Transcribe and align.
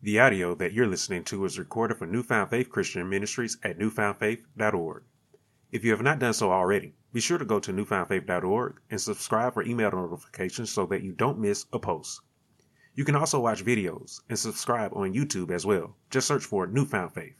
The 0.00 0.20
audio 0.20 0.54
that 0.54 0.72
you're 0.72 0.86
listening 0.86 1.24
to 1.24 1.44
is 1.44 1.58
recorded 1.58 1.98
for 1.98 2.06
Newfound 2.06 2.50
Faith 2.50 2.70
Christian 2.70 3.08
Ministries 3.08 3.58
at 3.64 3.80
newfoundfaith.org. 3.80 5.02
If 5.72 5.84
you 5.84 5.90
have 5.90 6.02
not 6.02 6.20
done 6.20 6.34
so 6.34 6.52
already, 6.52 6.94
be 7.12 7.20
sure 7.20 7.36
to 7.36 7.44
go 7.44 7.58
to 7.58 7.72
newfoundfaith.org 7.72 8.80
and 8.90 9.00
subscribe 9.00 9.54
for 9.54 9.64
email 9.64 9.90
notifications 9.90 10.70
so 10.70 10.86
that 10.86 11.02
you 11.02 11.10
don't 11.10 11.40
miss 11.40 11.66
a 11.72 11.80
post. 11.80 12.20
You 12.94 13.04
can 13.04 13.16
also 13.16 13.40
watch 13.40 13.64
videos 13.64 14.20
and 14.28 14.38
subscribe 14.38 14.92
on 14.94 15.14
YouTube 15.14 15.50
as 15.50 15.66
well. 15.66 15.96
Just 16.10 16.28
search 16.28 16.44
for 16.44 16.68
Newfound 16.68 17.12
Faith. 17.12 17.34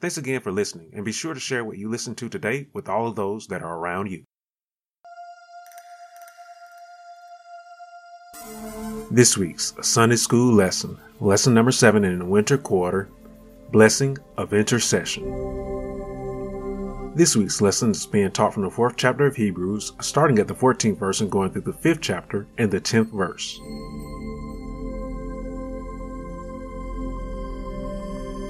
Thanks 0.00 0.18
again 0.18 0.40
for 0.40 0.50
listening 0.50 0.90
and 0.94 1.04
be 1.04 1.12
sure 1.12 1.34
to 1.34 1.40
share 1.40 1.64
what 1.64 1.78
you 1.78 1.88
listened 1.88 2.18
to 2.18 2.28
today 2.28 2.66
with 2.72 2.88
all 2.88 3.06
of 3.06 3.14
those 3.14 3.46
that 3.46 3.62
are 3.62 3.78
around 3.78 4.10
you. 4.10 4.24
This 9.12 9.36
week's 9.36 9.74
Sunday 9.82 10.16
School 10.16 10.54
lesson, 10.54 10.96
lesson 11.20 11.52
number 11.52 11.70
seven 11.70 12.02
in 12.02 12.18
the 12.18 12.24
winter 12.24 12.56
quarter, 12.56 13.10
Blessing 13.70 14.16
of 14.38 14.54
Intercession. 14.54 15.22
This 17.14 17.36
week's 17.36 17.60
lesson 17.60 17.90
is 17.90 18.06
being 18.06 18.30
taught 18.30 18.54
from 18.54 18.62
the 18.62 18.70
fourth 18.70 18.94
chapter 18.96 19.26
of 19.26 19.36
Hebrews, 19.36 19.92
starting 20.00 20.38
at 20.38 20.48
the 20.48 20.54
14th 20.54 20.96
verse 20.96 21.20
and 21.20 21.30
going 21.30 21.50
through 21.50 21.60
the 21.60 21.74
fifth 21.74 22.00
chapter 22.00 22.46
and 22.56 22.70
the 22.70 22.80
10th 22.80 23.10
verse. 23.10 23.60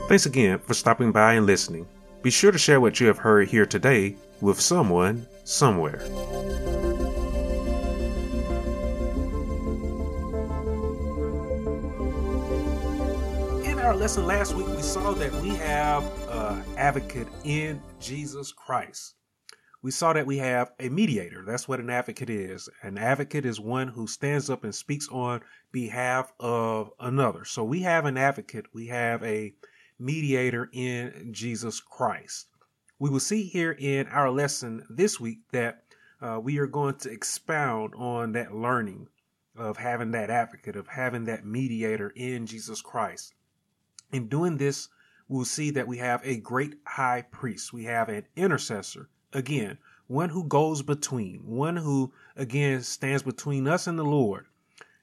Thanks 0.08 0.26
again 0.26 0.60
for 0.60 0.74
stopping 0.74 1.10
by 1.10 1.34
and 1.34 1.44
listening. 1.44 1.88
Be 2.22 2.30
sure 2.30 2.52
to 2.52 2.58
share 2.58 2.80
what 2.80 3.00
you 3.00 3.08
have 3.08 3.18
heard 3.18 3.48
here 3.48 3.66
today 3.66 4.14
with 4.40 4.60
someone, 4.60 5.26
somewhere. 5.42 6.02
Our 13.92 13.98
lesson 13.98 14.24
last 14.24 14.54
week, 14.54 14.66
we 14.68 14.80
saw 14.80 15.12
that 15.12 15.30
we 15.42 15.50
have 15.50 16.02
an 16.30 16.64
advocate 16.78 17.28
in 17.44 17.78
Jesus 18.00 18.50
Christ. 18.50 19.16
We 19.82 19.90
saw 19.90 20.14
that 20.14 20.24
we 20.24 20.38
have 20.38 20.72
a 20.80 20.88
mediator. 20.88 21.44
That's 21.46 21.68
what 21.68 21.78
an 21.78 21.90
advocate 21.90 22.30
is. 22.30 22.70
An 22.80 22.96
advocate 22.96 23.44
is 23.44 23.60
one 23.60 23.88
who 23.88 24.06
stands 24.06 24.48
up 24.48 24.64
and 24.64 24.74
speaks 24.74 25.10
on 25.10 25.42
behalf 25.72 26.32
of 26.40 26.90
another. 27.00 27.44
So 27.44 27.64
we 27.64 27.80
have 27.80 28.06
an 28.06 28.16
advocate. 28.16 28.64
We 28.72 28.86
have 28.86 29.22
a 29.24 29.52
mediator 29.98 30.70
in 30.72 31.28
Jesus 31.30 31.78
Christ. 31.78 32.46
We 32.98 33.10
will 33.10 33.20
see 33.20 33.42
here 33.42 33.76
in 33.78 34.06
our 34.06 34.30
lesson 34.30 34.86
this 34.88 35.20
week 35.20 35.40
that 35.52 35.82
uh, 36.22 36.40
we 36.42 36.56
are 36.56 36.66
going 36.66 36.94
to 37.00 37.10
expound 37.10 37.92
on 37.98 38.32
that 38.32 38.54
learning 38.54 39.08
of 39.54 39.76
having 39.76 40.12
that 40.12 40.30
advocate, 40.30 40.76
of 40.76 40.88
having 40.88 41.26
that 41.26 41.44
mediator 41.44 42.10
in 42.16 42.46
Jesus 42.46 42.80
Christ. 42.80 43.34
In 44.12 44.28
doing 44.28 44.58
this, 44.58 44.88
we'll 45.26 45.46
see 45.46 45.70
that 45.70 45.88
we 45.88 45.96
have 45.98 46.20
a 46.24 46.36
great 46.36 46.74
high 46.86 47.22
priest. 47.22 47.72
We 47.72 47.84
have 47.84 48.08
an 48.10 48.24
intercessor. 48.36 49.08
Again, 49.32 49.78
one 50.06 50.28
who 50.28 50.44
goes 50.44 50.82
between, 50.82 51.46
one 51.46 51.76
who, 51.76 52.12
again, 52.36 52.82
stands 52.82 53.22
between 53.22 53.66
us 53.66 53.86
and 53.86 53.98
the 53.98 54.04
Lord. 54.04 54.46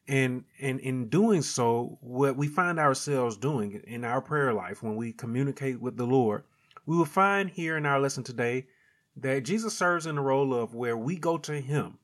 And, 0.08 0.44
and 0.60 0.80
in 0.80 1.10
doing 1.10 1.42
so, 1.42 1.98
what 2.02 2.36
we 2.36 2.48
find 2.48 2.80
ourselves 2.80 3.38
doing 3.38 3.82
in 3.86 4.04
our 4.06 4.22
prayer 4.22 4.54
life 4.54 4.84
when 4.84 4.96
we 4.96 5.12
communicate 5.12 5.82
with 5.82 5.98
the 5.98 6.06
Lord, 6.06 6.44
we 6.86 6.96
will 6.96 7.06
find 7.06 7.50
here 7.50 7.78
in 7.78 7.86
our 7.86 8.00
lesson 8.00 8.24
today 8.24 8.68
that 9.16 9.44
Jesus 9.44 9.78
serves 9.78 10.06
in 10.06 10.16
the 10.16 10.22
role 10.22 10.54
of 10.54 10.74
where 10.74 10.98
we 10.98 11.18
go 11.18 11.38
to 11.40 11.60
Him 11.60 11.98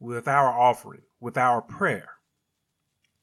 with 0.00 0.28
our 0.28 0.48
offering, 0.48 1.02
with 1.20 1.36
our 1.36 1.62
prayer. 1.62 2.10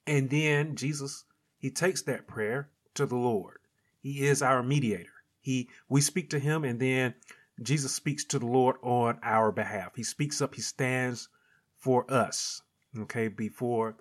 And 0.08 0.30
then 0.30 0.76
Jesus, 0.76 1.26
He 1.58 1.70
takes 1.70 2.02
that 2.04 2.28
prayer 2.28 2.70
to 2.96 3.06
the 3.06 3.16
Lord. 3.16 3.60
He 4.02 4.26
is 4.26 4.42
our 4.42 4.64
mediator. 4.64 5.14
He 5.42 5.70
we 5.90 6.02
speak 6.02 6.30
to 6.32 6.40
him 6.40 6.64
and 6.64 6.80
then 6.80 7.16
Jesus 7.62 7.94
speaks 7.94 8.24
to 8.26 8.40
the 8.40 8.46
Lord 8.46 8.78
on 8.82 9.20
our 9.22 9.52
behalf. 9.52 9.92
He 9.96 10.04
speaks 10.04 10.42
up, 10.42 10.56
he 10.56 10.62
stands 10.62 11.30
for 11.78 12.12
us, 12.12 12.62
okay, 12.98 13.28
before 13.28 13.96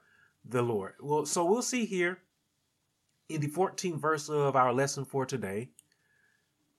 the 0.44 0.62
Lord. 0.62 0.94
Well, 1.00 1.26
so 1.26 1.44
we'll 1.44 1.62
see 1.62 1.84
here 1.84 2.19
in 3.28 3.41
the 3.41 3.48
14th 3.48 4.00
verse 4.00 4.28
of 4.28 4.56
our 4.56 4.72
lesson 4.72 5.04
for 5.04 5.26
today, 5.26 5.70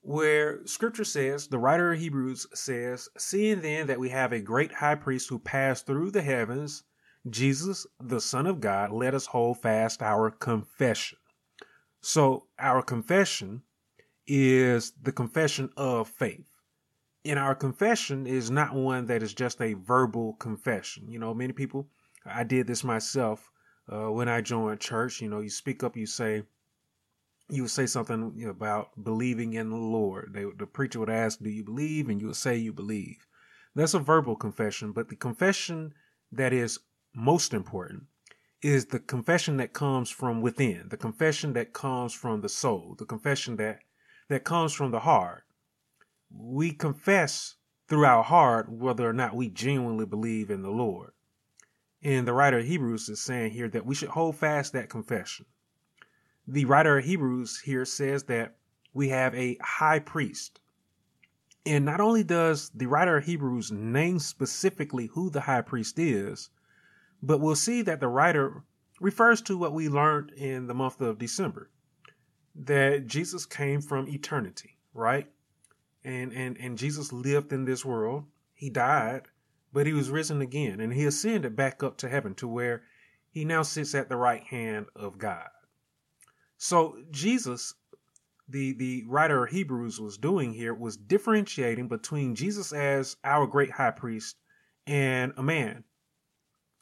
where 0.02 0.66
scripture 0.66 1.04
says, 1.04 1.48
the 1.48 1.60
writer 1.60 1.94
of 1.94 2.00
Hebrews 2.00 2.48
says, 2.54 3.08
Seeing 3.18 3.62
then 3.62 3.88
that 3.88 4.00
we 4.00 4.10
have 4.10 4.34
a 4.34 4.42
great 4.42 4.74
high 4.74 4.96
priest 4.96 5.30
who 5.30 5.40
passed 5.40 5.86
through 5.86 6.12
the 6.12 6.22
heavens, 6.22 6.84
Jesus, 7.30 7.88
the 8.00 8.20
Son 8.20 8.46
of 8.46 8.60
God, 8.60 8.92
let 8.92 9.14
us 9.14 9.28
hold 9.28 9.62
fast 9.62 10.02
our 10.02 10.30
confession. 10.30 11.18
So 12.06 12.48
our 12.60 12.82
confession 12.82 13.64
is 14.28 14.92
the 15.02 15.14
confession 15.14 15.70
of 15.78 16.10
faith. 16.10 16.46
And 17.24 17.40
our 17.40 17.56
confession 17.56 18.28
is 18.28 18.52
not 18.52 18.76
one 18.76 19.06
that 19.06 19.24
is 19.24 19.34
just 19.34 19.62
a 19.62 19.76
verbal 19.76 20.34
confession. 20.34 21.10
You 21.10 21.20
know, 21.20 21.34
many 21.34 21.54
people, 21.54 21.88
I 22.26 22.44
did 22.44 22.68
this 22.68 22.84
myself 22.84 23.50
uh, 23.90 24.12
when 24.12 24.28
I 24.28 24.42
joined 24.42 24.82
church. 24.82 25.22
You 25.22 25.30
know, 25.30 25.40
you 25.40 25.50
speak 25.50 25.82
up, 25.82 25.96
you 25.96 26.06
say, 26.06 26.44
you 27.50 27.62
would 27.62 27.72
say 27.72 27.86
something 27.86 28.44
about 28.50 29.02
believing 29.02 29.54
in 29.54 29.70
the 29.70 29.78
Lord. 29.78 30.34
They, 30.34 30.44
the 30.44 30.68
preacher 30.68 31.00
would 31.00 31.10
ask, 31.10 31.40
Do 31.40 31.50
you 31.50 31.64
believe? 31.64 32.10
And 32.10 32.20
you 32.20 32.28
would 32.28 32.36
say 32.36 32.58
you 32.58 32.74
believe. 32.74 33.26
That's 33.76 33.94
a 33.94 34.00
verbal 34.00 34.36
confession, 34.36 34.92
but 34.92 35.08
the 35.08 35.16
confession 35.16 35.94
that 36.34 36.52
is 36.52 36.80
most 37.16 37.54
important 37.54 38.08
is 38.64 38.86
the 38.86 39.00
confession 39.00 39.58
that 39.58 39.74
comes 39.74 40.10
from 40.10 40.42
within, 40.42 40.88
the 40.90 40.98
confession 40.98 41.54
that 41.54 41.74
comes 41.74 42.14
from 42.14 42.42
the 42.42 42.50
soul, 42.50 42.96
the 42.98 43.06
confession 43.06 43.58
that 43.58 43.80
that 44.30 44.46
comes 44.46 44.74
from 44.74 44.92
the 44.92 45.02
heart. 45.02 45.44
We 46.32 46.72
confess 46.72 47.56
through 47.88 48.06
our 48.06 48.24
heart 48.24 48.70
whether 48.70 49.08
or 49.08 49.14
not 49.14 49.36
we 49.36 49.50
genuinely 49.50 50.06
believe 50.06 50.50
in 50.50 50.62
the 50.62 50.72
Lord. 50.72 51.12
And 52.02 52.26
the 52.26 52.34
writer 52.34 52.60
of 52.60 52.66
Hebrews 52.66 53.10
is 53.10 53.22
saying 53.22 53.52
here 53.52 53.68
that 53.70 53.86
we 53.86 53.96
should 53.96 54.10
hold 54.10 54.38
fast 54.38 54.74
that 54.74 54.90
confession. 54.90 55.46
The 56.48 56.66
writer 56.66 56.98
of 56.98 57.06
Hebrews 57.06 57.60
here 57.60 57.86
says 57.86 58.24
that 58.24 58.56
we 58.94 59.10
have 59.10 59.36
a 59.36 59.58
high 59.62 60.00
priest. 60.00 60.62
And 61.66 61.86
not 61.86 62.02
only 62.02 62.24
does 62.24 62.70
the 62.70 62.88
writer 62.88 63.18
of 63.18 63.26
Hebrews 63.26 63.72
name 63.72 64.20
specifically 64.20 65.08
who 65.08 65.30
the 65.30 65.42
high 65.42 65.62
priest 65.62 66.00
is, 66.00 66.50
but 67.24 67.40
we'll 67.40 67.56
see 67.56 67.82
that 67.82 68.02
the 68.02 68.08
writer 68.10 68.64
refers 69.00 69.42
to 69.42 69.58
what 69.58 69.74
we 69.74 69.88
learned 69.88 70.32
in 70.32 70.68
the 70.68 70.74
month 70.74 71.00
of 71.00 71.18
December 71.18 71.70
that 72.54 73.08
Jesus 73.08 73.46
came 73.46 73.82
from 73.82 74.10
eternity, 74.10 74.78
right? 74.94 75.28
And 76.04 76.34
and 76.34 76.58
and 76.58 76.78
Jesus 76.78 77.14
lived 77.14 77.54
in 77.54 77.64
this 77.64 77.86
world. 77.86 78.26
He 78.54 78.70
died, 78.70 79.24
but 79.72 79.88
he 79.88 79.94
was 79.94 80.10
risen 80.10 80.42
again 80.42 80.82
and 80.82 80.94
he 80.94 81.06
ascended 81.06 81.56
back 81.56 81.82
up 81.82 81.98
to 82.00 82.10
heaven 82.10 82.36
to 82.36 82.48
where 82.48 82.84
he 83.32 83.46
now 83.46 83.64
sits 83.64 83.96
at 83.96 84.10
the 84.10 84.18
right 84.18 84.44
hand 84.44 84.88
of 84.96 85.18
God. 85.18 85.48
So 86.58 86.98
Jesus 87.10 87.74
the 88.50 88.74
the 88.74 89.06
writer 89.08 89.46
of 89.46 89.52
Hebrews 89.52 90.00
was 90.00 90.18
doing 90.18 90.54
here 90.54 90.74
was 90.74 90.98
differentiating 90.98 91.88
between 91.88 92.36
Jesus 92.36 92.74
as 92.74 93.16
our 93.24 93.48
great 93.48 93.72
high 93.72 93.92
priest 93.92 94.36
and 94.86 95.32
a 95.38 95.44
man 95.44 95.86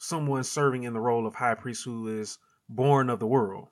someone 0.01 0.43
serving 0.43 0.83
in 0.83 0.93
the 0.93 0.99
role 0.99 1.27
of 1.27 1.35
high 1.35 1.53
priest 1.53 1.85
who 1.85 2.07
is 2.07 2.39
born 2.67 3.09
of 3.09 3.19
the 3.19 3.27
world. 3.27 3.67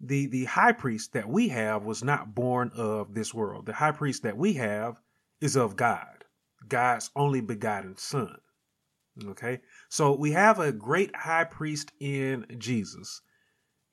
The 0.00 0.26
the 0.26 0.44
high 0.44 0.72
priest 0.72 1.14
that 1.14 1.28
we 1.28 1.48
have 1.48 1.84
was 1.84 2.04
not 2.04 2.34
born 2.34 2.70
of 2.74 3.14
this 3.14 3.32
world. 3.32 3.66
The 3.66 3.72
high 3.72 3.92
priest 3.92 4.22
that 4.24 4.36
we 4.36 4.52
have 4.54 4.96
is 5.40 5.56
of 5.56 5.76
God, 5.76 6.24
God's 6.68 7.10
only 7.16 7.40
begotten 7.40 7.96
son. 7.96 8.38
Okay? 9.30 9.60
So 9.88 10.14
we 10.14 10.32
have 10.32 10.60
a 10.60 10.72
great 10.72 11.16
high 11.16 11.44
priest 11.44 11.90
in 11.98 12.46
Jesus. 12.58 13.22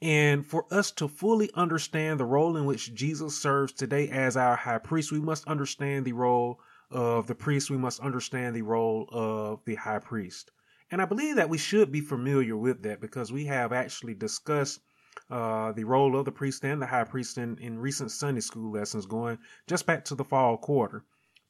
And 0.02 0.46
for 0.46 0.66
us 0.70 0.92
to 0.92 1.08
fully 1.08 1.50
understand 1.56 2.20
the 2.20 2.26
role 2.26 2.58
in 2.58 2.66
which 2.66 2.94
Jesus 2.94 3.42
serves 3.42 3.72
today 3.72 4.10
as 4.10 4.36
our 4.36 4.58
high 4.58 4.80
priest, 4.80 5.12
we 5.12 5.22
must 5.22 5.48
understand 5.48 6.06
the 6.06 6.14
role 6.14 6.60
of 6.92 7.28
the 7.28 7.36
priest, 7.36 7.70
we 7.70 7.78
must 7.78 8.00
understand 8.00 8.56
the 8.56 8.62
role 8.62 9.08
of 9.12 9.64
the 9.66 9.76
high 9.76 10.00
priest. 10.00 10.52
And 10.92 11.02
I 11.02 11.06
believe 11.06 11.36
that 11.36 11.50
we 11.50 11.58
should 11.58 11.92
be 11.92 12.02
familiar 12.02 12.56
with 12.56 12.84
that 12.84 13.02
because 13.02 13.32
we 13.32 13.46
have 13.46 13.74
actually 13.74 14.14
discussed 14.14 14.82
uh, 15.30 15.72
the 15.72 15.84
role 15.84 16.18
of 16.18 16.26
the 16.26 16.32
priest 16.32 16.64
and 16.64 16.82
the 16.82 16.86
high 16.86 17.04
priest 17.04 17.38
in, 17.38 17.58
in 17.58 17.80
recent 17.80 18.12
Sunday 18.12 18.42
school 18.42 18.72
lessons, 18.72 19.06
going 19.06 19.38
just 19.68 19.86
back 19.86 20.06
to 20.06 20.16
the 20.16 20.24
fall 20.24 20.58
quarter, 20.58 21.04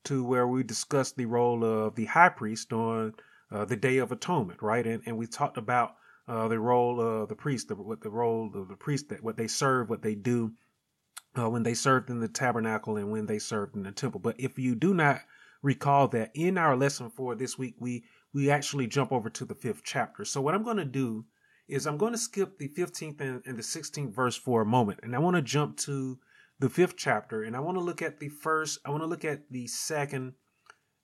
to 0.05 0.23
where 0.23 0.47
we 0.47 0.63
discussed 0.63 1.17
the 1.17 1.25
role 1.25 1.63
of 1.65 1.95
the 1.95 2.05
high 2.05 2.29
priest 2.29 2.71
on 2.71 3.13
uh, 3.51 3.65
the 3.65 3.75
Day 3.75 3.97
of 3.97 4.11
Atonement, 4.11 4.61
right? 4.61 4.85
And, 4.85 5.03
and 5.05 5.17
we 5.17 5.27
talked 5.27 5.57
about 5.57 5.95
uh, 6.27 6.47
the 6.47 6.59
role 6.59 7.01
of 7.01 7.29
the 7.29 7.35
priest, 7.35 7.67
the, 7.67 7.75
what 7.75 8.01
the 8.01 8.09
role 8.09 8.51
of 8.53 8.67
the 8.67 8.75
priest, 8.75 9.09
that 9.09 9.23
what 9.23 9.37
they 9.37 9.47
serve, 9.47 9.89
what 9.89 10.01
they 10.01 10.15
do, 10.15 10.53
uh, 11.37 11.49
when 11.49 11.63
they 11.63 11.73
served 11.73 12.09
in 12.09 12.19
the 12.19 12.27
tabernacle 12.27 12.97
and 12.97 13.11
when 13.11 13.25
they 13.25 13.39
served 13.39 13.75
in 13.75 13.83
the 13.83 13.91
temple. 13.91 14.19
But 14.19 14.39
if 14.39 14.57
you 14.57 14.75
do 14.75 14.93
not 14.93 15.21
recall 15.61 16.07
that 16.09 16.31
in 16.33 16.57
our 16.57 16.75
lesson 16.75 17.09
for 17.09 17.35
this 17.35 17.57
week, 17.57 17.75
we 17.79 18.05
we 18.33 18.49
actually 18.49 18.87
jump 18.87 19.11
over 19.11 19.29
to 19.29 19.45
the 19.45 19.55
fifth 19.55 19.81
chapter. 19.83 20.25
So 20.25 20.41
what 20.41 20.53
I'm 20.53 20.63
going 20.63 20.77
to 20.77 20.85
do 20.85 21.25
is 21.67 21.87
I'm 21.87 21.97
going 21.97 22.11
to 22.11 22.17
skip 22.17 22.57
the 22.57 22.67
15th 22.67 23.21
and, 23.21 23.41
and 23.45 23.57
the 23.57 23.63
16th 23.63 24.13
verse 24.13 24.35
for 24.35 24.61
a 24.61 24.65
moment, 24.65 24.99
and 25.03 25.15
I 25.15 25.19
want 25.19 25.35
to 25.35 25.41
jump 25.41 25.77
to 25.79 26.19
the 26.59 26.69
fifth 26.69 26.95
chapter, 26.97 27.43
and 27.43 27.55
I 27.55 27.59
want 27.59 27.77
to 27.77 27.83
look 27.83 28.01
at 28.01 28.19
the 28.19 28.29
first, 28.29 28.79
I 28.85 28.91
want 28.91 29.03
to 29.03 29.07
look 29.07 29.25
at 29.25 29.49
the 29.49 29.67
second, 29.67 30.33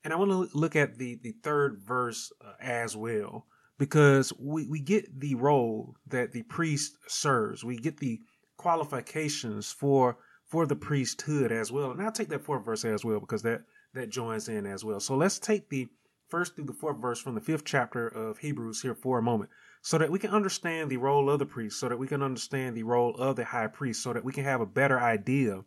and 0.04 0.14
I 0.14 0.18
want 0.18 0.32
to 0.32 0.58
look 0.58 0.76
at 0.76 0.98
the 0.98 1.20
the 1.22 1.34
third 1.44 1.80
verse 1.86 2.32
uh, 2.46 2.54
as 2.60 2.96
well, 2.96 3.48
because 3.78 4.32
we 4.40 4.68
we 4.68 4.80
get 4.80 5.20
the 5.20 5.36
role 5.36 5.96
that 6.08 6.32
the 6.32 6.44
priest 6.44 6.98
serves, 7.08 7.64
we 7.64 7.78
get 7.78 7.98
the 7.98 8.20
qualifications 8.62 9.72
for 9.72 10.18
for 10.46 10.66
the 10.66 10.76
priesthood 10.76 11.52
as 11.52 11.72
well, 11.72 11.92
and 11.92 12.02
I'll 12.02 12.12
take 12.12 12.30
that 12.30 12.44
fourth 12.44 12.66
verse 12.66 12.86
as 12.86 13.04
well 13.04 13.20
because 13.20 13.42
that 13.42 13.62
that 13.94 14.10
joins 14.10 14.50
in 14.50 14.66
as 14.66 14.86
well. 14.86 15.00
So 15.00 15.16
let's 15.16 15.40
take 15.40 15.70
the 15.70 15.90
first 16.30 16.56
through 16.56 16.66
the 16.66 16.74
fourth 16.74 16.98
verse 16.98 17.20
from 17.20 17.36
the 17.36 17.42
fifth 17.42 17.66
chapter 17.66 18.08
of 18.08 18.38
Hebrews 18.38 18.82
here 18.82 18.96
for 18.96 19.18
a 19.18 19.24
moment 19.24 19.50
so 19.82 19.98
that 19.98 20.12
we 20.12 20.20
can 20.20 20.30
understand 20.30 20.90
the 20.90 20.98
role 20.98 21.30
of 21.30 21.40
the 21.40 21.46
priest, 21.46 21.80
so 21.80 21.90
that 21.90 21.98
we 21.98 22.08
can 22.08 22.22
understand 22.22 22.76
the 22.76 22.84
role 22.84 23.16
of 23.16 23.36
the 23.36 23.46
high 23.46 23.68
priest, 23.68 24.04
so 24.04 24.14
that 24.14 24.24
we 24.24 24.32
can 24.32 24.44
have 24.44 24.62
a 24.62 24.66
better 24.66 25.00
idea 25.00 25.64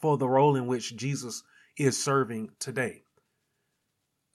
for 0.00 0.16
the 0.16 0.28
role 0.28 0.56
in 0.56 0.66
which 0.66 0.96
Jesus 0.96 1.42
is 1.76 2.02
serving 2.02 2.50
today. 2.58 3.02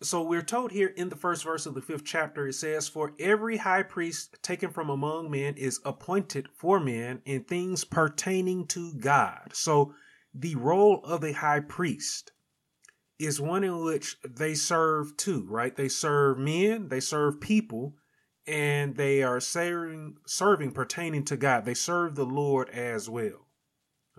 So 0.02 0.22
we're 0.22 0.42
told 0.42 0.72
here 0.72 0.90
in 0.90 1.10
the 1.10 1.16
first 1.16 1.44
verse 1.44 1.66
of 1.66 1.74
the 1.74 1.82
fifth 1.82 2.04
chapter, 2.04 2.48
it 2.48 2.54
says, 2.54 2.88
For 2.88 3.14
every 3.18 3.58
high 3.58 3.84
priest 3.84 4.38
taken 4.42 4.70
from 4.70 4.90
among 4.90 5.32
men 5.32 5.56
is 5.56 5.80
appointed 5.86 6.50
for 6.54 6.80
men 6.80 7.22
in 7.26 7.44
things 7.44 7.86
pertaining 7.86 8.68
to 8.68 8.94
God. 8.94 9.52
So 9.54 9.94
the 10.34 10.56
role 10.56 11.02
of 11.06 11.24
a 11.24 11.32
high 11.32 11.62
priest 11.62 12.34
is 13.18 13.40
one 13.40 13.64
in 13.64 13.84
which 13.86 14.18
they 14.24 14.54
serve 14.54 15.16
too, 15.16 15.46
right? 15.50 15.74
They 15.74 15.88
serve 15.88 16.38
men, 16.38 16.90
they 16.90 17.00
serve 17.00 17.40
people, 17.40 17.96
and 18.46 18.96
they 18.98 19.24
are 19.24 19.40
serving, 19.40 20.18
serving 20.28 20.72
pertaining 20.72 21.24
to 21.26 21.38
God. 21.38 21.64
They 21.64 21.74
serve 21.74 22.16
the 22.16 22.26
Lord 22.26 22.70
as 22.70 23.10
well. 23.10 23.48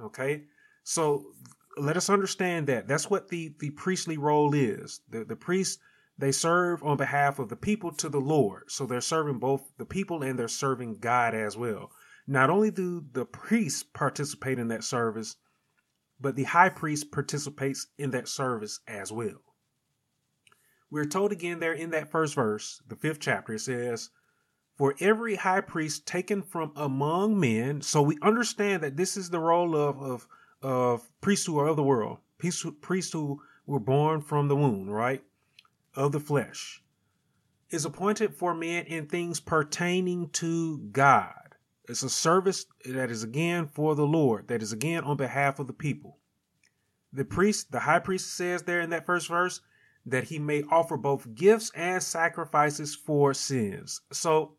Okay? 0.00 0.44
So 0.84 1.26
let 1.76 1.96
us 1.96 2.08
understand 2.11 2.67
that. 2.69 2.88
That's 2.88 3.11
what 3.11 3.28
the, 3.28 3.55
the 3.58 3.70
priestly 3.70 4.17
role 4.17 4.55
is. 4.55 5.00
The, 5.11 5.25
the 5.25 5.37
priests, 5.37 5.78
they 6.19 6.32
serve 6.32 6.82
on 6.82 6.96
behalf 6.96 7.38
of 7.38 7.49
the 7.49 7.56
people 7.56 7.93
to 7.93 8.08
the 8.08 8.20
Lord. 8.20 8.70
So 8.70 8.87
they're 8.87 9.00
serving 9.00 9.38
both 9.38 9.62
the 9.76 9.84
people 9.84 10.23
and 10.23 10.38
they're 10.38 10.49
serving 10.49 10.99
God 10.99 11.34
as 11.34 11.56
well. 11.56 11.90
Not 12.26 12.50
only 12.50 12.70
do 12.70 13.05
the 13.12 13.25
priests 13.25 13.82
participate 13.82 14.58
in 14.58 14.69
that 14.69 14.84
service, 14.84 15.37
but 16.19 16.34
the 16.34 16.44
high 16.44 16.70
priest 16.70 17.12
participates 17.12 17.87
in 17.99 18.11
that 18.12 18.29
service 18.29 18.81
as 18.88 19.12
well. 19.12 19.43
We're 20.90 21.05
told 21.05 21.32
again 21.32 21.61
there 21.61 21.72
in 21.72 21.90
that 21.90 22.11
first 22.11 22.34
verse, 22.34 22.81
the 22.87 22.96
fifth 22.96 23.20
chapter, 23.20 23.55
it 23.55 23.61
says, 23.61 24.11
For 24.79 24.94
every 25.00 25.37
high 25.37 25.61
priest 25.61 26.06
taken 26.06 26.43
from 26.43 26.72
among 26.75 27.38
men, 27.38 27.82
so 27.82 28.02
we 28.02 28.19
understand 28.22 28.82
that 28.82 28.96
this 28.96 29.17
is 29.17 29.31
the 29.31 29.40
role 29.40 29.76
of, 29.76 30.00
of, 30.00 30.26
of 30.66 31.08
priests 31.20 31.46
who 31.46 31.60
are 31.60 31.68
of 31.68 31.76
the 31.76 31.82
world, 31.84 32.18
priests, 32.38 32.66
priests 32.80 33.12
who 33.12 33.40
were 33.66 33.78
born 33.78 34.20
from 34.20 34.48
the 34.48 34.56
womb, 34.56 34.90
right? 34.90 35.22
Of 35.94 36.10
the 36.10 36.18
flesh, 36.18 36.82
is 37.70 37.84
appointed 37.84 38.34
for 38.34 38.52
men 38.52 38.84
in 38.86 39.06
things 39.06 39.38
pertaining 39.38 40.28
to 40.30 40.78
God. 40.90 41.54
It's 41.88 42.02
a 42.02 42.10
service 42.10 42.66
that 42.84 43.12
is 43.12 43.22
again 43.22 43.68
for 43.68 43.94
the 43.94 44.06
Lord, 44.06 44.48
that 44.48 44.60
is 44.60 44.72
again 44.72 45.04
on 45.04 45.16
behalf 45.16 45.60
of 45.60 45.68
the 45.68 45.72
people. 45.72 46.18
The 47.12 47.24
priest, 47.24 47.70
the 47.70 47.78
high 47.78 48.00
priest 48.00 48.36
says 48.36 48.64
there 48.64 48.80
in 48.80 48.90
that 48.90 49.06
first 49.06 49.28
verse, 49.28 49.60
that 50.04 50.24
he 50.24 50.40
may 50.40 50.64
offer 50.69 50.96
both 50.96 51.32
gifts 51.36 51.70
and 51.76 52.02
sacrifices 52.02 52.96
for 52.96 53.32
sins. 53.32 54.00
So, 54.12 54.56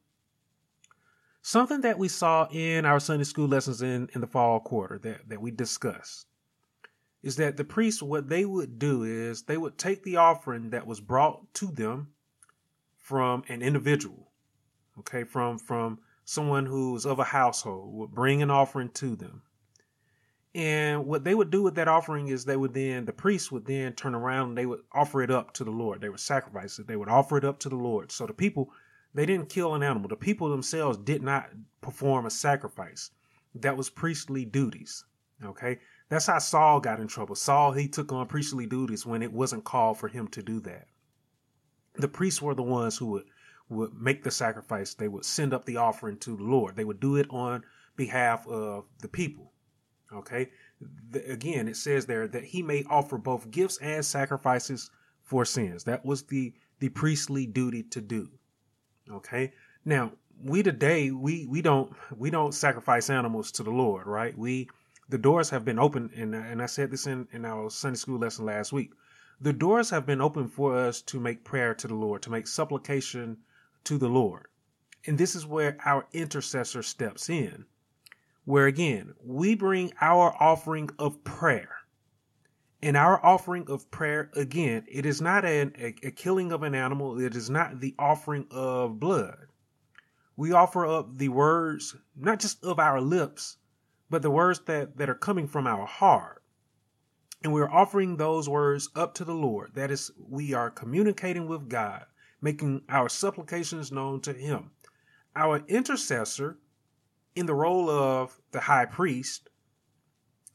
something 1.47 1.79
that 1.79 1.97
we 1.97 2.09
saw 2.09 2.45
in 2.51 2.83
our 2.83 2.99
Sunday 2.99 3.23
school 3.23 3.47
lessons 3.47 3.81
in, 3.81 4.09
in 4.13 4.19
the 4.19 4.27
fall 4.27 4.59
quarter 4.59 4.99
that, 4.99 5.29
that 5.29 5.41
we 5.41 5.49
discussed 5.49 6.27
is 7.23 7.37
that 7.37 7.55
the 7.55 7.63
priests, 7.63 8.03
what 8.03 8.27
they 8.27 8.43
would 8.43 8.77
do 8.77 9.03
is 9.03 9.43
they 9.43 9.57
would 9.57 9.77
take 9.77 10.03
the 10.03 10.17
offering 10.17 10.71
that 10.71 10.85
was 10.85 10.99
brought 10.99 11.53
to 11.53 11.67
them 11.67 12.09
from 12.97 13.43
an 13.47 13.61
individual, 13.61 14.29
okay, 14.99 15.23
from, 15.23 15.57
from 15.57 15.99
someone 16.25 16.65
who's 16.65 17.05
of 17.05 17.17
a 17.17 17.23
household 17.23 17.93
would 17.93 18.11
bring 18.11 18.41
an 18.41 18.51
offering 18.51 18.89
to 18.89 19.15
them. 19.15 19.41
And 20.53 21.05
what 21.05 21.23
they 21.23 21.33
would 21.33 21.49
do 21.49 21.63
with 21.63 21.75
that 21.75 21.87
offering 21.87 22.27
is 22.27 22.43
they 22.43 22.57
would 22.57 22.73
then, 22.73 23.05
the 23.05 23.13
priest 23.13 23.53
would 23.53 23.65
then 23.65 23.93
turn 23.93 24.15
around 24.15 24.49
and 24.49 24.57
they 24.57 24.65
would 24.65 24.81
offer 24.91 25.21
it 25.21 25.31
up 25.31 25.53
to 25.53 25.63
the 25.63 25.71
Lord. 25.71 26.01
They 26.01 26.09
would 26.09 26.19
sacrifice 26.19 26.77
it. 26.77 26.87
They 26.87 26.97
would 26.97 27.09
offer 27.09 27.37
it 27.37 27.45
up 27.45 27.59
to 27.59 27.69
the 27.69 27.77
Lord. 27.77 28.11
So 28.11 28.25
the 28.25 28.33
people, 28.33 28.71
they 29.13 29.25
didn't 29.25 29.49
kill 29.49 29.73
an 29.75 29.83
animal. 29.83 30.09
The 30.09 30.15
people 30.15 30.49
themselves 30.49 30.97
did 30.97 31.21
not 31.23 31.49
perform 31.81 32.25
a 32.25 32.31
sacrifice. 32.31 33.11
That 33.55 33.77
was 33.77 33.89
priestly 33.89 34.45
duties. 34.45 35.03
Okay. 35.43 35.79
That's 36.09 36.27
how 36.27 36.39
Saul 36.39 36.79
got 36.79 36.99
in 36.99 37.07
trouble. 37.07 37.35
Saul, 37.35 37.73
he 37.73 37.87
took 37.87 38.11
on 38.11 38.27
priestly 38.27 38.65
duties 38.65 39.05
when 39.05 39.21
it 39.21 39.33
wasn't 39.33 39.63
called 39.63 39.97
for 39.97 40.07
him 40.07 40.27
to 40.29 40.41
do 40.41 40.59
that. 40.61 40.87
The 41.95 42.07
priests 42.07 42.41
were 42.41 42.55
the 42.55 42.63
ones 42.63 42.97
who 42.97 43.07
would 43.07 43.25
would 43.69 43.93
make 43.93 44.23
the 44.23 44.31
sacrifice. 44.31 44.93
They 44.93 45.07
would 45.07 45.25
send 45.25 45.53
up 45.53 45.65
the 45.65 45.77
offering 45.77 46.17
to 46.19 46.37
the 46.37 46.43
Lord. 46.43 46.75
They 46.75 46.85
would 46.85 47.01
do 47.01 47.17
it 47.17 47.27
on 47.29 47.63
behalf 47.97 48.47
of 48.47 48.85
the 49.01 49.09
people. 49.09 49.51
Okay. 50.13 50.51
The, 51.11 51.31
again, 51.31 51.67
it 51.67 51.75
says 51.75 52.05
there 52.05 52.27
that 52.29 52.45
he 52.45 52.61
may 52.61 52.85
offer 52.89 53.17
both 53.17 53.51
gifts 53.51 53.77
and 53.79 54.05
sacrifices 54.05 54.89
for 55.21 55.43
sins. 55.43 55.83
That 55.83 56.05
was 56.05 56.23
the, 56.23 56.53
the 56.79 56.89
priestly 56.89 57.45
duty 57.45 57.83
to 57.83 57.99
do. 57.99 58.29
Okay. 59.11 59.53
Now, 59.85 60.11
we 60.43 60.63
today, 60.63 61.11
we, 61.11 61.45
we 61.47 61.61
don't, 61.61 61.91
we 62.15 62.29
don't 62.29 62.53
sacrifice 62.53 63.09
animals 63.09 63.51
to 63.53 63.63
the 63.63 63.71
Lord, 63.71 64.05
right? 64.05 64.37
We, 64.37 64.69
the 65.09 65.17
doors 65.17 65.49
have 65.49 65.65
been 65.65 65.79
open 65.79 66.11
and, 66.15 66.35
and 66.35 66.61
I 66.61 66.65
said 66.65 66.91
this 66.91 67.07
in, 67.07 67.27
in 67.31 67.45
our 67.45 67.69
Sunday 67.69 67.97
school 67.97 68.19
lesson 68.19 68.45
last 68.45 68.73
week. 68.73 68.91
The 69.39 69.53
doors 69.53 69.89
have 69.91 70.05
been 70.05 70.21
open 70.21 70.47
for 70.47 70.75
us 70.75 71.01
to 71.03 71.19
make 71.19 71.43
prayer 71.43 71.73
to 71.75 71.87
the 71.87 71.95
Lord, 71.95 72.21
to 72.23 72.31
make 72.31 72.47
supplication 72.47 73.37
to 73.85 73.97
the 73.97 74.09
Lord. 74.09 74.47
And 75.05 75.17
this 75.17 75.35
is 75.35 75.45
where 75.45 75.77
our 75.85 76.05
intercessor 76.11 76.83
steps 76.83 77.29
in, 77.29 77.65
where 78.45 78.65
again, 78.65 79.13
we 79.23 79.55
bring 79.55 79.93
our 80.01 80.35
offering 80.41 80.89
of 80.99 81.23
prayer. 81.23 81.76
In 82.81 82.95
our 82.95 83.23
offering 83.25 83.69
of 83.69 83.89
prayer, 83.89 84.29
again, 84.33 84.85
it 84.87 85.05
is 85.05 85.21
not 85.21 85.45
an, 85.45 85.73
a, 85.79 85.95
a 86.03 86.11
killing 86.11 86.51
of 86.51 86.63
an 86.63 86.75
animal, 86.75 87.19
it 87.19 87.35
is 87.35 87.49
not 87.49 87.79
the 87.79 87.95
offering 87.97 88.47
of 88.51 88.99
blood. 88.99 89.47
We 90.35 90.51
offer 90.51 90.85
up 90.85 91.17
the 91.17 91.29
words, 91.29 91.95
not 92.15 92.39
just 92.39 92.63
of 92.63 92.79
our 92.79 93.01
lips, 93.01 93.57
but 94.09 94.21
the 94.21 94.29
words 94.29 94.59
that, 94.67 94.97
that 94.97 95.09
are 95.09 95.15
coming 95.15 95.47
from 95.47 95.65
our 95.65 95.87
heart. 95.87 96.43
And 97.43 97.51
we're 97.51 97.69
offering 97.69 98.17
those 98.17 98.47
words 98.47 98.89
up 98.95 99.15
to 99.15 99.25
the 99.25 99.33
Lord. 99.33 99.71
That 99.73 99.89
is, 99.89 100.11
we 100.19 100.53
are 100.53 100.69
communicating 100.69 101.47
with 101.47 101.69
God 101.69 102.05
making 102.41 102.81
our 102.89 103.09
supplications 103.09 103.91
known 103.91 104.21
to 104.21 104.33
him. 104.33 104.71
Our 105.35 105.63
intercessor, 105.67 106.57
in 107.35 107.45
the 107.45 107.55
role 107.55 107.89
of 107.89 108.39
the 108.51 108.59
high 108.59 108.85
priest, 108.85 109.49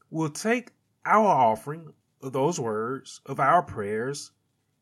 will 0.09 0.29
take 0.29 0.71
our 1.05 1.25
offering 1.25 1.93
of 2.23 2.33
those 2.33 2.59
words, 2.59 3.21
of 3.25 3.39
our 3.39 3.61
prayers, 3.61 4.31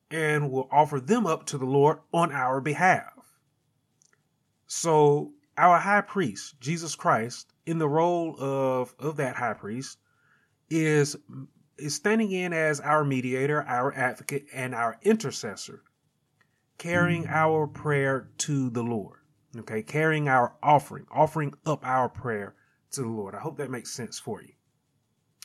and 0.10 0.52
will 0.52 0.70
offer 0.72 1.00
them 1.00 1.26
up 1.26 1.46
to 1.48 1.58
the 1.58 1.66
Lord 1.66 2.00
on 2.14 2.32
our 2.32 2.62
behalf. 2.62 3.14
So, 4.68 5.34
our 5.58 5.78
high 5.78 6.02
priest, 6.02 6.60
Jesus 6.62 6.96
Christ, 6.96 7.52
in 7.66 7.78
the 7.78 7.90
role 7.90 8.36
of, 8.40 8.96
of 9.00 9.18
that 9.18 9.36
high 9.36 9.54
priest, 9.54 9.98
is, 10.70 11.18
is 11.78 11.96
standing 11.96 12.32
in 12.32 12.54
as 12.54 12.80
our 12.80 13.04
mediator, 13.04 13.64
our 13.64 13.94
advocate, 13.94 14.46
and 14.54 14.74
our 14.74 14.98
intercessor 15.02 15.84
carrying 16.82 17.26
mm. 17.26 17.32
our 17.32 17.68
prayer 17.68 18.32
to 18.40 18.70
the 18.72 18.82
Lord. 18.82 19.20
Okay, 19.56 19.84
carrying 19.84 20.28
our 20.30 20.56
offering, 20.64 21.06
offering 21.12 21.54
up 21.66 21.86
our 21.86 22.10
prayer 22.10 22.56
to 22.92 23.02
the 23.02 23.08
Lord. 23.08 23.36
I 23.36 23.40
hope 23.40 23.58
that 23.58 23.70
makes 23.70 23.92
sense 23.92 24.18
for 24.18 24.42
you. 24.42 24.54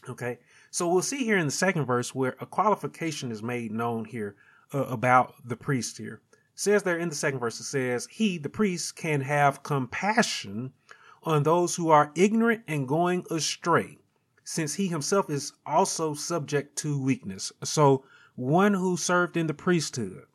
Okay, 0.08 0.38
so 0.76 0.86
we'll 0.86 1.00
see 1.00 1.24
here 1.24 1.38
in 1.38 1.46
the 1.46 1.50
second 1.50 1.86
verse 1.86 2.14
where 2.14 2.36
a 2.38 2.44
qualification 2.44 3.32
is 3.32 3.42
made 3.42 3.72
known 3.72 4.04
here 4.04 4.36
uh, 4.74 4.84
about 4.84 5.32
the 5.42 5.56
priest 5.56 5.96
here. 5.96 6.20
It 6.32 6.38
says 6.54 6.82
there 6.82 6.98
in 6.98 7.08
the 7.08 7.14
second 7.14 7.40
verse, 7.40 7.58
it 7.58 7.64
says, 7.64 8.06
He, 8.10 8.36
the 8.36 8.50
priest, 8.50 8.94
can 8.94 9.22
have 9.22 9.62
compassion 9.62 10.74
on 11.22 11.44
those 11.44 11.76
who 11.76 11.88
are 11.88 12.12
ignorant 12.14 12.62
and 12.68 12.86
going 12.86 13.24
astray, 13.30 13.96
since 14.44 14.74
he 14.74 14.88
himself 14.88 15.30
is 15.30 15.54
also 15.64 16.12
subject 16.12 16.76
to 16.80 17.02
weakness. 17.02 17.52
So, 17.64 18.04
one 18.34 18.74
who 18.74 18.98
served 18.98 19.38
in 19.38 19.46
the 19.46 19.54
priesthood, 19.54 20.26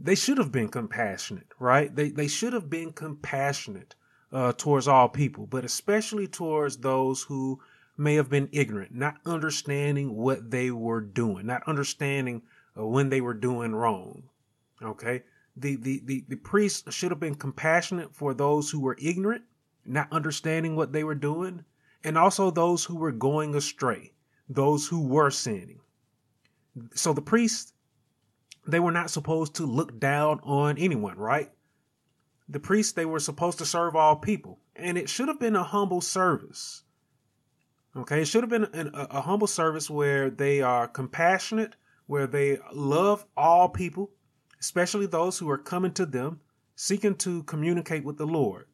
they 0.00 0.16
should 0.16 0.38
have 0.38 0.50
been 0.50 0.68
compassionate, 0.68 1.52
right? 1.60 1.94
They 1.94 2.10
they 2.10 2.26
should 2.26 2.54
have 2.54 2.68
been 2.68 2.92
compassionate 2.92 3.94
uh, 4.32 4.52
towards 4.54 4.88
all 4.88 5.08
people, 5.08 5.46
but 5.46 5.64
especially 5.64 6.26
towards 6.26 6.78
those 6.78 7.22
who 7.22 7.60
may 8.02 8.16
have 8.16 8.28
been 8.28 8.48
ignorant, 8.52 8.94
not 8.94 9.16
understanding 9.24 10.16
what 10.16 10.50
they 10.50 10.70
were 10.70 11.00
doing, 11.00 11.46
not 11.46 11.62
understanding 11.66 12.42
uh, 12.78 12.86
when 12.86 13.08
they 13.08 13.20
were 13.20 13.34
doing 13.34 13.74
wrong. 13.74 14.24
Okay, 14.82 15.22
The, 15.56 15.76
the, 15.76 16.02
the, 16.04 16.24
the 16.28 16.36
priest 16.36 16.92
should 16.92 17.10
have 17.10 17.20
been 17.20 17.34
compassionate 17.36 18.14
for 18.14 18.34
those 18.34 18.70
who 18.70 18.80
were 18.80 18.96
ignorant, 19.00 19.42
not 19.84 20.08
understanding 20.10 20.76
what 20.76 20.92
they 20.92 21.04
were 21.04 21.14
doing, 21.14 21.64
and 22.02 22.18
also 22.18 22.50
those 22.50 22.84
who 22.84 22.96
were 22.96 23.12
going 23.12 23.54
astray, 23.54 24.12
those 24.48 24.88
who 24.88 25.00
were 25.06 25.30
sinning. 25.30 25.80
So 26.94 27.12
the 27.12 27.22
priests, 27.22 27.72
they 28.66 28.80
were 28.80 28.92
not 28.92 29.10
supposed 29.10 29.54
to 29.56 29.66
look 29.66 30.00
down 30.00 30.40
on 30.42 30.78
anyone, 30.78 31.18
right? 31.18 31.50
The 32.48 32.60
priests, 32.60 32.92
they 32.92 33.06
were 33.06 33.20
supposed 33.20 33.58
to 33.58 33.66
serve 33.66 33.94
all 33.94 34.16
people, 34.16 34.58
and 34.74 34.98
it 34.98 35.08
should 35.08 35.28
have 35.28 35.38
been 35.38 35.56
a 35.56 35.62
humble 35.62 36.00
service. 36.00 36.82
Okay, 37.94 38.22
it 38.22 38.24
should 38.24 38.42
have 38.42 38.50
been 38.50 38.64
a, 38.72 39.06
a 39.10 39.20
humble 39.20 39.46
service 39.46 39.90
where 39.90 40.30
they 40.30 40.62
are 40.62 40.88
compassionate, 40.88 41.76
where 42.06 42.26
they 42.26 42.58
love 42.72 43.26
all 43.36 43.68
people, 43.68 44.10
especially 44.60 45.06
those 45.06 45.38
who 45.38 45.50
are 45.50 45.58
coming 45.58 45.92
to 45.92 46.06
them 46.06 46.40
seeking 46.74 47.14
to 47.16 47.42
communicate 47.42 48.02
with 48.02 48.16
the 48.16 48.26
Lord. 48.26 48.66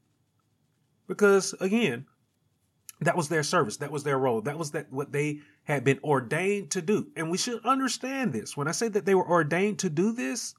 Because 1.09 1.53
again, 1.61 2.07
that 3.01 3.17
was 3.17 3.29
their 3.29 3.43
service, 3.43 3.77
that 3.79 3.91
was 3.91 4.05
their 4.05 4.19
role, 4.19 4.41
that 4.43 4.59
was 4.59 4.71
that 4.73 4.93
what 4.93 5.11
they 5.11 5.41
had 5.65 5.83
been 5.85 5.99
ordained 6.05 6.71
to 6.71 6.83
do. 6.83 7.09
And 7.17 7.31
we 7.31 7.39
should 7.39 7.65
understand 7.65 8.33
this. 8.33 8.57
When 8.57 8.69
I 8.69 8.73
say 8.73 8.89
that 8.89 9.05
they 9.05 9.15
were 9.15 9.29
ordained 9.29 9.81
to 9.81 9.91
do 9.91 10.13
this, 10.13 10.55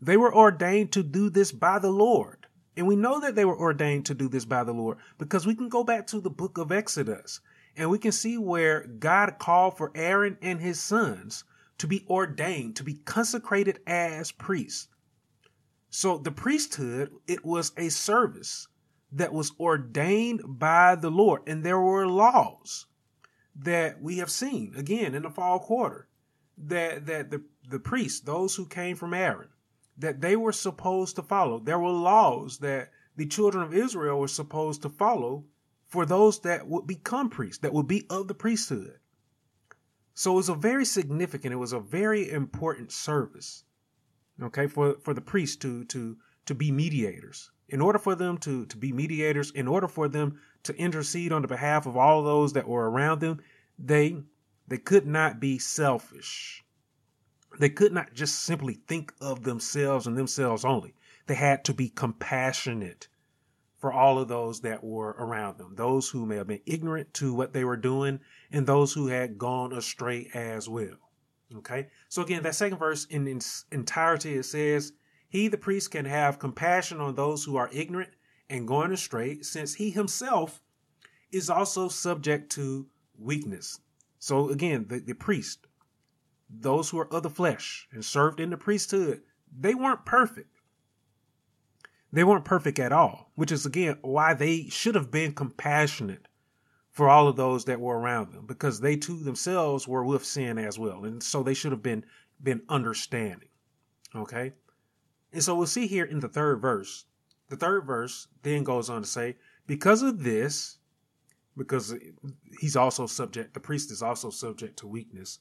they 0.00 0.16
were 0.16 0.34
ordained 0.34 0.92
to 0.92 1.02
do 1.02 1.30
this 1.30 1.52
by 1.52 1.78
the 1.78 1.90
Lord. 1.90 2.46
And 2.76 2.88
we 2.88 2.96
know 2.96 3.20
that 3.20 3.36
they 3.36 3.44
were 3.44 3.58
ordained 3.58 4.06
to 4.06 4.14
do 4.14 4.28
this 4.28 4.44
by 4.44 4.64
the 4.64 4.72
Lord 4.72 4.98
because 5.16 5.46
we 5.46 5.54
can 5.54 5.68
go 5.68 5.84
back 5.84 6.08
to 6.08 6.20
the 6.20 6.30
book 6.30 6.58
of 6.58 6.72
Exodus 6.72 7.40
and 7.76 7.90
we 7.90 7.98
can 7.98 8.12
see 8.12 8.38
where 8.38 8.86
God 8.86 9.38
called 9.38 9.76
for 9.76 9.90
Aaron 9.94 10.38
and 10.40 10.60
his 10.60 10.80
sons 10.80 11.44
to 11.78 11.86
be 11.86 12.04
ordained, 12.08 12.76
to 12.76 12.84
be 12.84 12.94
consecrated 12.94 13.80
as 13.86 14.30
priests. 14.32 14.88
So 15.90 16.18
the 16.18 16.30
priesthood, 16.30 17.10
it 17.26 17.44
was 17.44 17.72
a 17.76 17.88
service 17.88 18.68
that 19.12 19.32
was 19.32 19.52
ordained 19.58 20.42
by 20.44 20.96
the 20.96 21.10
Lord. 21.10 21.42
And 21.46 21.62
there 21.62 21.80
were 21.80 22.06
laws 22.06 22.86
that 23.56 24.02
we 24.02 24.18
have 24.18 24.30
seen 24.30 24.74
again 24.76 25.14
in 25.14 25.22
the 25.22 25.30
fall 25.30 25.60
quarter 25.60 26.08
that, 26.58 27.06
that 27.06 27.30
the, 27.30 27.42
the 27.68 27.78
priests, 27.78 28.20
those 28.20 28.56
who 28.56 28.66
came 28.66 28.96
from 28.96 29.14
Aaron, 29.14 29.48
that 29.96 30.20
they 30.20 30.36
were 30.36 30.52
supposed 30.52 31.16
to 31.16 31.22
follow. 31.22 31.60
There 31.60 31.78
were 31.78 31.90
laws 31.90 32.58
that 32.58 32.90
the 33.16 33.26
children 33.26 33.62
of 33.62 33.74
Israel 33.74 34.18
were 34.18 34.28
supposed 34.28 34.82
to 34.82 34.88
follow 34.88 35.44
for 35.94 36.04
those 36.04 36.40
that 36.40 36.66
would 36.66 36.88
become 36.88 37.30
priests, 37.30 37.58
that 37.58 37.72
would 37.72 37.86
be 37.86 38.04
of 38.10 38.26
the 38.26 38.34
priesthood. 38.34 38.98
So 40.12 40.32
it 40.32 40.34
was 40.34 40.48
a 40.48 40.54
very 40.56 40.84
significant, 40.84 41.52
it 41.52 41.58
was 41.58 41.72
a 41.72 41.78
very 41.78 42.32
important 42.32 42.90
service, 42.90 43.62
okay, 44.42 44.66
for, 44.66 44.96
for 45.04 45.14
the 45.14 45.20
priests 45.20 45.54
to, 45.58 45.84
to, 45.84 46.16
to 46.46 46.54
be 46.56 46.72
mediators. 46.72 47.52
In 47.68 47.80
order 47.80 48.00
for 48.00 48.16
them 48.16 48.38
to, 48.38 48.66
to 48.66 48.76
be 48.76 48.92
mediators, 48.92 49.52
in 49.52 49.68
order 49.68 49.86
for 49.86 50.08
them 50.08 50.40
to 50.64 50.76
intercede 50.76 51.30
on 51.30 51.42
the 51.42 51.48
behalf 51.48 51.86
of 51.86 51.96
all 51.96 52.24
those 52.24 52.54
that 52.54 52.66
were 52.66 52.90
around 52.90 53.20
them, 53.20 53.40
they, 53.78 54.16
they 54.66 54.78
could 54.78 55.06
not 55.06 55.38
be 55.38 55.60
selfish. 55.60 56.64
They 57.60 57.68
could 57.68 57.92
not 57.92 58.14
just 58.14 58.40
simply 58.40 58.80
think 58.88 59.14
of 59.20 59.44
themselves 59.44 60.08
and 60.08 60.18
themselves 60.18 60.64
only. 60.64 60.92
They 61.28 61.36
had 61.36 61.64
to 61.66 61.72
be 61.72 61.88
compassionate 61.88 63.06
for 63.84 63.92
all 63.92 64.18
of 64.18 64.28
those 64.28 64.62
that 64.62 64.82
were 64.82 65.10
around 65.18 65.58
them, 65.58 65.74
those 65.74 66.08
who 66.08 66.24
may 66.24 66.36
have 66.36 66.46
been 66.46 66.62
ignorant 66.64 67.12
to 67.12 67.34
what 67.34 67.52
they 67.52 67.66
were 67.66 67.76
doing, 67.76 68.18
and 68.50 68.66
those 68.66 68.94
who 68.94 69.08
had 69.08 69.36
gone 69.36 69.74
astray 69.74 70.26
as 70.32 70.66
well. 70.70 70.96
Okay, 71.54 71.88
so 72.08 72.22
again, 72.22 72.42
that 72.44 72.54
second 72.54 72.78
verse 72.78 73.04
in 73.04 73.28
its 73.28 73.66
entirety 73.70 74.36
it 74.36 74.44
says, 74.44 74.94
He, 75.28 75.48
the 75.48 75.58
priest, 75.58 75.90
can 75.90 76.06
have 76.06 76.38
compassion 76.38 76.98
on 76.98 77.14
those 77.14 77.44
who 77.44 77.56
are 77.56 77.68
ignorant 77.74 78.08
and 78.48 78.66
going 78.66 78.90
astray, 78.90 79.42
since 79.42 79.74
he 79.74 79.90
himself 79.90 80.62
is 81.30 81.50
also 81.50 81.88
subject 81.88 82.50
to 82.52 82.86
weakness. 83.18 83.80
So 84.18 84.48
again, 84.48 84.86
the, 84.88 85.00
the 85.00 85.12
priest, 85.12 85.66
those 86.48 86.88
who 86.88 87.00
are 87.00 87.12
of 87.12 87.22
the 87.22 87.28
flesh 87.28 87.86
and 87.92 88.02
served 88.02 88.40
in 88.40 88.48
the 88.48 88.56
priesthood, 88.56 89.20
they 89.54 89.74
weren't 89.74 90.06
perfect. 90.06 90.53
They 92.14 92.22
weren't 92.22 92.44
perfect 92.44 92.78
at 92.78 92.92
all, 92.92 93.32
which 93.34 93.50
is 93.50 93.66
again 93.66 93.98
why 94.02 94.34
they 94.34 94.68
should 94.68 94.94
have 94.94 95.10
been 95.10 95.32
compassionate 95.32 96.28
for 96.92 97.08
all 97.08 97.26
of 97.26 97.34
those 97.34 97.64
that 97.64 97.80
were 97.80 97.98
around 97.98 98.32
them 98.32 98.46
because 98.46 98.78
they 98.78 98.94
too 98.94 99.18
themselves 99.18 99.88
were 99.88 100.04
with 100.04 100.24
sin 100.24 100.56
as 100.56 100.78
well. 100.78 101.04
And 101.04 101.20
so 101.20 101.42
they 101.42 101.54
should 101.54 101.72
have 101.72 101.82
been 101.82 102.04
been 102.40 102.62
understanding. 102.68 103.48
Okay? 104.14 104.52
And 105.32 105.42
so 105.42 105.56
we'll 105.56 105.66
see 105.66 105.88
here 105.88 106.04
in 106.04 106.20
the 106.20 106.28
third 106.28 106.62
verse. 106.62 107.04
The 107.48 107.56
third 107.56 107.84
verse 107.84 108.28
then 108.44 108.62
goes 108.62 108.88
on 108.88 109.02
to 109.02 109.08
say, 109.08 109.34
because 109.66 110.02
of 110.02 110.22
this, 110.22 110.78
because 111.56 111.96
he's 112.60 112.76
also 112.76 113.06
subject, 113.06 113.54
the 113.54 113.60
priest 113.60 113.90
is 113.90 114.02
also 114.02 114.30
subject 114.30 114.78
to 114.78 114.86
weakness. 114.86 115.40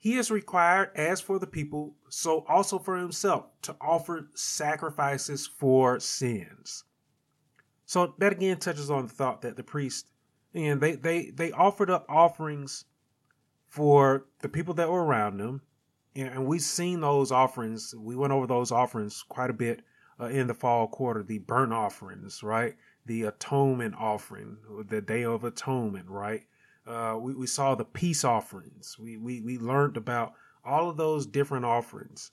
He 0.00 0.16
is 0.16 0.30
required, 0.30 0.92
as 0.94 1.20
for 1.20 1.38
the 1.38 1.46
people, 1.46 1.94
so 2.08 2.46
also 2.48 2.78
for 2.78 2.96
himself, 2.96 3.44
to 3.62 3.76
offer 3.82 4.30
sacrifices 4.34 5.46
for 5.46 6.00
sins. 6.00 6.84
So 7.84 8.14
that 8.16 8.32
again 8.32 8.56
touches 8.56 8.90
on 8.90 9.06
the 9.06 9.12
thought 9.12 9.42
that 9.42 9.58
the 9.58 9.62
priest, 9.62 10.08
and 10.54 10.80
they, 10.80 10.94
they, 10.94 11.30
they 11.30 11.52
offered 11.52 11.90
up 11.90 12.06
offerings 12.08 12.86
for 13.68 14.24
the 14.40 14.48
people 14.48 14.72
that 14.74 14.90
were 14.90 15.04
around 15.04 15.36
them. 15.36 15.60
And 16.16 16.46
we've 16.46 16.62
seen 16.62 17.00
those 17.00 17.30
offerings. 17.30 17.94
We 17.94 18.16
went 18.16 18.32
over 18.32 18.46
those 18.46 18.72
offerings 18.72 19.22
quite 19.28 19.50
a 19.50 19.54
bit 19.54 19.82
uh, 20.18 20.28
in 20.28 20.46
the 20.46 20.54
fall 20.54 20.88
quarter, 20.88 21.22
the 21.22 21.40
burnt 21.40 21.74
offerings, 21.74 22.42
right? 22.42 22.74
The 23.04 23.24
atonement 23.24 23.96
offering, 23.98 24.56
the 24.88 25.02
day 25.02 25.24
of 25.24 25.44
atonement, 25.44 26.08
right? 26.08 26.46
Uh, 26.90 27.16
we, 27.16 27.34
we 27.34 27.46
saw 27.46 27.74
the 27.74 27.84
peace 27.84 28.24
offerings. 28.24 28.96
We, 28.98 29.16
we, 29.16 29.40
we 29.40 29.58
learned 29.58 29.96
about 29.96 30.32
all 30.64 30.90
of 30.90 30.96
those 30.96 31.24
different 31.24 31.64
offerings. 31.64 32.32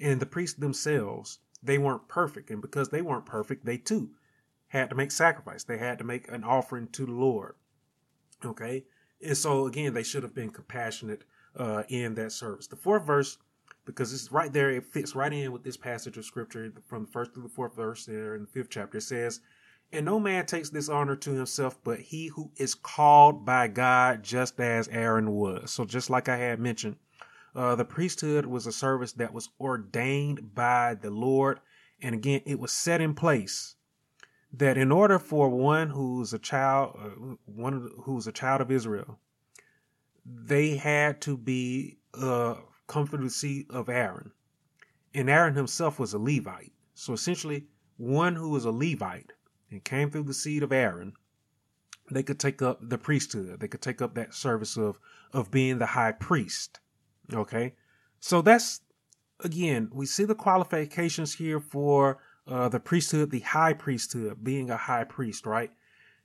And 0.00 0.18
the 0.18 0.26
priests 0.26 0.58
themselves, 0.58 1.38
they 1.62 1.78
weren't 1.78 2.08
perfect. 2.08 2.50
And 2.50 2.60
because 2.60 2.88
they 2.88 3.02
weren't 3.02 3.26
perfect, 3.26 3.64
they 3.64 3.76
too 3.76 4.10
had 4.68 4.90
to 4.90 4.96
make 4.96 5.12
sacrifice. 5.12 5.62
They 5.62 5.78
had 5.78 5.98
to 5.98 6.04
make 6.04 6.28
an 6.32 6.42
offering 6.42 6.88
to 6.88 7.06
the 7.06 7.12
Lord. 7.12 7.54
Okay. 8.44 8.84
And 9.24 9.36
so 9.36 9.66
again, 9.66 9.94
they 9.94 10.02
should 10.02 10.24
have 10.24 10.34
been 10.34 10.50
compassionate 10.50 11.22
uh, 11.56 11.84
in 11.88 12.14
that 12.16 12.32
service. 12.32 12.66
The 12.66 12.74
fourth 12.74 13.04
verse, 13.04 13.38
because 13.84 14.12
it's 14.12 14.32
right 14.32 14.52
there, 14.52 14.70
it 14.70 14.84
fits 14.84 15.14
right 15.14 15.32
in 15.32 15.52
with 15.52 15.62
this 15.62 15.76
passage 15.76 16.16
of 16.16 16.24
scripture 16.24 16.72
from 16.86 17.04
the 17.04 17.10
first 17.12 17.34
to 17.34 17.40
the 17.40 17.48
fourth 17.48 17.76
verse 17.76 18.04
there 18.04 18.34
in 18.34 18.42
the 18.42 18.48
fifth 18.48 18.70
chapter. 18.70 18.98
It 18.98 19.02
says, 19.02 19.40
and 19.92 20.06
no 20.06 20.18
man 20.18 20.46
takes 20.46 20.70
this 20.70 20.88
honor 20.88 21.16
to 21.16 21.32
himself, 21.32 21.78
but 21.84 22.00
he 22.00 22.28
who 22.28 22.50
is 22.56 22.74
called 22.74 23.44
by 23.44 23.68
God, 23.68 24.22
just 24.22 24.58
as 24.58 24.88
Aaron 24.88 25.32
was. 25.32 25.70
So, 25.70 25.84
just 25.84 26.08
like 26.08 26.28
I 26.28 26.36
had 26.36 26.58
mentioned, 26.58 26.96
uh, 27.54 27.74
the 27.74 27.84
priesthood 27.84 28.46
was 28.46 28.66
a 28.66 28.72
service 28.72 29.12
that 29.14 29.34
was 29.34 29.50
ordained 29.60 30.54
by 30.54 30.94
the 30.94 31.10
Lord. 31.10 31.60
And 32.00 32.14
again, 32.14 32.40
it 32.46 32.58
was 32.58 32.72
set 32.72 33.00
in 33.00 33.14
place 33.14 33.76
that 34.54 34.78
in 34.78 34.90
order 34.90 35.18
for 35.18 35.48
one 35.50 35.90
who's 35.90 36.32
a 36.32 36.38
child, 36.38 36.96
uh, 36.98 37.34
one 37.44 37.90
who's 38.04 38.26
a 38.26 38.32
child 38.32 38.62
of 38.62 38.70
Israel, 38.70 39.18
they 40.24 40.76
had 40.76 41.20
to 41.22 41.36
be 41.36 41.98
uh, 42.14 42.54
come 42.86 43.06
through 43.06 43.28
the 43.28 43.66
of 43.70 43.88
Aaron. 43.88 44.32
And 45.14 45.28
Aaron 45.28 45.54
himself 45.54 45.98
was 45.98 46.14
a 46.14 46.18
Levite. 46.18 46.72
So 46.94 47.12
essentially, 47.12 47.66
one 47.98 48.34
who 48.34 48.48
was 48.50 48.64
a 48.64 48.70
Levite 48.70 49.32
and 49.72 49.82
came 49.82 50.10
through 50.10 50.24
the 50.24 50.34
seed 50.34 50.62
of 50.62 50.72
Aaron, 50.72 51.14
they 52.10 52.22
could 52.22 52.38
take 52.38 52.62
up 52.62 52.78
the 52.80 52.98
priesthood. 52.98 53.58
They 53.60 53.68
could 53.68 53.82
take 53.82 54.02
up 54.02 54.14
that 54.14 54.34
service 54.34 54.76
of 54.76 55.00
of 55.32 55.50
being 55.50 55.78
the 55.78 55.86
high 55.86 56.12
priest. 56.12 56.78
Okay, 57.32 57.74
so 58.20 58.42
that's 58.42 58.80
again 59.40 59.90
we 59.92 60.06
see 60.06 60.24
the 60.24 60.34
qualifications 60.34 61.34
here 61.34 61.58
for 61.58 62.18
uh, 62.46 62.68
the 62.68 62.80
priesthood, 62.80 63.30
the 63.30 63.40
high 63.40 63.72
priesthood, 63.72 64.42
being 64.42 64.70
a 64.70 64.76
high 64.76 65.04
priest, 65.04 65.46
right? 65.46 65.70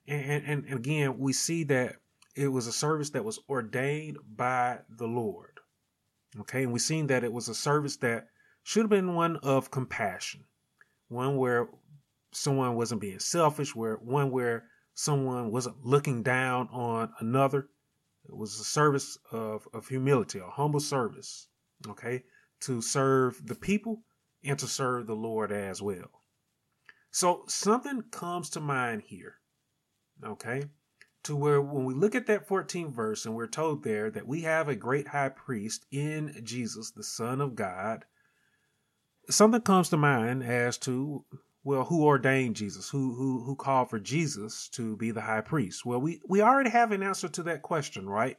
And, 0.08 0.44
and, 0.44 0.66
and 0.66 0.74
again, 0.74 1.20
we 1.20 1.34
see 1.34 1.64
that 1.66 1.98
it 2.36 2.48
was 2.48 2.68
a 2.68 2.72
service 2.72 3.12
that 3.12 3.26
was 3.26 3.40
ordained 3.50 4.18
by 4.36 4.80
the 4.90 5.08
Lord. 5.08 5.60
Okay, 6.40 6.64
and 6.64 6.72
we've 6.72 6.82
seen 6.82 7.08
that 7.08 7.24
it 7.24 7.34
was 7.34 7.50
a 7.50 7.56
service 7.56 7.98
that 7.98 8.28
should 8.64 8.84
have 8.84 8.90
been 8.90 9.16
one 9.16 9.38
of 9.38 9.72
compassion, 9.72 10.44
one 11.08 11.38
where 11.38 11.70
someone 12.32 12.76
wasn't 12.76 13.02
being 13.02 13.20
selfish, 13.20 13.76
where 13.76 13.96
one 13.96 14.32
where 14.32 14.66
someone 14.94 15.52
wasn't 15.52 15.86
looking 15.86 16.24
down 16.24 16.68
on 16.72 17.14
another. 17.20 17.70
It 18.28 18.36
was 18.36 18.60
a 18.60 18.64
service 18.64 19.18
of, 19.32 19.68
of 19.74 19.88
humility, 19.88 20.40
a 20.40 20.50
humble 20.50 20.80
service, 20.80 21.48
okay, 21.88 22.24
to 22.62 22.82
serve 22.82 23.46
the 23.46 23.56
people 23.56 24.02
and 24.44 24.58
to 24.60 24.68
serve 24.68 25.08
the 25.08 25.16
Lord 25.16 25.52
as 25.52 25.82
well. 25.82 26.24
So 27.12 27.44
something 27.48 28.04
comes 28.12 28.50
to 28.52 28.60
mind 28.60 29.04
here, 29.04 29.36
okay, 30.24 30.66
to 31.24 31.36
where 31.36 31.62
when 31.62 31.86
we 31.86 31.94
look 31.94 32.16
at 32.16 32.28
that 32.28 32.48
14th 32.48 32.92
verse 32.92 33.26
and 33.26 33.36
we're 33.36 33.48
told 33.48 33.84
there 33.84 34.10
that 34.12 34.28
we 34.28 34.42
have 34.42 34.68
a 34.68 34.76
great 34.76 35.08
high 35.08 35.30
priest 35.30 35.86
in 35.92 36.42
Jesus, 36.44 36.92
the 36.92 37.04
Son 37.04 37.40
of 37.40 37.56
God, 37.56 38.06
something 39.30 39.62
comes 39.62 39.90
to 39.90 39.98
mind 39.98 40.44
as 40.44 40.78
to 40.80 41.24
well, 41.68 41.84
who 41.84 42.06
ordained 42.06 42.56
Jesus? 42.56 42.90
Who 42.90 43.14
who 43.14 43.44
who 43.44 43.54
called 43.58 43.90
for 43.90 44.00
Jesus 44.00 44.70
to 44.70 44.96
be 44.96 45.12
the 45.12 45.20
high 45.20 45.42
priest? 45.42 45.86
Well, 45.86 46.00
we 46.00 46.22
we 46.26 46.40
already 46.40 46.70
have 46.70 46.94
an 46.94 47.04
answer 47.04 47.28
to 47.28 47.44
that 47.44 47.62
question, 47.62 48.08
right? 48.08 48.38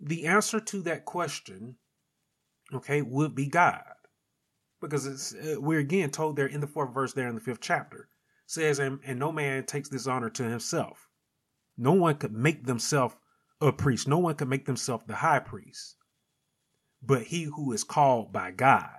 The 0.00 0.26
answer 0.26 0.60
to 0.60 0.82
that 0.82 1.06
question, 1.06 1.76
okay, 2.74 3.00
would 3.00 3.34
be 3.34 3.46
God, 3.46 3.94
because 4.82 5.06
it's 5.06 5.32
uh, 5.32 5.58
we're 5.58 5.80
again 5.80 6.10
told 6.10 6.36
there 6.36 6.46
in 6.46 6.60
the 6.60 6.66
fourth 6.66 6.92
verse 6.92 7.14
there 7.14 7.26
in 7.26 7.36
the 7.36 7.40
fifth 7.40 7.62
chapter 7.62 8.10
says, 8.44 8.80
and, 8.80 9.00
and 9.06 9.18
no 9.18 9.32
man 9.32 9.64
takes 9.64 9.88
this 9.88 10.06
honor 10.06 10.28
to 10.28 10.42
himself. 10.42 11.08
No 11.78 11.94
one 11.94 12.16
could 12.16 12.34
make 12.34 12.66
themselves 12.66 13.14
a 13.62 13.72
priest. 13.72 14.06
No 14.06 14.18
one 14.18 14.34
could 14.34 14.48
make 14.48 14.66
themselves 14.66 15.04
the 15.06 15.16
high 15.16 15.40
priest, 15.40 15.96
but 17.02 17.22
he 17.22 17.44
who 17.44 17.72
is 17.72 17.82
called 17.82 18.30
by 18.30 18.50
God. 18.50 18.90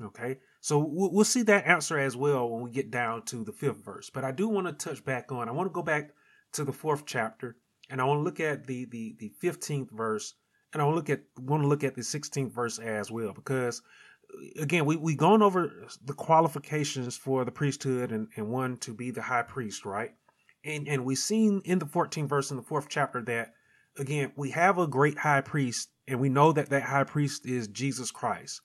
Okay, 0.00 0.38
so 0.62 0.78
we'll 0.78 1.24
see 1.24 1.42
that 1.42 1.66
answer 1.66 1.98
as 1.98 2.16
well 2.16 2.48
when 2.48 2.62
we 2.62 2.70
get 2.70 2.88
down 2.88 3.22
to 3.24 3.42
the 3.42 3.50
fifth 3.50 3.84
verse. 3.84 4.10
But 4.10 4.22
I 4.22 4.30
do 4.30 4.46
want 4.46 4.68
to 4.68 4.72
touch 4.72 5.04
back 5.04 5.32
on. 5.32 5.48
I 5.48 5.52
want 5.52 5.68
to 5.68 5.74
go 5.74 5.82
back 5.82 6.10
to 6.52 6.62
the 6.62 6.72
fourth 6.72 7.04
chapter, 7.04 7.56
and 7.90 8.00
I 8.00 8.04
want 8.04 8.20
to 8.20 8.22
look 8.22 8.38
at 8.38 8.64
the 8.68 8.84
the 8.84 9.16
the 9.18 9.32
fifteenth 9.40 9.90
verse, 9.90 10.34
and 10.72 10.80
I 10.80 10.84
want 10.84 10.94
to 10.94 10.98
look 10.98 11.10
at 11.10 11.24
want 11.36 11.64
to 11.64 11.66
look 11.66 11.82
at 11.82 11.96
the 11.96 12.04
sixteenth 12.04 12.54
verse 12.54 12.78
as 12.78 13.10
well 13.10 13.32
because 13.32 13.82
uh, 14.32 14.62
again 14.62 14.86
we 14.86 14.94
we 14.94 15.16
gone 15.16 15.42
over 15.42 15.84
the 16.04 16.14
qualifications 16.14 17.16
for 17.16 17.44
the 17.44 17.50
priesthood 17.50 18.12
and 18.12 18.28
and 18.36 18.48
one 18.48 18.76
to 18.78 18.94
be 18.94 19.10
the 19.10 19.22
high 19.22 19.42
priest, 19.42 19.84
right? 19.84 20.12
And 20.64 20.86
and 20.86 21.04
we 21.04 21.16
seen 21.16 21.62
in 21.64 21.80
the 21.80 21.86
fourteenth 21.86 22.28
verse 22.28 22.52
in 22.52 22.56
the 22.56 22.62
fourth 22.62 22.86
chapter 22.88 23.20
that 23.22 23.52
again 23.98 24.30
we 24.36 24.50
have 24.50 24.78
a 24.78 24.86
great 24.86 25.18
high 25.18 25.40
priest, 25.40 25.88
and 26.06 26.20
we 26.20 26.28
know 26.28 26.52
that 26.52 26.68
that 26.68 26.84
high 26.84 27.02
priest 27.02 27.46
is 27.46 27.66
Jesus 27.66 28.12
Christ 28.12 28.60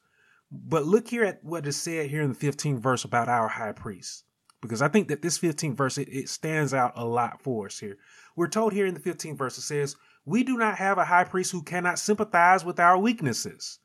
but 0.52 0.86
look 0.86 1.10
here 1.10 1.24
at 1.24 1.44
what 1.44 1.68
is 1.68 1.82
said 1.82 2.10
here 2.10 2.22
in 2.22 2.32
the 2.32 2.36
15th 2.36 2.80
verse 2.80 3.04
about 3.04 3.28
our 3.28 3.48
high 3.48 3.74
priest. 3.74 4.24
Because 4.62 4.82
I 4.82 4.88
think 4.88 5.10
that 5.10 5.22
this 5.22 5.38
15th 5.38 5.76
verse, 5.76 5.98
it, 5.98 6.08
it 6.10 6.30
stands 6.30 6.74
out 6.74 6.94
a 6.96 7.06
lot 7.06 7.42
for 7.42 7.68
us 7.68 7.80
here. 7.80 7.98
We're 8.36 8.48
told 8.48 8.74
here 8.74 8.86
in 8.86 8.94
the 8.94 9.00
15th 9.00 9.38
verse, 9.38 9.58
it 9.58 9.62
says, 9.62 9.96
We 10.26 10.44
do 10.44 10.58
not 10.58 10.78
have 10.78 10.98
a 10.98 11.06
high 11.06 11.26
priest 11.26 11.52
who 11.52 11.62
cannot 11.62 12.00
sympathize 12.00 12.64
with 12.66 12.80
our 12.80 12.98
weaknesses, 12.98 13.80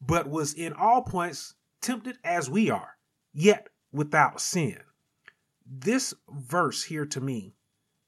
but 0.00 0.28
was 0.28 0.54
in 0.54 0.72
all 0.74 1.02
points 1.02 1.54
tempted 1.80 2.18
as 2.22 2.50
we 2.50 2.70
are, 2.70 2.96
yet 3.32 3.68
without 3.92 4.40
sin. 4.40 4.78
This 5.66 6.14
verse 6.28 6.84
here 6.84 7.06
to 7.06 7.20
me, 7.20 7.54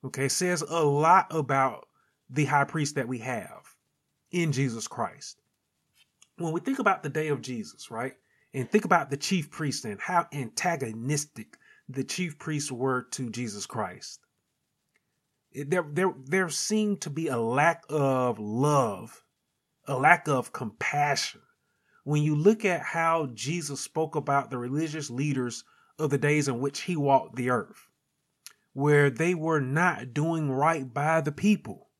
okay, 0.04 0.28
says 0.28 0.62
a 0.62 0.84
lot 0.84 1.26
about 1.30 1.88
the 2.28 2.44
high 2.44 2.64
priest 2.64 2.94
that 2.96 3.08
we 3.08 3.18
have 3.18 3.74
in 4.30 4.52
Jesus 4.52 4.88
Christ 4.88 5.41
when 6.36 6.52
we 6.52 6.60
think 6.60 6.78
about 6.78 7.02
the 7.02 7.08
day 7.08 7.28
of 7.28 7.42
Jesus, 7.42 7.90
right? 7.90 8.14
And 8.54 8.70
think 8.70 8.84
about 8.84 9.10
the 9.10 9.16
chief 9.16 9.50
priests 9.50 9.84
and 9.84 10.00
how 10.00 10.26
antagonistic 10.32 11.56
the 11.88 12.04
chief 12.04 12.38
priests 12.38 12.70
were 12.70 13.02
to 13.12 13.30
Jesus 13.30 13.66
Christ. 13.66 14.20
There, 15.54 15.84
there, 15.90 16.14
there 16.24 16.48
seemed 16.48 17.02
to 17.02 17.10
be 17.10 17.28
a 17.28 17.38
lack 17.38 17.84
of 17.88 18.38
love, 18.38 19.22
a 19.86 19.98
lack 19.98 20.28
of 20.28 20.52
compassion. 20.52 21.42
When 22.04 22.22
you 22.22 22.34
look 22.34 22.64
at 22.64 22.82
how 22.82 23.28
Jesus 23.34 23.80
spoke 23.80 24.16
about 24.16 24.50
the 24.50 24.58
religious 24.58 25.10
leaders 25.10 25.64
of 25.98 26.10
the 26.10 26.18
days 26.18 26.48
in 26.48 26.60
which 26.60 26.80
he 26.80 26.96
walked 26.96 27.36
the 27.36 27.50
earth, 27.50 27.88
where 28.72 29.10
they 29.10 29.34
were 29.34 29.60
not 29.60 30.14
doing 30.14 30.50
right 30.50 30.92
by 30.92 31.20
the 31.20 31.32
people 31.32 31.90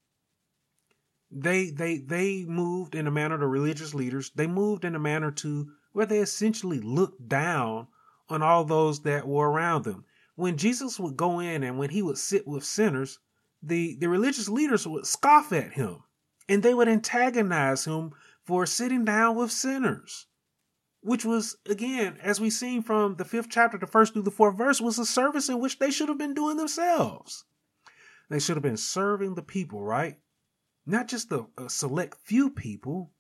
they 1.33 1.71
they 1.71 1.99
they 1.99 2.45
moved 2.45 2.95
in 2.95 3.07
a 3.07 3.11
manner 3.11 3.39
to 3.39 3.47
religious 3.47 3.95
leaders. 3.95 4.31
They 4.35 4.47
moved 4.47 4.85
in 4.85 4.95
a 4.95 5.01
manner 5.01 5.31
to 5.31 5.73
where 5.93 6.07
they 6.07 6.19
essentially 6.19 6.81
looked 6.81 7.29
down 7.29 7.89
on 8.29 8.43
all 8.43 8.65
those 8.65 9.01
that 9.03 9.27
were 9.27 9.51
around 9.51 9.85
them. 9.85 10.05
When 10.35 10.57
jesus 10.57 10.99
would 10.99 11.17
go 11.17 11.41
in 11.41 11.63
and 11.63 11.79
when 11.79 11.91
he 11.91 12.03
would 12.03 12.19
sit 12.19 12.47
with 12.47 12.65
sinners 12.65 13.19
the 13.63 13.97
the 13.97 14.09
religious 14.09 14.49
leaders 14.49 14.87
would 14.87 15.07
scoff 15.07 15.53
at 15.53 15.73
him 15.73 16.03
and 16.49 16.63
they 16.63 16.75
would 16.75 16.89
antagonize 16.89 17.85
him 17.85 18.13
for 18.45 18.67
sitting 18.67 19.05
down 19.05 19.37
with 19.37 19.53
sinners 19.53 20.27
which 21.01 21.25
was 21.25 21.57
again 21.69 22.17
as 22.23 22.41
we've 22.41 22.53
seen 22.53 22.83
from 22.83 23.17
the 23.17 23.25
fifth 23.25 23.49
chapter 23.51 23.77
the 23.77 23.87
first 23.87 24.13
through 24.13 24.23
the 24.23 24.31
fourth 24.31 24.57
verse 24.57 24.81
was 24.81 24.99
a 24.99 25.07
service 25.07 25.49
in 25.49 25.59
which 25.59 25.79
they 25.79 25.91
should 25.91 26.09
have 26.09 26.19
been 26.19 26.35
doing 26.35 26.57
themselves. 26.57 27.45
They 28.31 28.39
should 28.39 28.57
have 28.57 28.63
been 28.63 28.77
serving 28.77 29.35
the 29.35 29.43
people 29.43 29.83
right 29.83 30.19
not 30.87 31.09
just 31.09 31.29
the 31.29 31.47
a 31.57 31.69
select 31.69 32.19
few 32.25 32.51
people, 32.51 33.13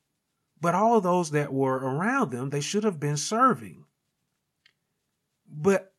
but 0.60 0.74
all 0.74 1.00
those 1.00 1.30
that 1.32 1.52
were 1.52 1.76
around 1.76 2.30
them, 2.30 2.50
they 2.50 2.60
should 2.60 2.84
have 2.84 3.00
been 3.00 3.16
serving. 3.16 3.84
But 5.48 5.92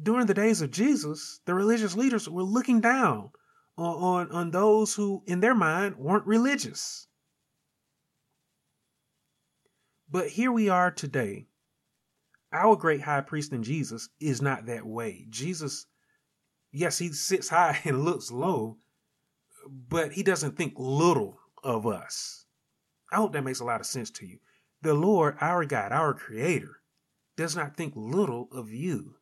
during 0.00 0.26
the 0.26 0.34
days 0.34 0.62
of 0.62 0.70
Jesus, 0.70 1.40
the 1.44 1.54
religious 1.54 1.94
leaders 1.94 2.28
were 2.28 2.42
looking 2.42 2.80
down 2.80 3.30
on, 3.76 3.96
on, 3.96 4.30
on 4.30 4.50
those 4.50 4.94
who, 4.94 5.22
in 5.26 5.40
their 5.40 5.54
mind, 5.54 5.96
weren't 5.96 6.26
religious. 6.26 7.06
But 10.10 10.28
here 10.28 10.52
we 10.52 10.68
are 10.68 10.90
today. 10.90 11.46
Our 12.52 12.76
great 12.76 13.00
high 13.00 13.22
priest 13.22 13.52
in 13.52 13.64
Jesus 13.64 14.08
is 14.20 14.40
not 14.40 14.66
that 14.66 14.86
way. 14.86 15.26
Jesus, 15.28 15.86
yes, 16.70 16.98
he 16.98 17.12
sits 17.12 17.48
high 17.48 17.80
and 17.84 18.04
looks 18.04 18.30
low, 18.30 18.78
but 19.68 20.12
he 20.12 20.22
doesn't 20.22 20.56
think 20.56 20.74
little 20.76 21.38
of 21.62 21.86
us. 21.86 22.44
I 23.10 23.16
hope 23.16 23.32
that 23.32 23.44
makes 23.44 23.60
a 23.60 23.64
lot 23.64 23.80
of 23.80 23.86
sense 23.86 24.10
to 24.12 24.26
you. 24.26 24.38
The 24.82 24.94
Lord, 24.94 25.36
our 25.40 25.64
God, 25.64 25.92
our 25.92 26.14
Creator, 26.14 26.80
does 27.36 27.56
not 27.56 27.76
think 27.76 27.94
little 27.96 28.48
of 28.52 28.70
you. 28.70 29.16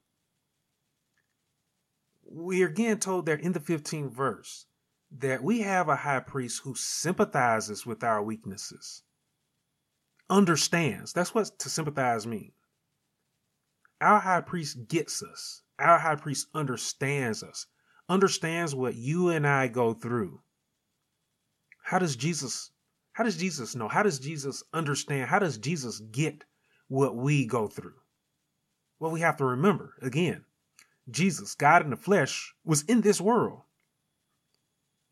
We 2.31 2.63
are 2.63 2.69
again 2.69 2.99
told 2.99 3.27
there 3.27 3.37
in 3.37 3.53
the 3.53 3.61
15th 3.61 4.11
verse 4.13 4.67
that 5.19 5.43
we 5.43 5.61
have 5.61 5.89
a 5.89 5.97
high 5.97 6.21
priest 6.21 6.63
who 6.65 6.75
sympathizes 6.75 7.85
with 7.85 8.03
our 8.03 8.23
weaknesses, 8.23 9.03
understands. 10.31 11.13
That's 11.13 11.35
what 11.35 11.59
to 11.59 11.69
sympathize 11.69 12.27
means. 12.27 12.53
Our 14.01 14.19
high 14.19 14.41
priest 14.41 14.89
gets 14.89 15.23
us. 15.23 15.63
Our 15.79 15.99
high 15.99 16.17
priest 16.17 16.49
understands 16.55 17.43
us 17.43 17.67
understands 18.13 18.75
what 18.75 18.95
you 18.95 19.31
and 19.31 19.47
I 19.47 19.69
go 19.69 19.95
through. 19.95 20.43
How 21.83 21.99
does 21.99 22.15
Jesus 22.15 22.71
how 23.13 23.25
does 23.25 23.37
Jesus 23.37 23.75
know? 23.75 23.89
How 23.89 24.03
does 24.03 24.19
Jesus 24.19 24.63
understand? 24.73 25.29
How 25.29 25.39
does 25.39 25.59
Jesus 25.59 26.01
get 26.01 26.45
what 26.89 27.15
we 27.15 27.47
go 27.47 27.69
through? 27.69 27.95
Well, 28.99 29.11
we 29.11 29.21
have 29.21 29.37
to 29.39 29.45
remember 29.45 29.95
again, 30.01 30.45
Jesus, 31.11 31.55
God 31.55 31.83
in 31.83 31.91
the 31.91 31.97
flesh, 31.97 32.55
was 32.65 32.83
in 32.83 33.01
this 33.01 33.21
world. 33.21 33.63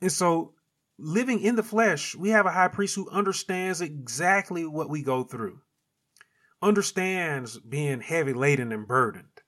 And 0.01 0.13
so, 0.13 0.55
living 0.99 1.41
in 1.41 1.57
the 1.57 1.63
flesh, 1.63 2.15
we 2.15 2.31
have 2.31 2.47
a 2.47 2.53
high 2.53 2.69
priest 2.69 2.97
who 2.97 3.11
understands 3.11 3.81
exactly 3.81 4.65
what 4.65 4.89
we 4.89 5.03
go 5.03 5.25
through, 5.25 5.61
understands 6.63 7.59
being 7.59 8.01
heavy 8.01 8.33
laden 8.33 8.73
and 8.73 8.87
burdened, 8.87 9.43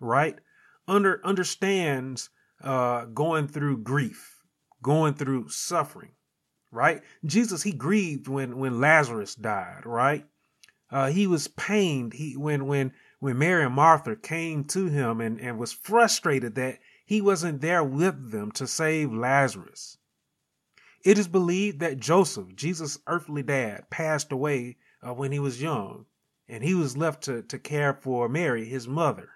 right? 0.00 0.38
Under 0.86 1.24
understands 1.24 2.28
uh, 2.64 3.04
going 3.06 3.46
through 3.46 3.78
grief, 3.78 4.42
going 4.82 5.14
through 5.14 5.48
suffering, 5.50 6.12
right? 6.72 7.02
Jesus, 7.24 7.62
he 7.62 7.72
grieved 7.72 8.26
when 8.26 8.58
when 8.58 8.80
Lazarus 8.80 9.34
died, 9.34 9.82
right? 9.84 10.26
Uh, 10.90 11.10
he 11.10 11.26
was 11.26 11.46
pained. 11.48 12.14
He 12.14 12.36
when 12.36 12.66
when 12.66 12.92
when 13.20 13.38
Mary 13.38 13.64
and 13.64 13.74
Martha 13.74 14.16
came 14.16 14.64
to 14.64 14.86
him 14.86 15.20
and, 15.20 15.40
and 15.40 15.58
was 15.58 15.72
frustrated 15.72 16.54
that 16.54 16.78
he 17.04 17.20
wasn't 17.20 17.60
there 17.60 17.84
with 17.84 18.30
them 18.30 18.50
to 18.52 18.66
save 18.66 19.12
Lazarus. 19.12 19.98
It 21.04 21.18
is 21.18 21.28
believed 21.28 21.80
that 21.80 22.00
Joseph, 22.00 22.54
Jesus' 22.56 22.98
earthly 23.06 23.42
dad, 23.42 23.90
passed 23.90 24.32
away 24.32 24.78
uh, 25.06 25.12
when 25.12 25.32
he 25.32 25.38
was 25.38 25.60
young, 25.60 26.06
and 26.48 26.64
he 26.64 26.74
was 26.74 26.96
left 26.96 27.24
to, 27.24 27.42
to 27.42 27.58
care 27.58 27.92
for 27.92 28.26
Mary, 28.26 28.64
his 28.64 28.88
mother. 28.88 29.33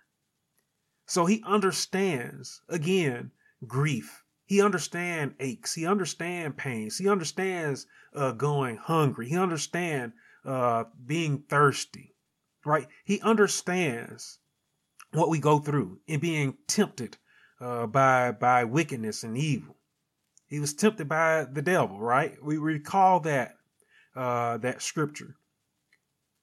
So 1.09 1.25
he 1.25 1.43
understands, 1.47 2.61
again, 2.69 3.31
grief. 3.67 4.23
He 4.45 4.61
understands 4.61 5.35
aches. 5.41 5.75
He 5.75 5.87
understands 5.87 6.55
pains. 6.59 6.99
He 6.99 7.09
understands 7.09 7.87
uh, 8.15 8.33
going 8.33 8.77
hungry. 8.77 9.31
He 9.31 9.39
understands 9.39 10.15
uh, 10.45 10.85
being 11.07 11.45
thirsty, 11.49 12.15
right? 12.65 12.87
He 13.05 13.23
understands 13.23 14.39
what 15.13 15.31
we 15.31 15.39
go 15.39 15.59
through 15.61 16.01
in 16.07 16.21
being 16.21 16.59
tempted 16.67 17.17
uh, 17.59 17.87
by 17.87 18.33
by 18.33 18.65
wickedness 18.65 19.25
and 19.25 19.37
evil. 19.37 19.79
He 20.47 20.61
was 20.61 20.75
tempted 20.75 21.09
by 21.09 21.47
the 21.51 21.63
devil, 21.63 21.99
right? 21.99 22.37
We 22.43 22.59
recall 22.59 23.21
that 23.21 23.57
uh, 24.15 24.59
that 24.59 24.83
scripture. 24.83 25.38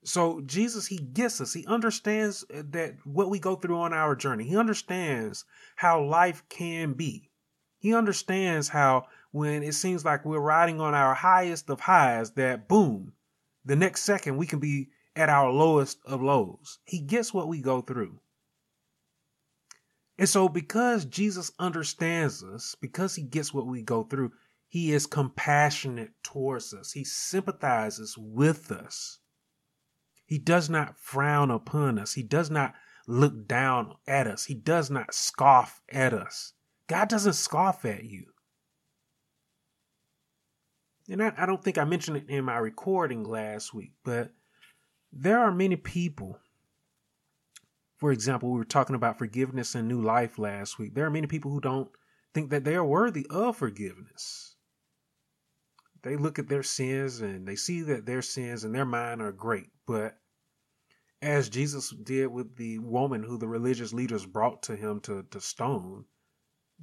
So 0.05 0.39
Jesus, 0.41 0.85
he 0.85 0.97
gets 0.97 1.41
us. 1.41 1.51
He 1.53 1.65
understands 1.65 2.45
uh, 2.53 2.61
that 2.69 2.95
what 3.05 3.31
we 3.31 3.39
go 3.39 3.55
through 3.55 3.79
on 3.79 3.91
our 3.91 4.15
journey. 4.15 4.43
He 4.43 4.55
understands 4.55 5.45
how 5.75 6.03
life 6.03 6.43
can 6.47 6.93
be. 6.93 7.31
He 7.79 7.93
understands 7.93 8.69
how 8.69 9.07
when 9.31 9.63
it 9.63 9.73
seems 9.73 10.05
like 10.05 10.23
we're 10.23 10.39
riding 10.39 10.79
on 10.79 10.93
our 10.93 11.15
highest 11.15 11.69
of 11.71 11.79
highs, 11.79 12.31
that 12.31 12.67
boom, 12.67 13.13
the 13.65 13.75
next 13.75 14.03
second 14.03 14.37
we 14.37 14.45
can 14.45 14.59
be 14.59 14.89
at 15.15 15.29
our 15.29 15.51
lowest 15.51 15.97
of 16.05 16.21
lows. 16.21 16.77
He 16.85 16.99
gets 16.99 17.33
what 17.33 17.47
we 17.47 17.61
go 17.61 17.81
through. 17.81 18.19
And 20.19 20.29
so, 20.29 20.47
because 20.47 21.05
Jesus 21.05 21.51
understands 21.57 22.43
us, 22.43 22.75
because 22.79 23.15
he 23.15 23.23
gets 23.23 23.53
what 23.53 23.65
we 23.65 23.81
go 23.81 24.03
through, 24.03 24.33
he 24.67 24.93
is 24.93 25.07
compassionate 25.07 26.11
towards 26.21 26.73
us. 26.73 26.91
He 26.91 27.03
sympathizes 27.03 28.15
with 28.17 28.71
us. 28.71 29.19
He 30.25 30.39
does 30.39 30.69
not 30.69 30.97
frown 30.97 31.51
upon 31.51 31.99
us. 31.99 32.13
He 32.13 32.23
does 32.23 32.49
not 32.49 32.73
look 33.07 33.47
down 33.47 33.95
at 34.07 34.27
us. 34.27 34.45
He 34.45 34.55
does 34.55 34.89
not 34.89 35.13
scoff 35.13 35.81
at 35.89 36.13
us. 36.13 36.53
God 36.87 37.09
doesn't 37.09 37.33
scoff 37.33 37.85
at 37.85 38.03
you. 38.03 38.25
And 41.09 41.21
I, 41.21 41.33
I 41.37 41.45
don't 41.45 41.63
think 41.63 41.77
I 41.77 41.83
mentioned 41.83 42.17
it 42.17 42.29
in 42.29 42.45
my 42.45 42.57
recording 42.57 43.23
last 43.23 43.73
week, 43.73 43.93
but 44.03 44.31
there 45.13 45.39
are 45.39 45.51
many 45.51 45.75
people. 45.75 46.39
For 47.97 48.11
example, 48.11 48.51
we 48.51 48.57
were 48.57 48.65
talking 48.65 48.95
about 48.95 49.17
forgiveness 49.17 49.75
and 49.75 49.87
new 49.87 50.01
life 50.01 50.39
last 50.39 50.79
week. 50.79 50.95
There 50.95 51.05
are 51.05 51.11
many 51.11 51.27
people 51.27 51.51
who 51.51 51.61
don't 51.61 51.89
think 52.33 52.49
that 52.49 52.63
they 52.63 52.75
are 52.75 52.85
worthy 52.85 53.25
of 53.29 53.55
forgiveness. 53.55 54.54
They 56.05 56.17
look 56.17 56.37
at 56.37 56.49
their 56.49 56.61
sins 56.61 57.19
and 57.19 57.47
they 57.47 57.55
see 57.55 57.81
that 57.81 58.05
their 58.05 58.21
sins 58.21 58.63
in 58.63 58.73
their 58.73 58.85
mind 58.85 59.23
are 59.23 59.31
great, 59.31 59.71
but 59.87 60.21
as 61.19 61.49
Jesus 61.49 61.89
did 61.89 62.27
with 62.27 62.57
the 62.57 62.77
woman 62.77 63.23
who 63.23 63.39
the 63.39 63.47
religious 63.47 63.91
leaders 63.91 64.23
brought 64.27 64.61
to 64.63 64.75
him 64.75 64.99
to, 64.99 65.23
to 65.31 65.41
stone, 65.41 66.05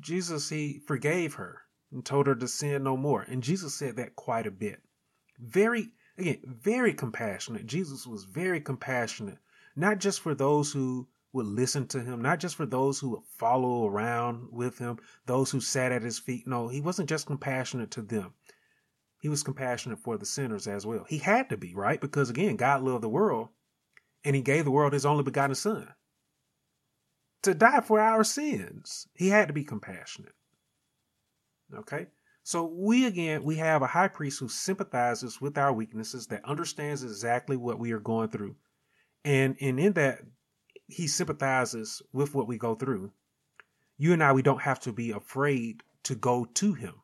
Jesus, 0.01 0.49
he 0.49 0.81
forgave 0.89 1.35
her 1.35 1.63
and 1.93 2.05
told 2.05 2.27
her 2.27 2.35
to 2.35 2.49
sin 2.49 2.83
no 2.83 2.97
more. 2.97 3.23
And 3.23 3.45
Jesus 3.45 3.77
said 3.77 3.95
that 3.95 4.17
quite 4.17 4.45
a 4.45 4.51
bit. 4.51 4.83
Very, 5.39 5.93
again, 6.19 6.41
very 6.45 6.93
compassionate. 6.93 7.67
Jesus 7.67 8.05
was 8.05 8.25
very 8.25 8.61
compassionate, 8.61 9.39
not 9.77 10.01
just 10.01 10.19
for 10.19 10.35
those 10.35 10.73
who 10.73 11.07
would 11.33 11.47
listen 11.47 11.87
to 11.87 12.01
him, 12.01 12.23
not 12.23 12.41
just 12.41 12.57
for 12.57 12.67
those 12.67 12.99
who 12.99 13.11
would 13.11 13.25
follow 13.39 13.89
around 13.89 14.49
with 14.51 14.79
him, 14.79 14.99
those 15.27 15.53
who 15.53 15.61
sat 15.61 15.93
at 15.93 16.03
his 16.03 16.19
feet. 16.19 16.49
No, 16.49 16.67
he 16.67 16.81
wasn't 16.81 17.09
just 17.09 17.27
compassionate 17.27 17.93
to 17.93 18.03
them. 18.03 18.35
He 19.23 19.29
was 19.29 19.45
compassionate 19.45 20.01
for 20.01 20.19
the 20.19 20.27
sinners 20.27 20.67
as 20.67 20.85
well. 20.85 21.05
He 21.09 21.19
had 21.19 21.49
to 21.51 21.57
be, 21.57 21.75
right? 21.77 22.01
Because 22.01 22.29
again, 22.29 22.57
God 22.57 22.83
loved 22.83 23.05
the 23.05 23.09
world 23.09 23.51
and 24.25 24.35
he 24.35 24.43
gave 24.43 24.65
the 24.65 24.73
world 24.73 24.93
his 24.93 25.07
only 25.07 25.23
begotten 25.23 25.55
son 25.55 25.89
to 27.45 27.55
die 27.55 27.81
for 27.83 28.01
our 28.01 28.25
sins. 28.25 29.07
He 29.15 29.29
had 29.29 29.47
to 29.47 29.55
be 29.55 29.63
compassionate. 29.63 30.35
Okay? 31.73 32.09
So 32.43 32.67
we 32.67 33.07
again, 33.07 33.45
we 33.45 33.55
have 33.59 33.83
a 33.83 33.87
high 33.87 34.09
priest 34.09 34.41
who 34.41 34.49
sympathizes 34.49 35.41
with 35.41 35.57
our 35.57 35.73
weaknesses, 35.73 36.27
that 36.27 36.45
understands 36.45 37.05
exactly 37.05 37.57
what 37.57 37.79
we 37.79 37.93
are 37.93 38.01
going 38.01 38.29
through. 38.29 38.57
And, 39.25 39.57
and 39.61 39.79
in 39.79 39.93
that, 39.93 40.19
he 40.89 41.07
sympathizes 41.07 42.03
with 42.13 42.35
what 42.35 42.49
we 42.49 42.59
go 42.59 42.75
through. 42.75 43.13
You 43.99 44.15
and 44.15 44.25
I, 44.25 44.33
we 44.33 44.43
don't 44.43 44.63
have 44.63 44.81
to 44.81 44.93
be 44.93 45.13
afraid 45.13 45.85
to 46.03 46.17
go 46.17 46.45
to 46.55 46.73
him. 46.73 46.95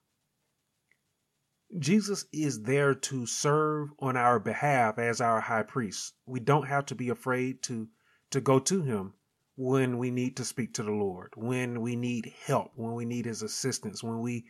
Jesus 1.79 2.25
is 2.33 2.63
there 2.63 2.95
to 2.95 3.27
serve 3.27 3.93
on 3.99 4.17
our 4.17 4.39
behalf 4.39 4.99
as 4.99 5.21
our 5.21 5.39
high 5.39 5.65
priest. 5.65 6.15
We 6.25 6.41
don't 6.41 6.67
have 6.67 6.87
to 6.87 6.95
be 6.95 7.11
afraid 7.11 7.63
to 7.65 7.89
to 8.31 8.41
go 8.41 8.59
to 8.59 8.83
him 8.83 9.13
when 9.55 9.99
we 9.99 10.11
need 10.11 10.37
to 10.39 10.45
speak 10.47 10.73
to 10.75 10.83
the 10.83 10.93
Lord, 10.93 11.33
when 11.37 11.83
we 11.83 11.95
need 11.95 12.33
help, 12.47 12.73
when 12.75 12.95
we 12.95 13.05
need 13.05 13.27
his 13.27 13.43
assistance, 13.43 14.03
when 14.03 14.21
we 14.21 14.47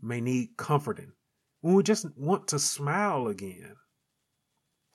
may 0.00 0.20
need 0.20 0.56
comforting, 0.56 1.12
when 1.60 1.74
we 1.74 1.82
just 1.82 2.06
want 2.16 2.48
to 2.48 2.58
smile 2.58 3.26
again, 3.26 3.76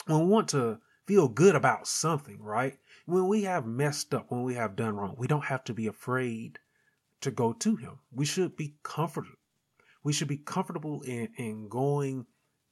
when 0.08 0.22
we 0.22 0.26
want 0.26 0.50
to 0.50 0.80
feel 1.06 1.28
good 1.28 1.56
about 1.56 1.88
something, 1.88 2.42
right? 2.42 2.80
When 3.06 3.28
we 3.28 3.44
have 3.44 3.68
messed 3.68 4.14
up, 4.16 4.32
when 4.32 4.44
we 4.44 4.56
have 4.56 4.76
done 4.76 4.96
wrong, 4.96 5.16
we 5.18 5.28
don't 5.28 5.46
have 5.46 5.64
to 5.66 5.74
be 5.74 5.86
afraid 5.86 6.58
to 7.22 7.30
go 7.30 7.54
to 7.54 7.76
him. 7.76 8.00
We 8.12 8.26
should 8.26 8.56
be 8.56 8.78
comforted 8.82 9.36
we 10.04 10.14
should 10.14 10.28
be 10.28 10.38
comfortable 10.38 11.02
in, 11.02 11.30
in 11.38 11.68
going 11.68 12.26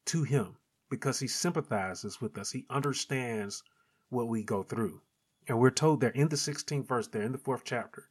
to 0.06 0.24
him 0.24 0.58
because 0.90 1.20
he 1.20 1.28
sympathizes 1.28 2.22
with 2.22 2.38
us. 2.38 2.52
He 2.52 2.66
understands 2.70 3.64
what 4.10 4.28
we 4.28 4.44
go 4.44 4.64
through. 4.64 5.02
And 5.48 5.60
we're 5.60 5.72
told 5.72 6.02
there 6.02 6.12
in 6.12 6.30
the 6.30 6.36
16th 6.36 6.88
verse, 6.88 7.08
there 7.08 7.22
in 7.22 7.32
the 7.32 7.38
fourth 7.38 7.64
chapter, 7.64 8.10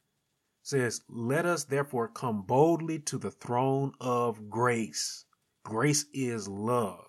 says, 0.61 1.01
Let 1.09 1.45
us 1.45 1.63
therefore 1.63 2.07
come 2.07 2.43
boldly 2.43 2.99
to 2.99 3.17
the 3.17 3.31
throne 3.31 3.93
of 3.99 4.49
grace. 4.49 5.25
Grace 5.63 6.05
is 6.13 6.47
love. 6.47 7.05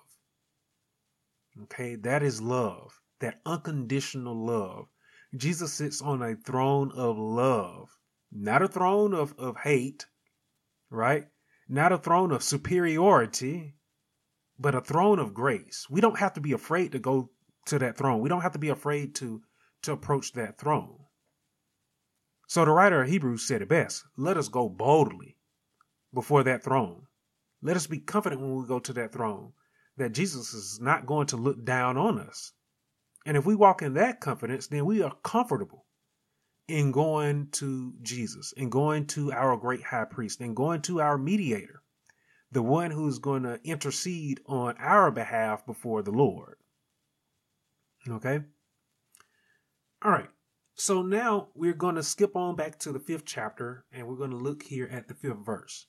Okay, 1.62 1.96
that 1.96 2.22
is 2.22 2.40
love, 2.40 3.00
that 3.20 3.40
unconditional 3.46 4.34
love. 4.34 4.88
Jesus 5.34 5.72
sits 5.72 6.02
on 6.02 6.22
a 6.22 6.36
throne 6.36 6.92
of 6.92 7.18
love, 7.18 7.88
not 8.30 8.62
a 8.62 8.68
throne 8.68 9.14
of, 9.14 9.34
of 9.38 9.56
hate, 9.56 10.06
right? 10.90 11.28
Not 11.68 11.92
a 11.92 11.98
throne 11.98 12.32
of 12.32 12.42
superiority, 12.42 13.74
but 14.58 14.74
a 14.74 14.80
throne 14.80 15.18
of 15.18 15.34
grace. 15.34 15.86
We 15.90 16.00
don't 16.00 16.18
have 16.18 16.34
to 16.34 16.40
be 16.40 16.52
afraid 16.52 16.92
to 16.92 16.98
go 16.98 17.30
to 17.66 17.78
that 17.78 17.96
throne. 17.96 18.20
We 18.20 18.28
don't 18.28 18.42
have 18.42 18.52
to 18.52 18.58
be 18.58 18.68
afraid 18.68 19.14
to, 19.16 19.42
to 19.82 19.92
approach 19.92 20.32
that 20.32 20.58
throne. 20.58 20.98
So 22.46 22.64
the 22.64 22.70
writer 22.70 23.02
of 23.02 23.08
Hebrews 23.08 23.46
said 23.46 23.62
it 23.62 23.68
best 23.68 24.04
let 24.16 24.36
us 24.36 24.48
go 24.48 24.68
boldly 24.68 25.36
before 26.14 26.44
that 26.44 26.62
throne. 26.62 27.06
Let 27.60 27.76
us 27.76 27.86
be 27.86 27.98
confident 27.98 28.40
when 28.40 28.54
we 28.54 28.66
go 28.66 28.78
to 28.78 28.92
that 28.92 29.12
throne 29.12 29.52
that 29.96 30.12
Jesus 30.12 30.54
is 30.54 30.78
not 30.80 31.06
going 31.06 31.26
to 31.28 31.36
look 31.36 31.64
down 31.64 31.96
on 31.96 32.18
us. 32.18 32.52
And 33.24 33.36
if 33.36 33.44
we 33.44 33.56
walk 33.56 33.82
in 33.82 33.94
that 33.94 34.20
confidence, 34.20 34.68
then 34.68 34.84
we 34.84 35.02
are 35.02 35.16
comfortable 35.24 35.85
in 36.68 36.90
going 36.90 37.48
to 37.52 37.94
Jesus, 38.02 38.52
in 38.52 38.70
going 38.70 39.06
to 39.06 39.32
our 39.32 39.56
great 39.56 39.82
high 39.82 40.04
priest, 40.04 40.40
in 40.40 40.54
going 40.54 40.82
to 40.82 41.00
our 41.00 41.16
mediator, 41.16 41.82
the 42.50 42.62
one 42.62 42.90
who's 42.90 43.18
going 43.18 43.44
to 43.44 43.60
intercede 43.64 44.40
on 44.46 44.76
our 44.78 45.10
behalf 45.10 45.64
before 45.66 46.02
the 46.02 46.10
Lord. 46.10 46.56
Okay? 48.08 48.40
All 50.02 50.10
right. 50.10 50.30
So 50.74 51.02
now 51.02 51.48
we're 51.54 51.72
going 51.72 51.94
to 51.94 52.02
skip 52.02 52.36
on 52.36 52.54
back 52.54 52.78
to 52.80 52.92
the 52.92 52.98
fifth 53.00 53.24
chapter 53.24 53.84
and 53.92 54.06
we're 54.06 54.16
going 54.16 54.30
to 54.30 54.36
look 54.36 54.62
here 54.62 54.88
at 54.90 55.08
the 55.08 55.14
fifth 55.14 55.44
verse. 55.44 55.86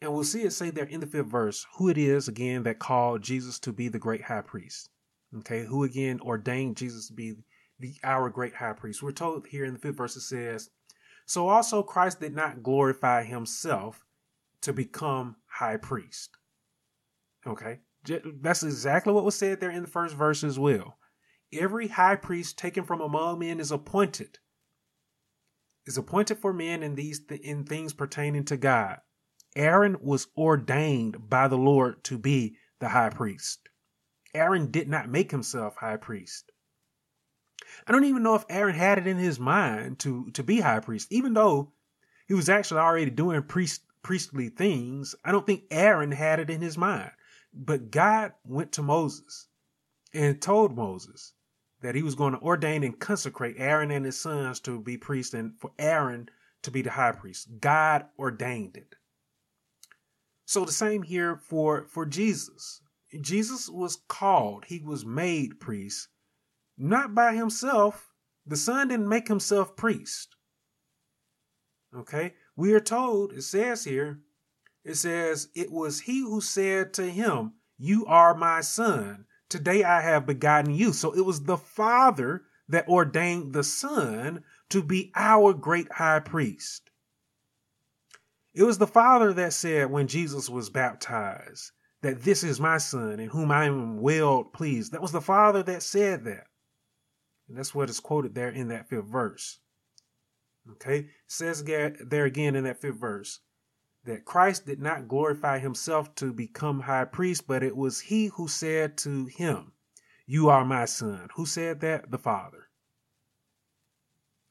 And 0.00 0.12
we'll 0.12 0.24
see 0.24 0.42
it 0.42 0.52
say 0.52 0.70
there 0.70 0.84
in 0.84 1.00
the 1.00 1.06
fifth 1.06 1.28
verse 1.28 1.64
who 1.76 1.88
it 1.88 1.96
is 1.96 2.26
again 2.26 2.64
that 2.64 2.78
called 2.78 3.22
Jesus 3.22 3.58
to 3.60 3.72
be 3.72 3.88
the 3.88 3.98
great 3.98 4.22
high 4.22 4.42
priest. 4.42 4.90
Okay, 5.38 5.64
who 5.64 5.84
again 5.84 6.20
ordained 6.20 6.76
Jesus 6.76 7.08
to 7.08 7.14
be 7.14 7.34
the 7.78 7.94
our 8.02 8.30
great 8.30 8.54
high 8.54 8.72
priest. 8.72 9.02
We're 9.02 9.12
told 9.12 9.46
here 9.46 9.64
in 9.64 9.74
the 9.74 9.78
fifth 9.78 9.96
verse 9.96 10.16
it 10.16 10.20
says, 10.20 10.70
So 11.26 11.48
also 11.48 11.82
Christ 11.82 12.20
did 12.20 12.34
not 12.34 12.62
glorify 12.62 13.24
himself 13.24 14.04
to 14.62 14.72
become 14.72 15.36
high 15.46 15.76
priest. 15.76 16.30
Okay. 17.46 17.80
That's 18.40 18.62
exactly 18.62 19.12
what 19.12 19.24
was 19.24 19.34
said 19.34 19.60
there 19.60 19.70
in 19.70 19.82
the 19.82 19.88
first 19.88 20.14
verse 20.14 20.44
as 20.44 20.58
well. 20.58 20.98
Every 21.52 21.88
high 21.88 22.16
priest 22.16 22.58
taken 22.58 22.84
from 22.84 23.00
among 23.00 23.38
men 23.38 23.60
is 23.60 23.70
appointed. 23.70 24.38
Is 25.86 25.98
appointed 25.98 26.38
for 26.38 26.52
men 26.52 26.82
in 26.82 26.94
these 26.94 27.20
th- 27.20 27.40
in 27.40 27.64
things 27.64 27.92
pertaining 27.92 28.44
to 28.46 28.56
God. 28.56 29.00
Aaron 29.54 29.96
was 30.00 30.28
ordained 30.36 31.28
by 31.28 31.46
the 31.46 31.58
Lord 31.58 32.02
to 32.04 32.18
be 32.18 32.56
the 32.80 32.88
high 32.88 33.10
priest. 33.10 33.68
Aaron 34.34 34.70
did 34.70 34.88
not 34.88 35.08
make 35.08 35.30
himself 35.30 35.76
high 35.76 35.96
priest. 35.96 36.50
I 37.86 37.92
don't 37.92 38.04
even 38.04 38.22
know 38.22 38.34
if 38.34 38.44
Aaron 38.48 38.74
had 38.74 38.98
it 38.98 39.06
in 39.06 39.18
his 39.18 39.38
mind 39.38 39.98
to 40.00 40.30
to 40.32 40.42
be 40.42 40.60
high 40.60 40.80
priest, 40.80 41.12
even 41.12 41.34
though 41.34 41.72
he 42.26 42.34
was 42.34 42.48
actually 42.48 42.80
already 42.80 43.10
doing 43.10 43.42
priest 43.42 43.82
priestly 44.02 44.48
things. 44.48 45.14
I 45.24 45.32
don't 45.32 45.46
think 45.46 45.64
Aaron 45.70 46.12
had 46.12 46.40
it 46.40 46.50
in 46.50 46.60
his 46.60 46.78
mind. 46.78 47.10
But 47.52 47.90
God 47.90 48.32
went 48.44 48.72
to 48.72 48.82
Moses 48.82 49.48
and 50.12 50.40
told 50.40 50.76
Moses 50.76 51.32
that 51.80 51.94
he 51.94 52.02
was 52.02 52.14
going 52.14 52.32
to 52.32 52.40
ordain 52.40 52.82
and 52.82 52.98
consecrate 52.98 53.56
Aaron 53.58 53.90
and 53.90 54.04
his 54.04 54.18
sons 54.18 54.60
to 54.60 54.80
be 54.80 54.96
priests 54.96 55.34
and 55.34 55.58
for 55.58 55.72
Aaron 55.78 56.28
to 56.62 56.70
be 56.70 56.82
the 56.82 56.90
high 56.90 57.12
priest. 57.12 57.48
God 57.60 58.06
ordained 58.18 58.76
it. 58.76 58.96
So 60.46 60.64
the 60.64 60.72
same 60.72 61.02
here 61.02 61.36
for 61.36 61.86
for 61.86 62.06
Jesus. 62.06 62.80
Jesus 63.20 63.68
was 63.68 63.98
called, 64.08 64.64
he 64.64 64.80
was 64.80 65.06
made 65.06 65.60
priest 65.60 66.08
not 66.76 67.14
by 67.14 67.34
himself. 67.34 68.10
The 68.46 68.56
Son 68.56 68.88
didn't 68.88 69.08
make 69.08 69.28
himself 69.28 69.76
priest. 69.76 70.36
Okay? 71.96 72.34
We 72.56 72.72
are 72.72 72.80
told, 72.80 73.32
it 73.32 73.42
says 73.42 73.84
here, 73.84 74.20
it 74.84 74.96
says, 74.96 75.48
It 75.54 75.72
was 75.72 76.00
he 76.00 76.20
who 76.20 76.40
said 76.40 76.92
to 76.94 77.10
him, 77.10 77.54
You 77.78 78.04
are 78.06 78.34
my 78.34 78.60
son. 78.60 79.26
Today 79.48 79.82
I 79.84 80.00
have 80.02 80.26
begotten 80.26 80.74
you. 80.74 80.92
So 80.92 81.12
it 81.12 81.24
was 81.24 81.44
the 81.44 81.56
Father 81.56 82.42
that 82.68 82.88
ordained 82.88 83.52
the 83.52 83.64
Son 83.64 84.42
to 84.70 84.82
be 84.82 85.12
our 85.14 85.52
great 85.52 85.90
high 85.92 86.20
priest. 86.20 86.90
It 88.54 88.62
was 88.62 88.78
the 88.78 88.86
Father 88.86 89.32
that 89.32 89.52
said 89.52 89.90
when 89.90 90.06
Jesus 90.06 90.48
was 90.48 90.70
baptized 90.70 91.72
that 92.02 92.22
this 92.22 92.44
is 92.44 92.60
my 92.60 92.78
Son 92.78 93.18
in 93.20 93.28
whom 93.28 93.50
I 93.50 93.64
am 93.64 94.00
well 94.00 94.44
pleased. 94.44 94.92
That 94.92 95.02
was 95.02 95.12
the 95.12 95.20
Father 95.20 95.62
that 95.64 95.82
said 95.82 96.24
that. 96.24 96.46
And 97.48 97.56
that's 97.58 97.74
what 97.74 97.90
is 97.90 98.00
quoted 98.00 98.34
there 98.34 98.48
in 98.48 98.68
that 98.68 98.88
fifth 98.88 99.06
verse. 99.06 99.58
Okay, 100.72 100.98
it 101.00 101.08
says 101.26 101.62
there 101.62 102.24
again 102.24 102.56
in 102.56 102.64
that 102.64 102.80
fifth 102.80 102.96
verse 102.96 103.40
that 104.04 104.24
Christ 104.24 104.66
did 104.66 104.80
not 104.80 105.08
glorify 105.08 105.58
himself 105.58 106.14
to 106.16 106.32
become 106.32 106.80
high 106.80 107.04
priest, 107.04 107.46
but 107.46 107.62
it 107.62 107.76
was 107.76 108.00
he 108.00 108.26
who 108.26 108.48
said 108.48 108.96
to 108.98 109.26
him, 109.26 109.72
You 110.26 110.48
are 110.48 110.64
my 110.64 110.84
son. 110.84 111.28
Who 111.36 111.46
said 111.46 111.80
that? 111.80 112.10
The 112.10 112.18
Father. 112.18 112.68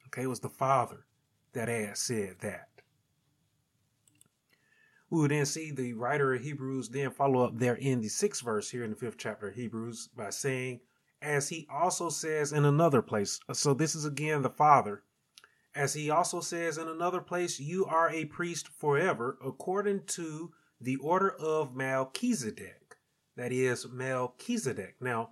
Okay, 0.06 0.22
it 0.22 0.28
was 0.28 0.40
the 0.40 0.48
Father 0.48 1.06
that 1.52 1.68
had 1.68 1.96
said 1.96 2.36
that. 2.40 2.68
We 5.10 5.20
would 5.20 5.30
then 5.30 5.46
see 5.46 5.70
the 5.70 5.92
writer 5.92 6.34
of 6.34 6.42
Hebrews 6.42 6.88
then 6.88 7.10
follow 7.10 7.44
up 7.44 7.58
there 7.58 7.76
in 7.76 8.00
the 8.00 8.08
sixth 8.08 8.42
verse 8.42 8.70
here 8.70 8.82
in 8.82 8.90
the 8.90 8.96
fifth 8.96 9.18
chapter 9.18 9.48
of 9.48 9.54
Hebrews 9.54 10.08
by 10.16 10.30
saying, 10.30 10.80
as 11.24 11.48
he 11.48 11.66
also 11.72 12.10
says 12.10 12.52
in 12.52 12.66
another 12.66 13.00
place. 13.00 13.40
Uh, 13.48 13.54
so 13.54 13.72
this 13.72 13.94
is 13.94 14.04
again 14.04 14.42
the 14.42 14.50
Father. 14.50 15.02
As 15.74 15.94
he 15.94 16.10
also 16.10 16.40
says 16.40 16.76
in 16.76 16.86
another 16.86 17.20
place, 17.20 17.58
you 17.58 17.86
are 17.86 18.10
a 18.10 18.26
priest 18.26 18.68
forever 18.68 19.38
according 19.44 20.04
to 20.08 20.52
the 20.80 20.96
order 20.96 21.30
of 21.30 21.74
Melchizedek. 21.74 22.96
That 23.36 23.52
is 23.52 23.88
Melchizedek. 23.88 24.96
Now, 25.00 25.30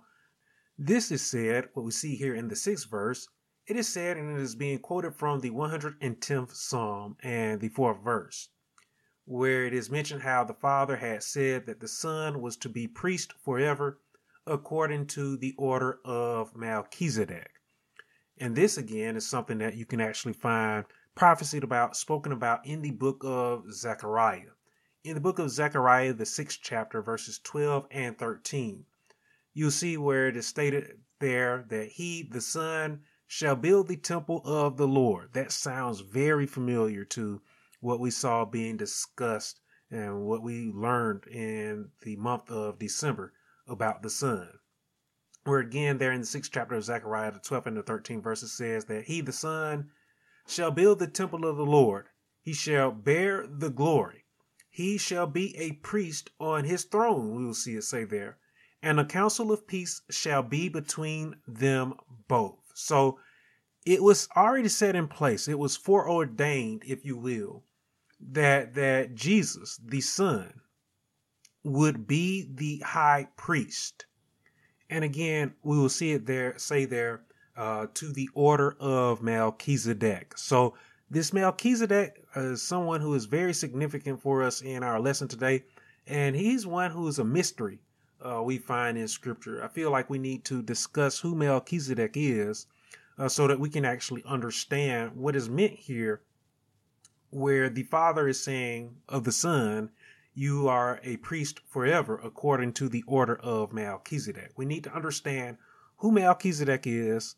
this 0.77 1.11
is 1.11 1.21
said, 1.21 1.69
what 1.73 1.85
we 1.85 1.91
see 1.91 2.15
here 2.15 2.33
in 2.33 2.47
the 2.47 2.55
sixth 2.55 2.89
verse, 2.89 3.29
it 3.67 3.77
is 3.77 3.87
said 3.87 4.17
and 4.17 4.37
it 4.37 4.41
is 4.41 4.55
being 4.55 4.79
quoted 4.79 5.15
from 5.15 5.39
the 5.39 5.51
110th 5.51 6.55
Psalm 6.55 7.15
and 7.21 7.61
the 7.61 7.69
fourth 7.69 8.03
verse, 8.03 8.49
where 9.25 9.63
it 9.65 9.73
is 9.73 9.91
mentioned 9.91 10.23
how 10.23 10.43
the 10.43 10.55
Father 10.55 10.97
had 10.97 11.23
said 11.23 11.67
that 11.67 11.79
the 11.79 11.87
Son 11.87 12.41
was 12.41 12.57
to 12.57 12.67
be 12.67 12.87
priest 12.87 13.31
forever 13.45 13.99
according 14.45 15.07
to 15.07 15.37
the 15.37 15.53
order 15.57 15.99
of 16.03 16.55
Melchizedek. 16.55 17.51
And 18.37 18.55
this 18.55 18.77
again 18.77 19.15
is 19.15 19.27
something 19.27 19.59
that 19.59 19.75
you 19.75 19.85
can 19.85 20.01
actually 20.01 20.33
find 20.33 20.85
prophesied 21.15 21.63
about, 21.63 21.95
spoken 21.95 22.31
about 22.31 22.65
in 22.65 22.81
the 22.81 22.91
book 22.91 23.21
of 23.23 23.71
Zechariah. 23.71 24.51
In 25.03 25.15
the 25.15 25.21
book 25.21 25.39
of 25.39 25.51
Zechariah, 25.51 26.13
the 26.13 26.25
sixth 26.25 26.59
chapter, 26.61 27.01
verses 27.01 27.39
12 27.43 27.87
and 27.91 28.17
13, 28.17 28.85
you'll 29.53 29.71
see 29.71 29.97
where 29.97 30.27
it 30.27 30.35
is 30.35 30.47
stated 30.47 30.97
there 31.19 31.65
that 31.69 31.89
he, 31.89 32.23
the 32.23 32.41
Son, 32.41 33.01
shall 33.27 33.55
build 33.55 33.87
the 33.87 33.97
temple 33.97 34.41
of 34.45 34.77
the 34.77 34.87
Lord. 34.87 35.33
That 35.33 35.51
sounds 35.51 36.01
very 36.01 36.47
familiar 36.47 37.05
to 37.05 37.41
what 37.79 37.99
we 37.99 38.11
saw 38.11 38.45
being 38.45 38.77
discussed 38.77 39.59
and 39.91 40.25
what 40.25 40.41
we 40.41 40.71
learned 40.71 41.27
in 41.27 41.89
the 42.01 42.15
month 42.15 42.49
of 42.49 42.79
December 42.79 43.33
about 43.67 44.03
the 44.03 44.09
Son. 44.09 44.49
Where 45.45 45.59
again, 45.59 45.97
there 45.97 46.11
in 46.11 46.21
the 46.21 46.25
sixth 46.25 46.51
chapter 46.53 46.75
of 46.75 46.83
Zechariah, 46.83 47.31
the 47.31 47.39
12th 47.39 47.65
and 47.65 47.77
the 47.77 47.83
13th 47.83 48.23
verses 48.23 48.51
says 48.53 48.85
that 48.85 49.05
he, 49.05 49.21
the 49.21 49.33
Son, 49.33 49.89
shall 50.47 50.71
build 50.71 50.99
the 50.99 51.07
temple 51.07 51.45
of 51.45 51.57
the 51.57 51.65
Lord. 51.65 52.07
He 52.41 52.53
shall 52.53 52.91
bear 52.91 53.45
the 53.47 53.69
glory. 53.69 54.25
He 54.69 54.97
shall 54.97 55.27
be 55.27 55.55
a 55.57 55.73
priest 55.73 56.31
on 56.39 56.63
his 56.63 56.83
throne, 56.85 57.35
we 57.35 57.45
will 57.45 57.53
see 57.53 57.75
it 57.75 57.83
say 57.83 58.05
there. 58.05 58.37
And 58.81 58.99
a 58.99 59.05
council 59.05 59.51
of 59.51 59.67
peace 59.67 60.01
shall 60.09 60.43
be 60.43 60.67
between 60.67 61.35
them 61.47 61.93
both. 62.27 62.59
So 62.73 63.19
it 63.85 64.01
was 64.01 64.27
already 64.35 64.69
set 64.69 64.95
in 64.95 65.07
place. 65.07 65.47
It 65.47 65.59
was 65.59 65.77
foreordained, 65.77 66.83
if 66.85 67.05
you 67.05 67.17
will, 67.17 67.63
that 68.19 68.73
that 68.73 69.15
Jesus, 69.15 69.79
the 69.83 70.01
Son, 70.01 70.61
would 71.63 72.07
be 72.07 72.49
the 72.53 72.79
high 72.79 73.27
priest. 73.37 74.05
And 74.89 75.03
again, 75.03 75.53
we 75.63 75.77
will 75.77 75.89
see 75.89 76.11
it 76.11 76.25
there, 76.25 76.57
say 76.57 76.85
there, 76.85 77.21
uh, 77.55 77.87
to 77.93 78.11
the 78.11 78.29
order 78.33 78.75
of 78.79 79.21
Melchizedek. 79.21 80.37
So 80.37 80.75
this 81.09 81.31
Melchizedek 81.33 82.23
is 82.35 82.61
someone 82.61 83.01
who 83.01 83.13
is 83.13 83.25
very 83.25 83.53
significant 83.53 84.21
for 84.21 84.43
us 84.43 84.61
in 84.61 84.83
our 84.83 84.99
lesson 84.99 85.27
today. 85.27 85.63
And 86.07 86.35
he's 86.35 86.65
one 86.65 86.91
who 86.91 87.07
is 87.07 87.19
a 87.19 87.23
mystery 87.23 87.79
uh, 88.23 88.41
we 88.41 88.57
find 88.57 88.97
in 88.97 89.07
scripture. 89.07 89.63
I 89.63 89.67
feel 89.67 89.91
like 89.91 90.09
we 90.09 90.19
need 90.19 90.45
to 90.45 90.61
discuss 90.61 91.19
who 91.19 91.35
Melchizedek 91.35 92.13
is 92.15 92.67
uh, 93.17 93.27
so 93.27 93.47
that 93.47 93.59
we 93.59 93.69
can 93.69 93.85
actually 93.85 94.23
understand 94.25 95.15
what 95.15 95.35
is 95.35 95.49
meant 95.49 95.73
here, 95.73 96.21
where 97.29 97.69
the 97.69 97.83
Father 97.83 98.27
is 98.27 98.43
saying 98.43 98.95
of 99.09 99.23
the 99.23 99.31
Son, 99.31 99.89
you 100.33 100.67
are 100.67 100.99
a 101.03 101.17
priest 101.17 101.59
forever 101.67 102.19
according 102.23 102.73
to 102.73 102.89
the 102.89 103.03
order 103.05 103.35
of 103.35 103.73
Melchizedek. 103.73 104.51
We 104.55 104.65
need 104.65 104.83
to 104.85 104.93
understand 104.93 105.57
who 105.97 106.11
Melchizedek 106.11 106.85
is 106.85 107.35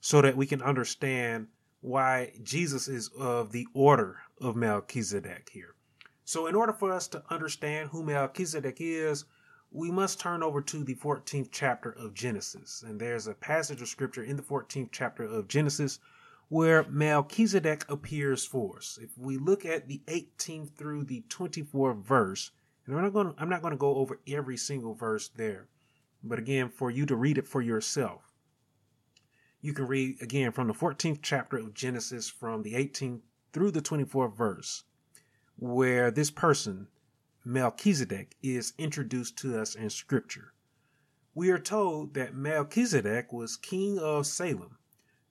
so 0.00 0.22
that 0.22 0.36
we 0.36 0.46
can 0.46 0.62
understand 0.62 1.48
why 1.80 2.32
Jesus 2.42 2.88
is 2.88 3.08
of 3.18 3.52
the 3.52 3.66
order 3.74 4.18
of 4.40 4.56
Melchizedek 4.56 5.50
here. 5.52 5.74
So, 6.24 6.46
in 6.46 6.54
order 6.54 6.72
for 6.72 6.92
us 6.92 7.08
to 7.08 7.22
understand 7.30 7.90
who 7.90 8.02
Melchizedek 8.04 8.76
is, 8.80 9.24
we 9.70 9.90
must 9.90 10.20
turn 10.20 10.42
over 10.42 10.60
to 10.62 10.84
the 10.84 10.94
14th 10.94 11.48
chapter 11.50 11.90
of 11.90 12.14
Genesis. 12.14 12.82
And 12.86 13.00
there's 13.00 13.26
a 13.26 13.34
passage 13.34 13.82
of 13.82 13.88
scripture 13.88 14.22
in 14.22 14.36
the 14.36 14.42
14th 14.42 14.90
chapter 14.92 15.24
of 15.24 15.48
Genesis 15.48 15.98
where 16.48 16.84
Melchizedek 16.84 17.84
appears 17.90 18.44
for 18.44 18.78
us. 18.78 18.98
If 19.02 19.16
we 19.18 19.36
look 19.36 19.66
at 19.66 19.86
the 19.86 20.00
18th 20.06 20.74
through 20.76 21.04
the 21.04 21.22
24th 21.28 22.02
verse, 22.02 22.50
and 22.86 22.96
I'm 22.96 23.02
not 23.02 23.12
going 23.12 23.34
to, 23.34 23.40
I'm 23.40 23.50
not 23.50 23.60
going 23.60 23.72
to 23.72 23.78
go 23.78 23.96
over 23.96 24.18
every 24.26 24.56
single 24.56 24.94
verse 24.94 25.28
there, 25.28 25.68
but 26.24 26.38
again, 26.38 26.70
for 26.70 26.90
you 26.90 27.04
to 27.06 27.16
read 27.16 27.36
it 27.36 27.46
for 27.46 27.60
yourself, 27.60 28.32
you 29.60 29.74
can 29.74 29.86
read 29.86 30.22
again 30.22 30.52
from 30.52 30.68
the 30.68 30.74
14th 30.74 31.18
chapter 31.20 31.58
of 31.58 31.74
Genesis 31.74 32.30
from 32.30 32.62
the 32.62 32.72
18th 32.72 33.20
through 33.52 33.72
the 33.72 33.82
24th 33.82 34.36
verse, 34.36 34.84
where 35.56 36.10
this 36.10 36.30
person, 36.30 36.88
Melchizedek, 37.44 38.36
is 38.42 38.72
introduced 38.78 39.36
to 39.38 39.60
us 39.60 39.74
in 39.74 39.90
scripture. 39.90 40.54
We 41.34 41.50
are 41.50 41.58
told 41.58 42.14
that 42.14 42.34
Melchizedek 42.34 43.32
was 43.32 43.56
king 43.56 43.98
of 43.98 44.26
Salem 44.26 44.77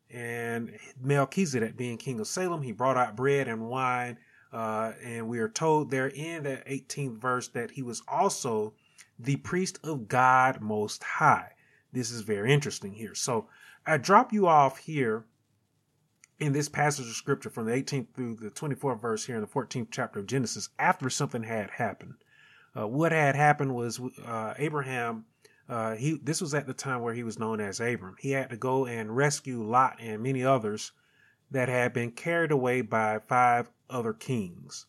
and 0.09 0.77
Melchizedek 1.01 1.75
being 1.75 1.97
king 1.97 2.19
of 2.19 2.27
Salem, 2.27 2.61
he 2.61 2.71
brought 2.71 2.97
out 2.97 3.15
bread 3.15 3.47
and 3.47 3.67
wine. 3.67 4.17
Uh, 4.53 4.93
and 5.03 5.27
we 5.27 5.39
are 5.39 5.49
told 5.49 5.91
there 5.91 6.07
in 6.07 6.43
that 6.43 6.65
18th 6.67 7.17
verse 7.17 7.47
that 7.49 7.71
he 7.71 7.81
was 7.81 8.01
also 8.07 8.73
the 9.19 9.35
priest 9.37 9.79
of 9.83 10.07
God 10.07 10.61
Most 10.61 11.03
High. 11.03 11.51
This 11.91 12.11
is 12.11 12.21
very 12.21 12.53
interesting 12.53 12.93
here. 12.93 13.15
So 13.15 13.47
I 13.85 13.97
drop 13.97 14.31
you 14.31 14.47
off 14.47 14.77
here 14.77 15.25
in 16.39 16.53
this 16.53 16.69
passage 16.69 17.07
of 17.07 17.13
scripture 17.13 17.49
from 17.49 17.65
the 17.65 17.71
18th 17.71 18.07
through 18.13 18.35
the 18.35 18.51
24th 18.51 19.01
verse 19.01 19.25
here 19.25 19.35
in 19.35 19.41
the 19.41 19.47
14th 19.47 19.87
chapter 19.91 20.19
of 20.19 20.27
Genesis 20.27 20.69
after 20.77 21.09
something 21.09 21.43
had 21.43 21.71
happened. 21.71 22.13
Uh, 22.77 22.87
what 22.87 23.11
had 23.11 23.35
happened 23.35 23.73
was 23.73 23.99
uh, 24.25 24.53
Abraham 24.57 25.25
uh, 25.69 25.95
he 25.95 26.17
this 26.23 26.41
was 26.41 26.53
at 26.53 26.65
the 26.65 26.73
time 26.73 27.01
where 27.01 27.13
he 27.13 27.23
was 27.23 27.39
known 27.39 27.59
as 27.59 27.79
Abram. 27.79 28.15
He 28.19 28.31
had 28.31 28.49
to 28.51 28.57
go 28.57 28.85
and 28.85 29.15
rescue 29.15 29.63
Lot 29.63 29.97
and 29.99 30.23
many 30.23 30.43
others 30.43 30.91
that 31.51 31.69
had 31.69 31.93
been 31.93 32.11
carried 32.11 32.51
away 32.51 32.81
by 32.81 33.19
five 33.27 33.69
other 33.89 34.13
kings 34.13 34.85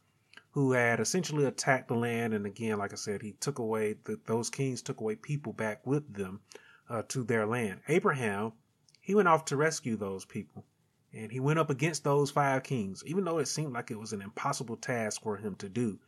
who 0.52 0.72
had 0.72 1.00
essentially 1.00 1.44
attacked 1.44 1.88
the 1.88 1.94
land. 1.94 2.34
And 2.34 2.46
again, 2.46 2.78
like 2.78 2.92
I 2.92 2.96
said, 2.96 3.22
he 3.22 3.32
took 3.32 3.58
away 3.58 3.96
the, 4.04 4.18
those 4.26 4.50
kings 4.50 4.82
took 4.82 5.00
away 5.00 5.16
people 5.16 5.52
back 5.52 5.86
with 5.86 6.12
them 6.12 6.40
uh, 6.88 7.02
to 7.08 7.22
their 7.22 7.46
land. 7.46 7.80
Abraham, 7.88 8.52
he 9.00 9.14
went 9.14 9.28
off 9.28 9.44
to 9.46 9.56
rescue 9.56 9.96
those 9.96 10.24
people. 10.24 10.64
And 11.12 11.32
he 11.32 11.40
went 11.40 11.58
up 11.58 11.70
against 11.70 12.04
those 12.04 12.30
five 12.30 12.62
kings, 12.62 13.02
even 13.06 13.24
though 13.24 13.38
it 13.38 13.48
seemed 13.48 13.72
like 13.72 13.90
it 13.90 13.98
was 13.98 14.12
an 14.12 14.20
impossible 14.20 14.76
task 14.76 15.22
for 15.22 15.36
him 15.36 15.54
to 15.56 15.68
do. 15.68 15.98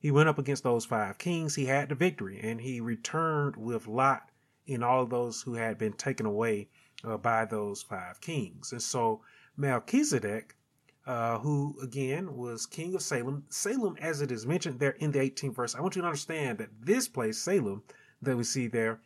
He 0.00 0.10
went 0.10 0.28
up 0.28 0.38
against 0.38 0.62
those 0.62 0.84
five 0.84 1.18
kings. 1.18 1.56
He 1.56 1.66
had 1.66 1.88
the 1.88 1.94
victory, 1.94 2.38
and 2.40 2.60
he 2.60 2.80
returned 2.80 3.56
with 3.56 3.88
Lot 3.88 4.30
and 4.68 4.84
all 4.84 5.06
those 5.06 5.42
who 5.42 5.54
had 5.54 5.78
been 5.78 5.94
taken 5.94 6.26
away 6.26 6.68
uh, 7.04 7.16
by 7.16 7.44
those 7.44 7.82
five 7.82 8.20
kings. 8.20 8.72
And 8.72 8.82
so 8.82 9.22
Melchizedek, 9.56 10.54
uh, 11.06 11.38
who 11.38 11.78
again 11.82 12.36
was 12.36 12.66
king 12.66 12.94
of 12.94 13.02
Salem, 13.02 13.44
Salem, 13.48 13.96
as 14.00 14.20
it 14.20 14.30
is 14.30 14.46
mentioned 14.46 14.78
there 14.78 14.92
in 14.92 15.10
the 15.10 15.18
18th 15.18 15.54
verse, 15.54 15.74
I 15.74 15.80
want 15.80 15.96
you 15.96 16.02
to 16.02 16.08
understand 16.08 16.58
that 16.58 16.70
this 16.80 17.08
place, 17.08 17.38
Salem, 17.38 17.82
that 18.22 18.36
we 18.36 18.44
see 18.44 18.66
there, 18.68 19.00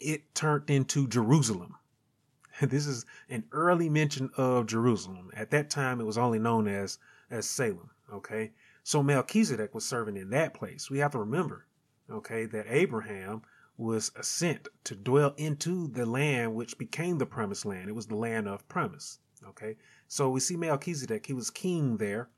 it 0.00 0.34
turned 0.34 0.68
into 0.68 1.06
Jerusalem. 1.06 1.76
This 2.60 2.86
is 2.86 3.06
an 3.30 3.44
early 3.52 3.88
mention 3.88 4.30
of 4.36 4.66
Jerusalem. 4.66 5.30
At 5.34 5.50
that 5.50 5.70
time, 5.70 6.00
it 6.00 6.06
was 6.06 6.18
only 6.18 6.38
known 6.38 6.68
as 6.68 6.98
as 7.30 7.48
Salem. 7.48 7.90
Okay, 8.12 8.52
so 8.82 9.02
Melchizedek 9.02 9.74
was 9.74 9.84
serving 9.84 10.16
in 10.16 10.30
that 10.30 10.54
place. 10.54 10.90
We 10.90 10.98
have 10.98 11.12
to 11.12 11.18
remember, 11.18 11.66
okay, 12.10 12.46
that 12.46 12.66
Abraham 12.68 13.42
was 13.76 14.12
sent 14.20 14.68
to 14.84 14.94
dwell 14.94 15.34
into 15.36 15.88
the 15.88 16.06
land 16.06 16.54
which 16.54 16.78
became 16.78 17.18
the 17.18 17.26
promised 17.26 17.64
land. 17.64 17.88
It 17.88 17.94
was 17.94 18.06
the 18.06 18.16
land 18.16 18.48
of 18.48 18.68
promise. 18.68 19.18
Okay. 19.48 19.76
So 20.08 20.30
we 20.30 20.40
see 20.40 20.56
Melchizedek, 20.56 21.26
he 21.26 21.32
was 21.32 21.50
king 21.50 21.96
there, 21.96 22.28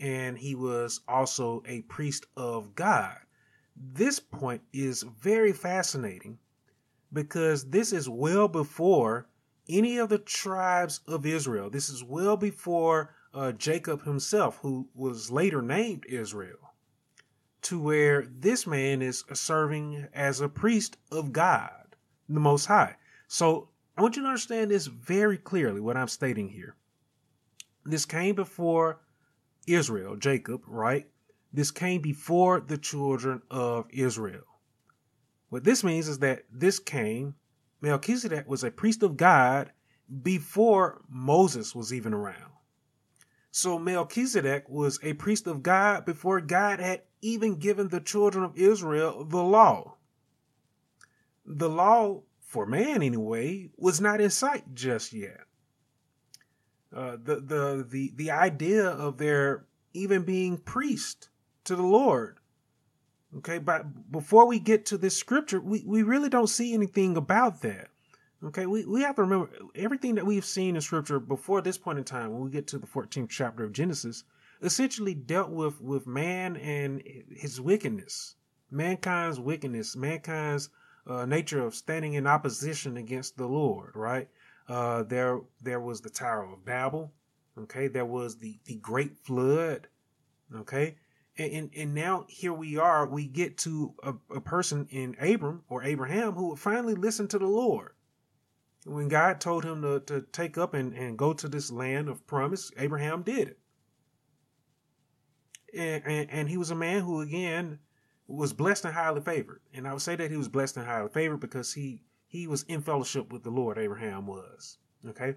and 0.00 0.38
he 0.38 0.54
was 0.54 1.00
also 1.08 1.62
a 1.66 1.82
priest 1.82 2.26
of 2.36 2.74
God. 2.74 3.18
This 3.76 4.18
point 4.18 4.62
is 4.72 5.02
very 5.02 5.52
fascinating 5.52 6.38
because 7.12 7.70
this 7.70 7.92
is 7.92 8.08
well 8.08 8.48
before 8.48 9.28
any 9.68 9.98
of 9.98 10.08
the 10.08 10.18
tribes 10.18 11.00
of 11.06 11.26
Israel. 11.26 11.70
This 11.70 11.88
is 11.88 12.02
well 12.02 12.36
before 12.36 13.14
uh, 13.34 13.52
Jacob 13.52 14.04
himself, 14.04 14.58
who 14.62 14.88
was 14.94 15.30
later 15.30 15.62
named 15.62 16.04
Israel, 16.08 16.72
to 17.62 17.80
where 17.80 18.26
this 18.28 18.66
man 18.66 19.02
is 19.02 19.24
serving 19.32 20.06
as 20.14 20.40
a 20.40 20.48
priest 20.48 20.96
of 21.10 21.32
God, 21.32 21.96
the 22.28 22.40
Most 22.40 22.66
High. 22.66 22.96
So 23.26 23.68
I 23.96 24.02
want 24.02 24.16
you 24.16 24.22
to 24.22 24.28
understand 24.28 24.70
this 24.70 24.86
very 24.86 25.38
clearly, 25.38 25.80
what 25.80 25.96
I'm 25.96 26.08
stating 26.08 26.48
here. 26.48 26.76
This 27.84 28.04
came 28.04 28.34
before 28.34 29.00
Israel, 29.66 30.16
Jacob, 30.16 30.62
right? 30.66 31.06
This 31.52 31.70
came 31.70 32.00
before 32.00 32.60
the 32.60 32.78
children 32.78 33.42
of 33.50 33.86
Israel. 33.90 34.44
What 35.48 35.64
this 35.64 35.82
means 35.82 36.08
is 36.08 36.18
that 36.18 36.44
this 36.52 36.78
came, 36.78 37.34
Melchizedek 37.80 38.48
was 38.48 38.64
a 38.64 38.70
priest 38.70 39.02
of 39.02 39.16
God 39.16 39.72
before 40.22 41.02
Moses 41.08 41.74
was 41.74 41.92
even 41.92 42.12
around. 42.12 42.52
So 43.50 43.78
Melchizedek 43.78 44.68
was 44.68 44.98
a 45.02 45.14
priest 45.14 45.46
of 45.46 45.62
God 45.62 46.04
before 46.04 46.40
God 46.40 46.80
had 46.80 47.02
even 47.20 47.56
given 47.56 47.88
the 47.88 48.00
children 48.00 48.44
of 48.44 48.56
Israel 48.56 49.24
the 49.24 49.42
law. 49.42 49.96
The 51.44 51.68
law, 51.68 52.22
for 52.40 52.66
man 52.66 53.02
anyway, 53.02 53.70
was 53.76 54.00
not 54.00 54.20
in 54.20 54.30
sight 54.30 54.74
just 54.74 55.12
yet. 55.12 55.40
Uh, 56.94 57.16
the, 57.22 57.36
the 57.36 57.86
the 57.88 58.12
the 58.16 58.30
idea 58.30 58.86
of 58.86 59.18
there 59.18 59.66
even 59.92 60.22
being 60.22 60.58
priest 60.58 61.28
to 61.64 61.76
the 61.76 61.82
Lord. 61.82 62.38
Okay, 63.38 63.58
but 63.58 64.10
before 64.10 64.46
we 64.46 64.58
get 64.58 64.86
to 64.86 64.96
this 64.96 65.16
scripture, 65.16 65.60
we, 65.60 65.84
we 65.86 66.02
really 66.02 66.30
don't 66.30 66.46
see 66.46 66.72
anything 66.72 67.16
about 67.16 67.60
that. 67.60 67.88
Okay, 68.44 68.66
we, 68.66 68.84
we 68.84 69.02
have 69.02 69.16
to 69.16 69.22
remember 69.22 69.50
everything 69.74 70.14
that 70.14 70.26
we've 70.26 70.44
seen 70.44 70.76
in 70.76 70.80
scripture 70.80 71.18
before 71.18 71.60
this 71.60 71.76
point 71.76 71.98
in 71.98 72.04
time, 72.04 72.32
when 72.32 72.42
we 72.42 72.50
get 72.50 72.68
to 72.68 72.78
the 72.78 72.86
14th 72.86 73.28
chapter 73.28 73.64
of 73.64 73.72
Genesis, 73.72 74.22
essentially 74.62 75.14
dealt 75.14 75.50
with, 75.50 75.80
with 75.80 76.06
man 76.06 76.56
and 76.56 77.02
his 77.30 77.60
wickedness, 77.60 78.36
mankind's 78.70 79.40
wickedness, 79.40 79.96
mankind's 79.96 80.70
uh, 81.08 81.26
nature 81.26 81.64
of 81.64 81.74
standing 81.74 82.14
in 82.14 82.28
opposition 82.28 82.96
against 82.96 83.36
the 83.36 83.46
Lord, 83.46 83.92
right? 83.96 84.28
Uh, 84.68 85.02
there, 85.02 85.40
there 85.60 85.80
was 85.80 86.00
the 86.00 86.10
Tower 86.10 86.44
of 86.44 86.64
Babel. 86.64 87.12
Okay, 87.58 87.88
there 87.88 88.04
was 88.04 88.36
the 88.36 88.58
the 88.66 88.76
Great 88.76 89.18
Flood. 89.18 89.88
Okay, 90.54 90.94
and 91.36 91.52
and, 91.52 91.70
and 91.76 91.94
now 91.94 92.24
here 92.28 92.52
we 92.52 92.76
are. 92.76 93.06
We 93.06 93.26
get 93.26 93.58
to 93.58 93.94
a, 94.02 94.14
a 94.36 94.40
person 94.40 94.86
in 94.90 95.16
Abram 95.18 95.62
or 95.68 95.82
Abraham 95.82 96.34
who 96.34 96.54
finally 96.54 96.94
listen 96.94 97.26
to 97.28 97.38
the 97.38 97.46
Lord. 97.46 97.92
When 98.88 99.08
God 99.08 99.40
told 99.40 99.64
him 99.64 99.82
to, 99.82 100.00
to 100.00 100.22
take 100.32 100.56
up 100.58 100.74
and, 100.74 100.94
and 100.94 101.18
go 101.18 101.32
to 101.32 101.48
this 101.48 101.70
land 101.70 102.08
of 102.08 102.26
promise, 102.26 102.70
Abraham 102.78 103.22
did 103.22 103.48
it. 103.48 103.58
And, 105.76 106.02
and, 106.06 106.30
and 106.30 106.48
he 106.48 106.56
was 106.56 106.70
a 106.70 106.74
man 106.74 107.02
who, 107.02 107.20
again, 107.20 107.78
was 108.26 108.52
blessed 108.52 108.84
and 108.84 108.94
highly 108.94 109.20
favored. 109.20 109.60
And 109.74 109.86
I 109.86 109.92
would 109.92 110.02
say 110.02 110.16
that 110.16 110.30
he 110.30 110.36
was 110.36 110.48
blessed 110.48 110.76
and 110.76 110.86
highly 110.86 111.08
favored 111.08 111.40
because 111.40 111.74
he 111.74 112.02
he 112.28 112.46
was 112.46 112.62
in 112.64 112.82
fellowship 112.82 113.32
with 113.32 113.42
the 113.42 113.50
Lord, 113.50 113.78
Abraham 113.78 114.26
was. 114.26 114.76
Okay. 115.06 115.34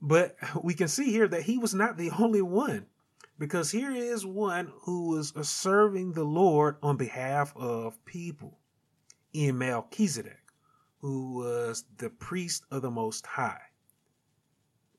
But 0.00 0.36
we 0.62 0.74
can 0.74 0.88
see 0.88 1.10
here 1.10 1.26
that 1.28 1.42
he 1.42 1.56
was 1.56 1.74
not 1.74 1.96
the 1.96 2.10
only 2.18 2.42
one, 2.42 2.86
because 3.38 3.70
here 3.70 3.90
is 3.90 4.26
one 4.26 4.70
who 4.82 5.08
was 5.08 5.32
serving 5.48 6.12
the 6.12 6.24
Lord 6.24 6.76
on 6.82 6.96
behalf 6.96 7.56
of 7.56 8.04
people 8.04 8.58
in 9.32 9.58
Melchizedek, 9.58 10.43
who 11.04 11.34
was 11.34 11.84
the 11.98 12.08
priest 12.08 12.64
of 12.70 12.82
the 12.82 12.90
Most 12.90 13.26
High. 13.26 13.60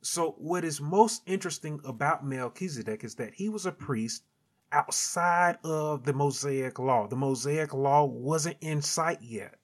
So, 0.01 0.35
what 0.37 0.63
is 0.63 0.79
most 0.79 1.23
interesting 1.25 1.81
about 1.83 2.25
Melchizedek 2.25 3.03
is 3.03 3.15
that 3.15 3.33
he 3.33 3.49
was 3.49 3.65
a 3.65 3.71
priest 3.71 4.23
outside 4.71 5.57
of 5.63 6.03
the 6.03 6.13
Mosaic 6.13 6.77
law. 6.77 7.07
The 7.07 7.15
Mosaic 7.15 7.73
law 7.73 8.05
wasn't 8.05 8.57
in 8.61 8.81
sight 8.81 9.21
yet 9.21 9.55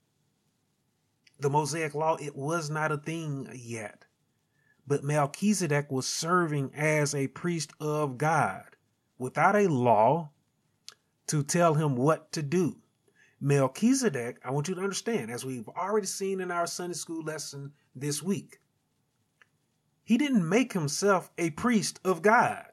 the 1.42 1.50
Mosaic 1.50 1.96
law, 1.96 2.16
it 2.18 2.36
was 2.36 2.70
not 2.70 2.92
a 2.92 2.98
thing 2.98 3.50
yet. 3.54 4.06
But 4.88 5.04
Melchizedek 5.04 5.92
was 5.92 6.08
serving 6.08 6.72
as 6.76 7.14
a 7.14 7.28
priest 7.28 7.74
of 7.80 8.18
God 8.18 8.76
without 9.18 9.56
a 9.56 9.68
law 9.68 10.32
to 11.28 11.44
tell 11.44 11.76
him 11.76 11.96
what 11.96 12.32
to 12.34 12.42
do. 12.42 12.81
Melchizedek, 13.42 14.40
I 14.46 14.52
want 14.52 14.68
you 14.68 14.76
to 14.76 14.82
understand, 14.82 15.32
as 15.32 15.44
we've 15.44 15.68
already 15.70 16.06
seen 16.06 16.40
in 16.42 16.52
our 16.52 16.68
Sunday 16.68 16.94
school 16.94 17.24
lesson 17.24 17.74
this 17.96 18.22
week, 18.22 18.60
he 20.04 20.18
didn't 20.18 20.48
make 20.48 20.74
himself 20.74 21.32
a 21.40 21.50
priest 21.50 22.00
of 22.06 22.22
God. 22.22 22.66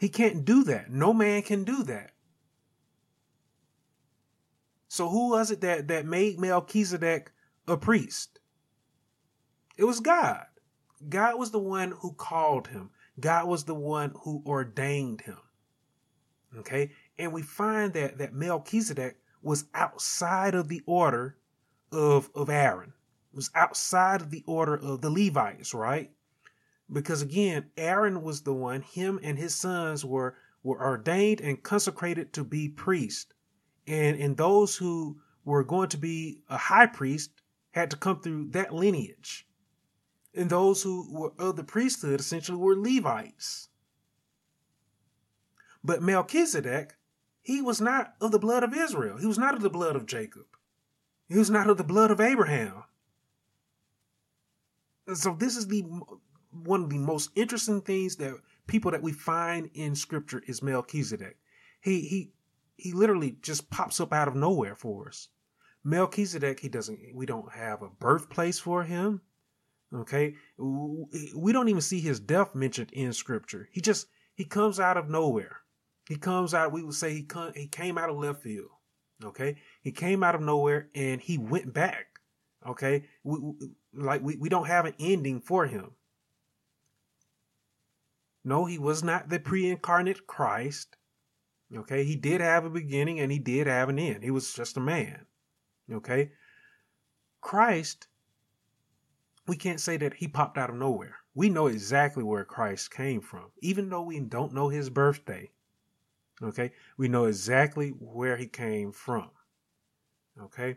He 0.00 0.08
can't 0.08 0.44
do 0.44 0.62
that. 0.64 0.90
No 0.90 1.12
man 1.12 1.42
can 1.42 1.64
do 1.64 1.82
that. 1.82 2.12
So 4.86 5.08
who 5.08 5.30
was 5.30 5.50
it 5.50 5.60
that, 5.62 5.88
that 5.88 6.06
made 6.06 6.38
Melchizedek 6.38 7.32
a 7.66 7.76
priest? 7.76 8.38
It 9.76 9.84
was 9.84 9.98
God. 9.98 10.46
God 11.08 11.38
was 11.38 11.50
the 11.50 11.58
one 11.58 11.90
who 11.90 12.12
called 12.12 12.68
him. 12.68 12.90
God 13.18 13.48
was 13.48 13.64
the 13.64 13.74
one 13.74 14.12
who 14.22 14.44
ordained 14.46 15.22
him. 15.22 15.38
Okay? 16.56 16.92
And 17.18 17.32
we 17.32 17.42
find 17.42 17.92
that, 17.94 18.18
that 18.18 18.32
Melchizedek 18.32 19.16
was 19.44 19.66
outside 19.74 20.54
of 20.54 20.68
the 20.68 20.82
order 20.86 21.36
of, 21.92 22.30
of 22.34 22.50
Aaron. 22.50 22.92
Was 23.32 23.50
outside 23.54 24.20
of 24.20 24.30
the 24.30 24.44
order 24.46 24.74
of 24.74 25.00
the 25.00 25.10
Levites, 25.10 25.74
right? 25.74 26.10
Because 26.92 27.22
again, 27.22 27.70
Aaron 27.76 28.22
was 28.22 28.42
the 28.42 28.54
one, 28.54 28.82
him 28.82 29.18
and 29.22 29.38
his 29.38 29.54
sons 29.54 30.04
were, 30.04 30.36
were 30.62 30.80
ordained 30.80 31.40
and 31.40 31.62
consecrated 31.62 32.32
to 32.32 32.44
be 32.44 32.68
priests 32.68 33.32
and 33.86 34.18
and 34.18 34.36
those 34.36 34.76
who 34.76 35.20
were 35.44 35.64
going 35.64 35.88
to 35.90 35.98
be 35.98 36.40
a 36.48 36.56
high 36.56 36.86
priest 36.86 37.30
had 37.72 37.90
to 37.90 37.96
come 37.96 38.20
through 38.20 38.48
that 38.50 38.72
lineage. 38.72 39.46
And 40.34 40.48
those 40.48 40.82
who 40.82 41.06
were 41.10 41.32
of 41.38 41.56
the 41.56 41.64
priesthood 41.64 42.20
essentially 42.20 42.56
were 42.58 42.76
Levites. 42.76 43.68
But 45.82 46.02
Melchizedek, 46.02 46.96
he 47.44 47.62
was 47.62 47.80
not 47.80 48.14
of 48.20 48.32
the 48.32 48.38
blood 48.40 48.64
of 48.64 48.74
Israel. 48.74 49.18
He 49.18 49.26
was 49.26 49.38
not 49.38 49.54
of 49.54 49.62
the 49.62 49.70
blood 49.70 49.94
of 49.94 50.06
Jacob. 50.06 50.46
He 51.28 51.38
was 51.38 51.50
not 51.50 51.70
of 51.70 51.76
the 51.76 51.84
blood 51.84 52.10
of 52.10 52.20
Abraham. 52.20 52.82
And 55.06 55.16
so 55.16 55.36
this 55.38 55.56
is 55.56 55.68
the 55.68 55.82
one 56.50 56.82
of 56.82 56.90
the 56.90 56.98
most 56.98 57.30
interesting 57.36 57.80
things 57.80 58.16
that 58.16 58.34
people 58.66 58.90
that 58.90 59.02
we 59.02 59.12
find 59.12 59.70
in 59.74 59.94
scripture 59.94 60.42
is 60.46 60.62
Melchizedek. 60.62 61.36
He 61.80 62.00
he 62.00 62.32
he 62.76 62.92
literally 62.92 63.36
just 63.40 63.70
pops 63.70 64.00
up 64.00 64.12
out 64.12 64.28
of 64.28 64.34
nowhere 64.34 64.74
for 64.74 65.08
us. 65.08 65.28
Melchizedek, 65.84 66.60
he 66.60 66.68
doesn't, 66.68 66.98
we 67.14 67.26
don't 67.26 67.52
have 67.52 67.82
a 67.82 67.90
birthplace 67.90 68.58
for 68.58 68.82
him. 68.82 69.20
Okay. 69.94 70.34
We 70.58 71.52
don't 71.52 71.68
even 71.68 71.82
see 71.82 72.00
his 72.00 72.18
death 72.18 72.54
mentioned 72.54 72.90
in 72.92 73.12
scripture. 73.12 73.68
He 73.70 73.80
just, 73.80 74.06
he 74.34 74.44
comes 74.44 74.80
out 74.80 74.96
of 74.96 75.10
nowhere. 75.10 75.58
He 76.08 76.16
comes 76.16 76.54
out, 76.54 76.72
we 76.72 76.82
would 76.82 76.94
say 76.94 77.12
he, 77.12 77.22
come, 77.22 77.52
he 77.54 77.66
came 77.66 77.96
out 77.96 78.10
of 78.10 78.16
left 78.16 78.42
field. 78.42 78.68
Okay. 79.24 79.56
He 79.82 79.92
came 79.92 80.22
out 80.22 80.34
of 80.34 80.40
nowhere 80.40 80.88
and 80.94 81.20
he 81.20 81.38
went 81.38 81.72
back. 81.72 82.06
Okay. 82.66 83.04
We, 83.22 83.38
like 83.94 84.22
we, 84.22 84.36
we 84.36 84.48
don't 84.48 84.66
have 84.66 84.86
an 84.86 84.94
ending 84.98 85.40
for 85.40 85.66
him. 85.66 85.92
No, 88.44 88.66
he 88.66 88.78
was 88.78 89.02
not 89.02 89.30
the 89.30 89.38
pre 89.38 89.70
incarnate 89.70 90.26
Christ. 90.26 90.96
Okay, 91.74 92.04
he 92.04 92.14
did 92.14 92.40
have 92.40 92.64
a 92.64 92.70
beginning 92.70 93.18
and 93.18 93.32
he 93.32 93.38
did 93.38 93.66
have 93.66 93.88
an 93.88 93.98
end. 93.98 94.22
He 94.22 94.30
was 94.30 94.52
just 94.52 94.76
a 94.76 94.80
man. 94.80 95.26
Okay, 95.90 96.30
Christ, 97.40 98.06
we 99.46 99.56
can't 99.56 99.80
say 99.80 99.96
that 99.96 100.14
he 100.14 100.28
popped 100.28 100.58
out 100.58 100.70
of 100.70 100.76
nowhere. 100.76 101.16
We 101.34 101.48
know 101.48 101.66
exactly 101.66 102.22
where 102.22 102.44
Christ 102.44 102.92
came 102.92 103.20
from, 103.20 103.50
even 103.60 103.88
though 103.88 104.02
we 104.02 104.20
don't 104.20 104.54
know 104.54 104.68
his 104.68 104.90
birthday. 104.90 105.50
Okay, 106.42 106.72
we 106.96 107.08
know 107.08 107.26
exactly 107.26 107.90
where 107.90 108.36
he 108.36 108.46
came 108.46 108.92
from. 108.92 109.30
Okay, 110.40 110.76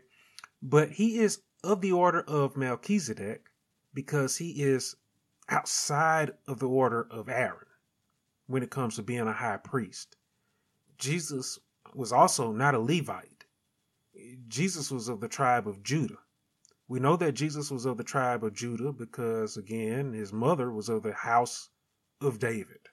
but 0.62 0.90
he 0.90 1.18
is 1.18 1.40
of 1.64 1.80
the 1.80 1.92
order 1.92 2.20
of 2.22 2.56
Melchizedek 2.56 3.50
because 3.92 4.36
he 4.36 4.62
is 4.62 4.94
outside 5.48 6.32
of 6.46 6.60
the 6.60 6.68
order 6.68 7.06
of 7.10 7.28
Aaron 7.28 7.66
when 8.46 8.62
it 8.62 8.70
comes 8.70 8.96
to 8.96 9.02
being 9.02 9.26
a 9.26 9.32
high 9.32 9.56
priest. 9.56 10.16
Jesus 10.96 11.58
was 11.94 12.12
also 12.12 12.52
not 12.52 12.74
a 12.74 12.78
Levite. 12.78 13.44
Jesus 14.48 14.90
was 14.90 15.08
of 15.08 15.20
the 15.20 15.28
tribe 15.28 15.66
of 15.66 15.82
Judah. 15.82 16.18
We 16.88 17.00
know 17.00 17.16
that 17.16 17.32
Jesus 17.32 17.70
was 17.70 17.84
of 17.84 17.98
the 17.98 18.04
tribe 18.04 18.42
of 18.44 18.54
Judah 18.54 18.92
because, 18.92 19.56
again, 19.56 20.12
his 20.12 20.32
mother 20.32 20.72
was 20.72 20.88
of 20.88 21.02
the 21.02 21.12
house 21.12 21.68
of 22.20 22.38
David. 22.38 22.88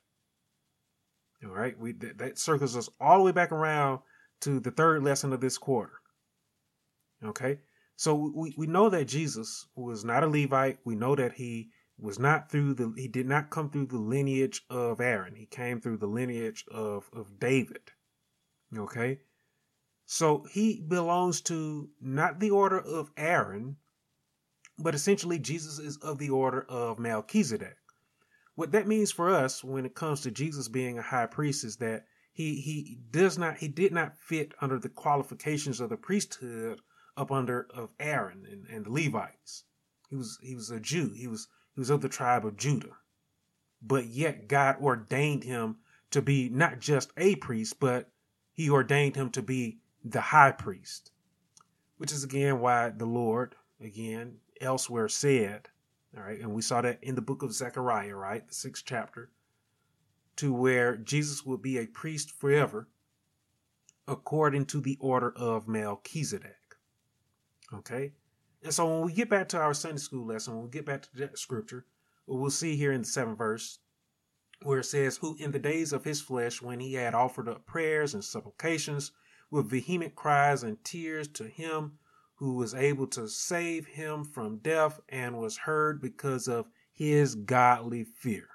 All 1.45 1.51
right, 1.51 1.77
we 1.77 1.91
that, 1.93 2.17
that 2.17 2.39
circles 2.39 2.75
us 2.75 2.89
all 2.99 3.19
the 3.19 3.23
way 3.25 3.31
back 3.31 3.51
around 3.51 3.99
to 4.41 4.59
the 4.59 4.71
third 4.71 5.03
lesson 5.03 5.31
of 5.33 5.41
this 5.41 5.57
quarter. 5.57 5.93
Okay, 7.23 7.59
So 7.95 8.31
we, 8.35 8.53
we 8.57 8.67
know 8.67 8.89
that 8.89 9.05
Jesus 9.05 9.67
was 9.75 10.03
not 10.03 10.23
a 10.23 10.27
Levite. 10.27 10.79
We 10.83 10.95
know 10.95 11.15
that 11.15 11.33
he 11.33 11.69
was 11.97 12.19
not 12.19 12.51
through 12.51 12.73
the 12.73 12.93
he 12.97 13.07
did 13.07 13.27
not 13.27 13.49
come 13.49 13.69
through 13.69 13.87
the 13.87 13.97
lineage 13.97 14.63
of 14.69 14.99
Aaron. 14.99 15.35
He 15.35 15.45
came 15.45 15.79
through 15.79 15.97
the 15.97 16.07
lineage 16.07 16.65
of, 16.69 17.09
of 17.13 17.39
David. 17.39 17.91
Okay? 18.77 19.19
So 20.05 20.45
he 20.51 20.81
belongs 20.81 21.41
to 21.41 21.89
not 22.01 22.39
the 22.39 22.51
order 22.51 22.79
of 22.79 23.11
Aaron, 23.17 23.77
but 24.77 24.93
essentially 24.93 25.39
Jesus 25.39 25.79
is 25.79 25.97
of 25.97 26.17
the 26.17 26.29
order 26.29 26.65
of 26.69 26.99
Melchizedek. 26.99 27.77
What 28.55 28.71
that 28.71 28.87
means 28.87 29.11
for 29.11 29.29
us 29.29 29.63
when 29.63 29.85
it 29.85 29.95
comes 29.95 30.21
to 30.21 30.31
Jesus 30.31 30.69
being 30.69 30.97
a 30.97 31.01
high 31.01 31.25
priest 31.25 31.63
is 31.65 31.75
that 31.77 32.05
he 32.31 32.55
he 32.61 32.99
does 33.11 33.37
not 33.37 33.57
he 33.57 33.67
did 33.67 33.91
not 33.91 34.17
fit 34.17 34.53
under 34.61 34.79
the 34.79 34.89
qualifications 34.89 35.79
of 35.79 35.89
the 35.89 35.97
priesthood 35.97 36.81
up 37.17 37.31
under 37.31 37.67
of 37.73 37.89
Aaron 37.99 38.45
and, 38.49 38.65
and 38.67 38.85
the 38.85 38.91
Levites. 38.91 39.65
He 40.09 40.15
was 40.15 40.39
he 40.41 40.55
was 40.55 40.71
a 40.71 40.79
Jew. 40.79 41.11
He 41.13 41.27
was 41.27 41.47
he 41.73 41.79
was 41.81 41.89
of 41.89 42.01
the 42.01 42.09
tribe 42.09 42.45
of 42.45 42.57
Judah. 42.57 42.97
But 43.81 44.05
yet 44.05 44.47
God 44.47 44.77
ordained 44.81 45.43
him 45.43 45.77
to 46.11 46.21
be 46.21 46.47
not 46.49 46.79
just 46.79 47.11
a 47.17 47.35
priest, 47.35 47.79
but 47.79 48.09
he 48.53 48.69
ordained 48.69 49.17
him 49.17 49.29
to 49.31 49.41
be 49.41 49.79
the 50.03 50.21
high 50.21 50.51
priest. 50.51 51.11
Which 51.97 52.11
is 52.11 52.23
again 52.23 52.59
why 52.59 52.89
the 52.89 53.05
Lord, 53.05 53.55
again, 53.81 54.37
elsewhere 54.61 55.09
said, 55.09 55.69
all 56.15 56.23
right, 56.23 56.39
and 56.39 56.53
we 56.53 56.61
saw 56.61 56.81
that 56.81 57.03
in 57.03 57.15
the 57.15 57.21
book 57.21 57.43
of 57.43 57.53
Zechariah, 57.53 58.15
right, 58.15 58.47
the 58.47 58.53
sixth 58.53 58.83
chapter, 58.85 59.29
to 60.37 60.53
where 60.53 60.95
Jesus 60.95 61.45
will 61.45 61.57
be 61.57 61.77
a 61.77 61.87
priest 61.87 62.31
forever 62.31 62.87
according 64.07 64.65
to 64.67 64.79
the 64.79 64.97
order 64.99 65.33
of 65.35 65.67
Melchizedek. 65.67 66.75
Okay? 67.73 68.13
And 68.63 68.73
so 68.73 68.87
when 68.87 69.05
we 69.05 69.13
get 69.13 69.29
back 69.29 69.49
to 69.49 69.59
our 69.59 69.73
Sunday 69.73 69.97
school 69.97 70.25
lesson, 70.25 70.55
when 70.55 70.65
we 70.65 70.69
get 70.69 70.85
back 70.85 71.01
to 71.03 71.17
that 71.17 71.37
scripture, 71.37 71.85
we'll 72.27 72.49
see 72.49 72.75
here 72.75 72.91
in 72.91 73.01
the 73.01 73.07
seventh 73.07 73.37
verse 73.37 73.79
where 74.63 74.79
it 74.79 74.85
says, 74.85 75.17
Who 75.17 75.35
in 75.39 75.51
the 75.51 75.59
days 75.59 75.93
of 75.93 76.03
his 76.03 76.21
flesh, 76.21 76.61
when 76.61 76.79
he 76.79 76.93
had 76.93 77.13
offered 77.13 77.49
up 77.49 77.65
prayers 77.65 78.13
and 78.13 78.23
supplications 78.23 79.11
with 79.51 79.69
vehement 79.69 80.15
cries 80.15 80.63
and 80.63 80.83
tears 80.83 81.27
to 81.29 81.47
him 81.47 81.99
who 82.35 82.53
was 82.55 82.73
able 82.73 83.07
to 83.07 83.27
save 83.27 83.85
him 83.85 84.23
from 84.23 84.57
death 84.57 84.99
and 85.09 85.37
was 85.37 85.57
heard 85.57 86.01
because 86.01 86.47
of 86.47 86.67
his 86.93 87.35
godly 87.35 88.03
fear. 88.03 88.47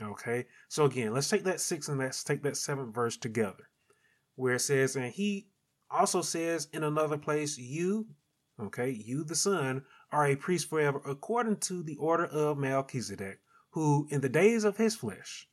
Okay, 0.00 0.46
so 0.68 0.84
again, 0.84 1.12
let's 1.12 1.28
take 1.28 1.44
that 1.44 1.60
sixth 1.60 1.88
and 1.88 1.98
let's 1.98 2.24
take 2.24 2.42
that 2.42 2.56
seventh 2.56 2.94
verse 2.94 3.16
together, 3.16 3.68
where 4.36 4.54
it 4.54 4.60
says, 4.60 4.96
And 4.96 5.12
he 5.12 5.48
also 5.90 6.22
says 6.22 6.68
in 6.72 6.82
another 6.82 7.18
place, 7.18 7.58
You, 7.58 8.06
Okay, 8.60 8.90
you, 8.90 9.24
the 9.24 9.34
Son, 9.34 9.82
are 10.10 10.26
a 10.26 10.36
priest 10.36 10.68
forever 10.68 11.00
according 11.06 11.56
to 11.56 11.82
the 11.82 11.96
order 11.96 12.26
of 12.26 12.58
Melchizedek, 12.58 13.40
who, 13.70 14.06
in 14.10 14.20
the 14.20 14.28
days 14.28 14.64
of 14.64 14.76
his 14.76 14.94
flesh, 14.94 15.48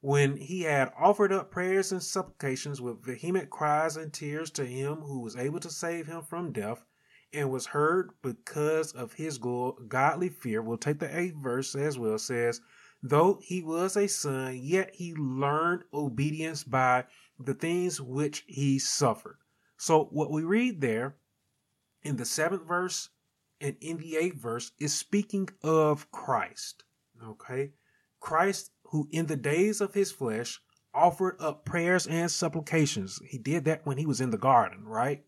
when 0.00 0.36
he 0.36 0.62
had 0.62 0.92
offered 0.98 1.32
up 1.32 1.50
prayers 1.50 1.92
and 1.92 2.02
supplications 2.02 2.80
with 2.80 3.04
vehement 3.04 3.50
cries 3.50 3.96
and 3.96 4.12
tears 4.12 4.50
to 4.50 4.66
him 4.66 4.96
who 4.96 5.20
was 5.20 5.36
able 5.36 5.60
to 5.60 5.70
save 5.70 6.06
him 6.06 6.22
from 6.22 6.52
death, 6.52 6.84
and 7.34 7.50
was 7.50 7.66
heard 7.66 8.10
because 8.22 8.92
of 8.92 9.12
his 9.12 9.38
godly 9.38 10.28
fear. 10.28 10.62
We'll 10.62 10.78
take 10.78 10.98
the 10.98 11.18
eighth 11.18 11.36
verse 11.36 11.74
as 11.74 11.98
well. 11.98 12.18
Says, 12.18 12.60
though 13.02 13.38
he 13.42 13.62
was 13.62 13.96
a 13.96 14.06
son, 14.06 14.58
yet 14.62 14.90
he 14.94 15.14
learned 15.14 15.84
obedience 15.92 16.64
by 16.64 17.04
the 17.38 17.54
things 17.54 18.00
which 18.00 18.44
he 18.46 18.78
suffered. 18.78 19.38
So 19.76 20.04
what 20.04 20.30
we 20.30 20.42
read 20.42 20.80
there 20.80 21.16
in 22.02 22.16
the 22.16 22.24
seventh 22.24 22.66
verse 22.66 23.10
and 23.60 23.76
in 23.80 23.98
the 23.98 24.16
eighth 24.16 24.36
verse 24.36 24.72
is 24.78 24.94
speaking 24.94 25.48
of 25.62 26.10
Christ. 26.10 26.84
Okay? 27.26 27.72
Christ, 28.20 28.70
who 28.84 29.08
in 29.10 29.26
the 29.26 29.36
days 29.36 29.80
of 29.80 29.94
his 29.94 30.12
flesh 30.12 30.60
offered 30.94 31.36
up 31.40 31.64
prayers 31.64 32.06
and 32.06 32.30
supplications. 32.30 33.20
He 33.26 33.38
did 33.38 33.64
that 33.64 33.84
when 33.84 33.98
he 33.98 34.06
was 34.06 34.20
in 34.20 34.30
the 34.30 34.38
garden, 34.38 34.84
right? 34.84 35.24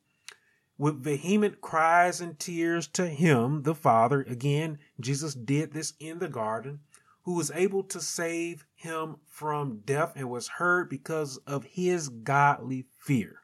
With 0.79 1.03
vehement 1.03 1.61
cries 1.63 2.21
and 2.21 2.39
tears 2.39 2.87
to 2.89 3.07
him, 3.09 3.63
the 3.63 3.75
Father. 3.75 4.23
Again, 4.23 4.79
Jesus 5.01 5.35
did 5.35 5.73
this 5.73 5.95
in 5.99 6.19
the 6.19 6.29
garden, 6.29 6.81
who 7.23 7.35
was 7.35 7.51
able 7.53 7.83
to 7.85 8.01
save 8.01 8.67
him 8.75 9.17
from 9.27 9.81
death 9.87 10.13
and 10.15 10.31
was 10.31 10.49
heard 10.49 10.89
because 10.89 11.39
of 11.39 11.65
his 11.65 12.09
godly 12.09 12.87
fear. 12.99 13.41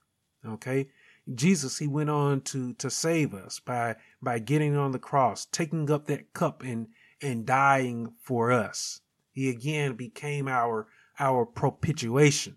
Okay? 0.47 0.89
Jesus, 1.35 1.79
he 1.79 1.87
went 1.87 2.11
on 2.11 2.41
to 2.43 2.75
to 2.75 2.91
save 2.91 3.33
us 3.33 3.61
by 3.61 3.97
by 4.21 4.39
getting 4.39 4.77
on 4.77 4.93
the 4.93 4.99
cross, 4.99 5.47
taking 5.47 5.91
up 5.91 6.07
that 6.07 6.33
cup 6.33 6.63
and 6.63 6.89
and 7.21 7.47
dying 7.47 8.13
for 8.21 8.53
us. 8.53 9.01
He 9.31 9.49
again 9.49 9.95
became 9.95 10.49
our 10.49 10.89
our 11.19 11.47
propitiation. 11.47 12.57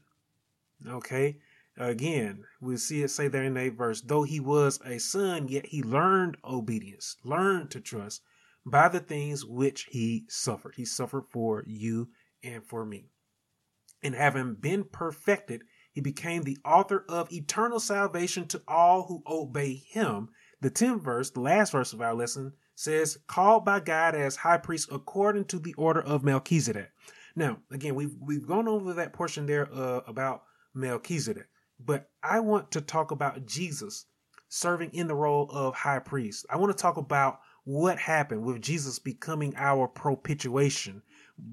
Okay? 0.88 1.38
Again, 1.78 2.46
we 2.62 2.78
see 2.78 3.04
it 3.04 3.10
say 3.10 3.28
there 3.28 3.44
in 3.44 3.56
that 3.56 3.74
verse, 3.74 4.02
though 4.02 4.24
he 4.24 4.40
was 4.40 4.80
a 4.86 4.98
son, 4.98 5.50
yet 5.50 5.68
he 5.68 5.84
learned 5.84 6.38
obedience, 6.44 7.18
learned 7.24 7.72
to 7.72 7.82
trust 7.82 8.22
by 8.66 8.88
the 8.88 9.00
things 9.00 9.46
which 9.46 9.88
he 9.92 10.26
suffered. 10.30 10.76
He 10.76 10.86
suffered 10.86 11.26
for 11.30 11.64
you 11.68 12.10
and 12.44 12.64
for 12.64 12.86
me. 12.86 13.10
And 14.02 14.16
having 14.16 14.56
been 14.56 14.86
perfected, 14.86 15.64
he 15.92 16.02
became 16.02 16.44
the 16.44 16.58
author 16.66 17.06
of 17.10 17.32
eternal 17.32 17.80
salvation 17.80 18.48
to 18.50 18.62
all 18.68 19.04
who 19.04 19.24
obey 19.28 19.76
him. 19.76 20.30
The 20.62 20.72
10th 20.72 21.02
verse, 21.02 21.30
the 21.32 21.42
last 21.42 21.72
verse 21.72 21.94
of 21.94 22.02
our 22.02 22.14
lesson, 22.14 22.54
says, 22.76 23.18
called 23.28 23.66
by 23.66 23.80
God 23.80 24.16
as 24.16 24.36
high 24.38 24.58
priest 24.58 24.90
according 24.92 25.46
to 25.46 25.60
the 25.60 25.74
order 25.76 26.02
of 26.02 26.24
Melchizedek. 26.24 26.92
Now, 27.36 27.60
again, 27.72 27.96
we've, 27.96 28.16
we've 28.20 28.48
gone 28.48 28.68
over 28.68 28.94
that 28.94 29.14
portion 29.14 29.46
there 29.46 29.70
uh, 29.74 30.02
about 30.08 30.44
Melchizedek, 30.74 31.48
but 31.80 32.10
I 32.24 32.40
want 32.40 32.72
to 32.72 32.82
talk 32.82 33.12
about 33.12 33.46
Jesus 33.46 34.06
serving 34.48 34.92
in 34.94 35.08
the 35.08 35.16
role 35.16 35.50
of 35.52 35.76
high 35.76 36.00
priest. 36.00 36.46
I 36.50 36.58
want 36.58 36.76
to 36.76 36.82
talk 36.82 36.98
about 36.98 37.40
what 37.66 37.98
happened 37.98 38.44
with 38.44 38.62
Jesus 38.62 39.00
becoming 39.00 39.54
our 39.58 39.88
propitiation, 39.88 41.02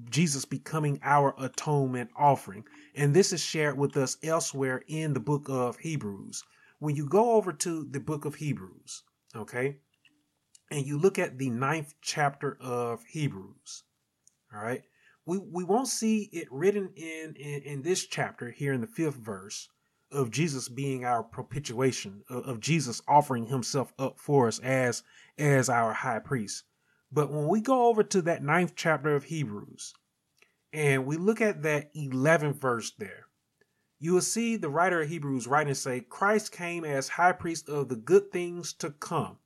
Jesus 0.09 0.45
becoming 0.45 0.99
our 1.03 1.33
atonement 1.37 2.11
offering. 2.15 2.63
And 2.95 3.13
this 3.13 3.33
is 3.33 3.41
shared 3.41 3.77
with 3.77 3.97
us 3.97 4.17
elsewhere 4.23 4.83
in 4.87 5.13
the 5.13 5.19
book 5.19 5.49
of 5.49 5.77
Hebrews. 5.77 6.43
When 6.79 6.95
you 6.95 7.07
go 7.07 7.33
over 7.33 7.51
to 7.51 7.83
the 7.83 7.99
book 7.99 8.25
of 8.25 8.35
Hebrews, 8.35 9.03
okay, 9.35 9.77
and 10.69 10.85
you 10.85 10.97
look 10.97 11.17
at 11.19 11.37
the 11.37 11.49
ninth 11.49 11.95
chapter 12.01 12.57
of 12.61 13.03
Hebrews, 13.05 13.83
all 14.53 14.61
right, 14.61 14.83
we, 15.25 15.39
we 15.39 15.63
won't 15.63 15.87
see 15.87 16.29
it 16.31 16.47
written 16.51 16.91
in, 16.95 17.35
in, 17.35 17.61
in 17.63 17.81
this 17.81 18.05
chapter 18.05 18.51
here 18.51 18.73
in 18.73 18.81
the 18.81 18.87
fifth 18.87 19.15
verse 19.15 19.69
of 20.13 20.31
Jesus 20.31 20.69
being 20.69 21.03
our 21.03 21.23
propitiation, 21.23 22.23
of, 22.29 22.47
of 22.47 22.59
Jesus 22.59 23.01
offering 23.07 23.47
himself 23.47 23.93
up 23.99 24.19
for 24.19 24.47
us 24.47 24.59
as, 24.59 25.03
as 25.37 25.69
our 25.69 25.93
high 25.93 26.19
priest. 26.19 26.63
But 27.11 27.31
when 27.31 27.47
we 27.47 27.61
go 27.61 27.87
over 27.87 28.03
to 28.03 28.21
that 28.23 28.43
ninth 28.43 28.73
chapter 28.75 29.15
of 29.15 29.25
Hebrews 29.25 29.93
and 30.71 31.05
we 31.05 31.17
look 31.17 31.41
at 31.41 31.63
that 31.63 31.93
11th 31.93 32.55
verse 32.55 32.91
there, 32.97 33.27
you 33.99 34.13
will 34.13 34.21
see 34.21 34.57
the 34.57 34.69
writer 34.69 35.01
of 35.01 35.09
Hebrews 35.09 35.47
write 35.47 35.67
and 35.67 35.77
say, 35.77 36.01
Christ 36.01 36.51
came 36.51 36.83
as 36.83 37.09
high 37.09 37.31
priest 37.31 37.69
of 37.69 37.87
the 37.87 37.95
good 37.95 38.31
things 38.31 38.73
to 38.73 38.89
come 38.89 39.37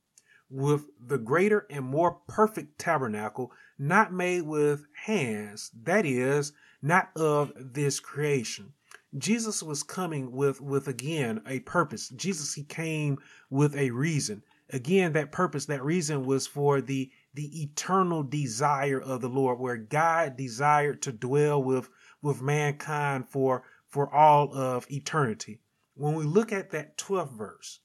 with 0.49 0.86
the 0.99 1.18
greater 1.18 1.68
and 1.70 1.86
more 1.86 2.20
perfect 2.28 2.80
tabernacle, 2.80 3.51
not 3.78 4.13
made 4.13 4.43
with 4.43 4.88
hands, 5.05 5.72
that 5.84 6.05
is, 6.05 6.53
not 6.82 7.09
of 7.15 7.51
this 7.55 7.99
creation. 7.99 8.74
Jesus 9.18 9.64
was 9.64 9.84
coming 9.84 10.32
with, 10.32 10.60
with 10.60 10.88
again 10.88 11.41
a 11.45 11.60
purpose. 11.62 12.10
Jesus, 12.10 12.53
he 12.53 12.64
came 12.64 13.18
with 13.49 13.76
a 13.76 13.91
reason. 13.91 14.43
Again, 14.72 15.14
that 15.14 15.32
purpose, 15.32 15.66
that 15.68 15.84
reason 15.84 16.26
was 16.26 16.45
for 16.45 16.82
the 16.82 17.10
the 17.38 17.62
eternal 17.62 18.24
desire 18.24 18.99
of 18.99 19.22
the 19.22 19.30
Lord, 19.30 19.60
where 19.60 19.78
God 19.78 20.36
desired 20.36 21.03
to 21.03 21.12
dwell 21.12 21.64
with, 21.64 21.88
with 22.20 22.41
mankind 22.41 23.30
for, 23.30 23.62
for 23.88 24.12
all 24.12 24.51
of 24.55 24.89
eternity. 24.89 25.62
When 25.93 26.16
we 26.16 26.26
look 26.26 26.51
at 26.51 26.72
that 26.72 26.97
12th 26.97 27.38
verse, 27.38 27.80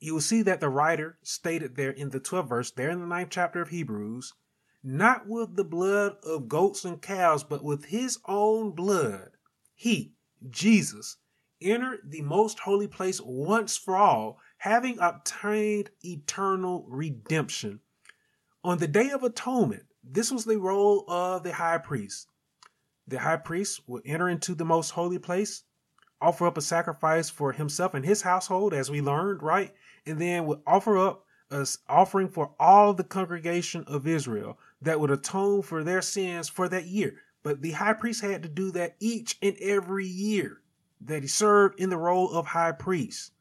you 0.00 0.14
will 0.14 0.20
see 0.20 0.42
that 0.42 0.58
the 0.58 0.68
writer 0.68 1.16
stated 1.22 1.76
there 1.76 1.92
in 1.92 2.10
the 2.10 2.18
12th 2.18 2.48
verse, 2.48 2.70
there 2.72 2.90
in 2.90 2.98
the 2.98 3.06
ninth 3.06 3.30
chapter 3.30 3.62
of 3.62 3.68
Hebrews, 3.68 4.32
not 4.82 5.28
with 5.28 5.54
the 5.54 5.64
blood 5.64 6.16
of 6.24 6.48
goats 6.48 6.84
and 6.84 7.00
cows, 7.00 7.44
but 7.44 7.62
with 7.62 7.84
his 7.84 8.18
own 8.26 8.72
blood, 8.72 9.30
he, 9.82 10.12
Jesus, 10.48 11.16
entered 11.60 12.02
the 12.08 12.22
most 12.22 12.60
holy 12.60 12.86
place 12.86 13.20
once 13.20 13.76
for 13.76 13.96
all, 13.96 14.38
having 14.58 14.96
obtained 15.00 15.90
eternal 16.04 16.84
redemption 16.88 17.80
on 18.62 18.78
the 18.78 18.86
Day 18.86 19.10
of 19.10 19.24
Atonement, 19.24 19.82
this 20.04 20.30
was 20.30 20.44
the 20.44 20.60
role 20.60 21.04
of 21.08 21.42
the 21.42 21.52
high 21.52 21.78
priest. 21.78 22.28
The 23.08 23.18
high 23.18 23.38
priest 23.38 23.80
would 23.88 24.04
enter 24.06 24.28
into 24.28 24.54
the 24.54 24.64
most 24.64 24.90
holy 24.90 25.18
place, 25.18 25.64
offer 26.20 26.46
up 26.46 26.56
a 26.56 26.60
sacrifice 26.60 27.28
for 27.28 27.50
himself 27.50 27.94
and 27.94 28.04
his 28.04 28.22
household, 28.22 28.72
as 28.72 28.88
we 28.88 29.00
learned, 29.00 29.42
right? 29.42 29.74
And 30.06 30.20
then 30.20 30.46
would 30.46 30.60
offer 30.64 30.96
up 30.96 31.24
an 31.50 31.66
offering 31.88 32.28
for 32.28 32.54
all 32.60 32.94
the 32.94 33.02
congregation 33.02 33.82
of 33.88 34.06
Israel 34.06 34.60
that 34.80 35.00
would 35.00 35.10
atone 35.10 35.62
for 35.62 35.82
their 35.82 36.02
sins 36.02 36.48
for 36.48 36.68
that 36.68 36.84
year. 36.84 37.22
But 37.42 37.60
the 37.60 37.72
high 37.72 37.94
priest 37.94 38.20
had 38.20 38.42
to 38.44 38.48
do 38.48 38.70
that 38.72 38.96
each 39.00 39.36
and 39.42 39.56
every 39.60 40.06
year 40.06 40.60
that 41.00 41.22
he 41.22 41.28
served 41.28 41.80
in 41.80 41.90
the 41.90 41.96
role 41.96 42.30
of 42.30 42.46
high 42.46 42.72
priest. 42.72 43.32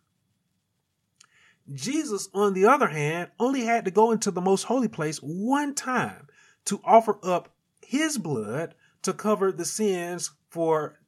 Jesus, 1.71 2.27
on 2.33 2.53
the 2.53 2.65
other 2.65 2.87
hand, 2.87 3.29
only 3.39 3.61
had 3.61 3.85
to 3.85 3.91
go 3.91 4.11
into 4.11 4.31
the 4.31 4.41
most 4.41 4.63
holy 4.63 4.87
place 4.87 5.17
one 5.19 5.75
time 5.75 6.27
to 6.65 6.81
offer 6.83 7.19
up 7.23 7.55
his 7.81 8.17
blood 8.17 8.73
to 9.03 9.13
cover 9.13 9.51
the 9.51 9.65
sins 9.65 10.31
for 10.49 10.99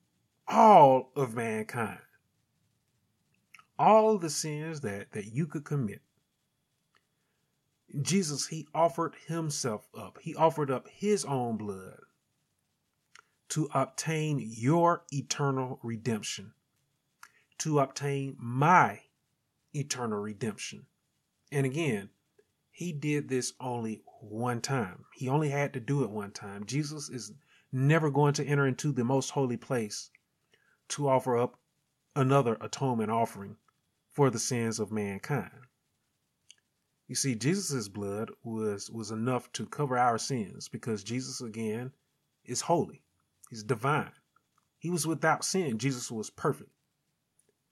all 0.47 1.11
of 1.15 1.35
mankind. 1.35 1.99
All 3.77 4.17
the 4.17 4.29
sins 4.29 4.81
that, 4.81 5.11
that 5.13 5.33
you 5.33 5.47
could 5.47 5.65
commit. 5.65 6.01
Jesus, 8.01 8.47
he 8.47 8.67
offered 8.73 9.15
himself 9.27 9.87
up. 9.97 10.19
He 10.21 10.35
offered 10.35 10.71
up 10.71 10.87
his 10.87 11.25
own 11.25 11.57
blood 11.57 11.99
to 13.53 13.69
obtain 13.75 14.39
your 14.39 15.03
eternal 15.11 15.79
redemption, 15.83 16.51
to 17.59 17.77
obtain 17.77 18.35
my 18.39 18.99
eternal 19.75 20.17
redemption. 20.17 20.87
And 21.51 21.63
again, 21.63 22.09
he 22.71 22.91
did 22.91 23.29
this 23.29 23.53
only 23.59 24.01
one 24.21 24.59
time. 24.59 25.05
He 25.13 25.29
only 25.29 25.49
had 25.49 25.71
to 25.73 25.79
do 25.79 26.03
it 26.03 26.09
one 26.09 26.31
time. 26.31 26.65
Jesus 26.65 27.09
is 27.09 27.31
never 27.71 28.09
going 28.09 28.33
to 28.33 28.43
enter 28.43 28.65
into 28.65 28.91
the 28.91 29.03
most 29.03 29.29
holy 29.29 29.57
place 29.57 30.09
to 30.87 31.07
offer 31.07 31.37
up 31.37 31.59
another 32.15 32.57
atonement 32.59 33.11
offering 33.11 33.55
for 34.09 34.31
the 34.31 34.39
sins 34.39 34.79
of 34.79 34.91
mankind. 34.91 35.51
You 37.07 37.13
see, 37.13 37.35
Jesus' 37.35 37.87
blood 37.87 38.31
was, 38.43 38.89
was 38.89 39.11
enough 39.11 39.51
to 39.51 39.67
cover 39.67 39.95
our 39.95 40.17
sins 40.17 40.69
because 40.69 41.03
Jesus, 41.03 41.39
again, 41.39 41.91
is 42.45 42.61
holy. 42.61 43.03
He's 43.53 43.61
divine. 43.61 44.09
He 44.79 44.89
was 44.89 45.05
without 45.05 45.45
sin. 45.45 45.77
Jesus 45.77 46.11
was 46.11 46.31
perfect. 46.31 46.71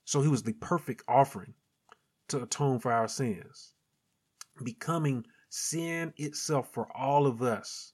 So 0.05 0.21
he 0.21 0.27
was 0.27 0.43
the 0.43 0.53
perfect 0.53 1.01
offering 1.07 1.55
to 2.27 2.43
atone 2.43 2.77
for 2.77 2.91
our 2.91 3.07
sins, 3.07 3.73
becoming 4.63 5.25
sin 5.49 6.13
itself 6.17 6.71
for 6.71 6.95
all 6.95 7.25
of 7.25 7.41
us. 7.41 7.93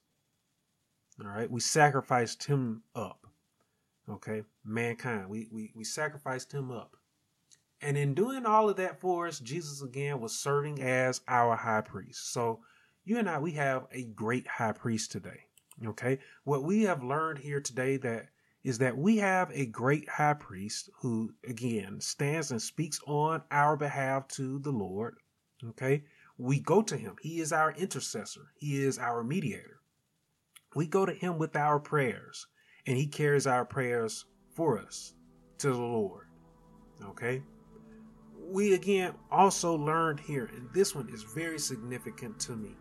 All 1.24 1.30
right, 1.30 1.50
we 1.50 1.62
sacrificed 1.62 2.44
him 2.44 2.84
up. 2.94 3.26
Okay, 4.10 4.44
mankind, 4.66 5.30
we, 5.30 5.48
we, 5.50 5.72
we 5.74 5.86
sacrificed 5.86 6.52
him 6.52 6.72
up. 6.72 6.98
And 7.80 7.96
in 7.96 8.14
doing 8.14 8.46
all 8.46 8.70
of 8.70 8.76
that 8.76 9.00
for 9.00 9.28
us, 9.28 9.40
Jesus 9.40 9.82
again 9.82 10.20
was 10.20 10.38
serving 10.38 10.82
as 10.82 11.22
our 11.26 11.56
high 11.56 11.80
priest. 11.80 12.34
So 12.34 12.60
you 13.06 13.18
and 13.18 13.30
I, 13.30 13.40
we 13.40 13.54
have 13.54 13.88
a 13.94 14.04
great 14.04 14.46
high 14.46 14.74
priest 14.74 15.14
today. 15.14 15.47
Okay, 15.86 16.20
what 16.44 16.64
we 16.64 16.84
have 16.84 17.04
learned 17.04 17.40
here 17.40 17.62
today 17.62 17.98
that 17.98 18.30
is 18.64 18.80
that 18.80 18.98
we 18.98 19.18
have 19.18 19.50
a 19.54 19.66
great 19.66 20.10
high 20.10 20.34
priest 20.34 20.90
who, 21.00 21.34
again, 21.48 22.02
stands 22.02 22.52
and 22.52 22.62
speaks 22.62 23.00
on 23.08 23.42
our 23.52 23.78
behalf 23.78 24.28
to 24.28 24.60
the 24.60 24.72
Lord. 24.72 25.16
Okay. 25.70 26.04
We 26.38 26.60
go 26.60 26.82
to 26.82 26.98
him. 26.98 27.16
He 27.22 27.40
is 27.40 27.52
our 27.52 27.72
intercessor, 27.72 28.52
he 28.58 28.84
is 28.84 29.00
our 29.00 29.24
mediator. 29.24 29.80
We 30.76 30.86
go 30.86 31.06
to 31.06 31.14
him 31.14 31.38
with 31.38 31.56
our 31.56 31.80
prayers, 31.80 32.46
and 32.86 32.98
he 32.98 33.08
carries 33.08 33.48
our 33.48 33.66
prayers 33.66 34.26
for 34.54 34.78
us 34.80 35.14
to 35.60 35.70
the 35.70 35.78
Lord. 35.78 36.28
Okay. 37.04 37.42
We 38.38 38.74
again 38.74 39.14
also 39.32 39.76
learned 39.76 40.20
here, 40.20 40.50
and 40.54 40.68
this 40.74 40.94
one 40.94 41.10
is 41.10 41.24
very 41.24 41.60
significant 41.60 42.40
to 42.42 42.56
me. 42.56 42.76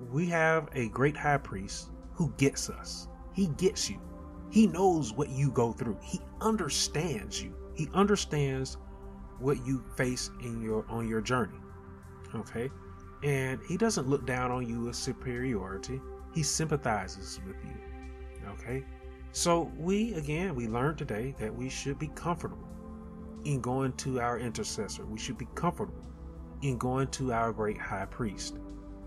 We 0.00 0.26
have 0.26 0.68
a 0.74 0.88
great 0.88 1.16
high 1.16 1.38
priest 1.38 1.90
who 2.14 2.32
gets 2.36 2.70
us. 2.70 3.08
He 3.32 3.48
gets 3.48 3.90
you. 3.90 4.00
He 4.50 4.66
knows 4.66 5.12
what 5.12 5.28
you 5.28 5.50
go 5.50 5.72
through. 5.72 5.98
He 6.02 6.20
understands 6.40 7.42
you. 7.42 7.54
He 7.74 7.88
understands 7.94 8.76
what 9.38 9.64
you 9.66 9.84
face 9.96 10.30
in 10.40 10.62
your 10.62 10.84
on 10.88 11.08
your 11.08 11.20
journey. 11.20 11.58
Okay? 12.34 12.70
And 13.22 13.60
he 13.68 13.76
doesn't 13.76 14.08
look 14.08 14.26
down 14.26 14.50
on 14.50 14.68
you 14.68 14.88
as 14.88 14.96
superiority. 14.96 16.00
He 16.34 16.42
sympathizes 16.42 17.40
with 17.46 17.56
you. 17.64 18.50
Okay? 18.52 18.84
So 19.32 19.70
we 19.76 20.14
again 20.14 20.54
we 20.54 20.68
learned 20.68 20.98
today 20.98 21.34
that 21.38 21.54
we 21.54 21.68
should 21.68 21.98
be 21.98 22.08
comfortable 22.08 22.68
in 23.44 23.60
going 23.60 23.92
to 23.94 24.20
our 24.20 24.38
intercessor. 24.38 25.04
We 25.06 25.18
should 25.18 25.38
be 25.38 25.48
comfortable 25.54 26.04
in 26.62 26.78
going 26.78 27.08
to 27.08 27.32
our 27.32 27.52
great 27.52 27.78
high 27.78 28.06
priest, 28.06 28.58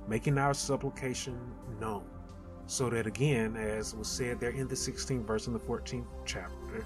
making 0.08 0.38
our 0.38 0.54
supplication 0.54 1.40
known 1.80 2.04
so 2.68 2.90
that 2.90 3.06
again, 3.06 3.56
as 3.58 3.94
was 3.96 4.08
said 4.08 4.40
there 4.40 4.52
in 4.52 4.68
the 4.68 4.76
16th 4.76 5.26
verse 5.26 5.48
in 5.48 5.54
the 5.54 5.60
14th 5.60 6.06
chapter, 6.26 6.86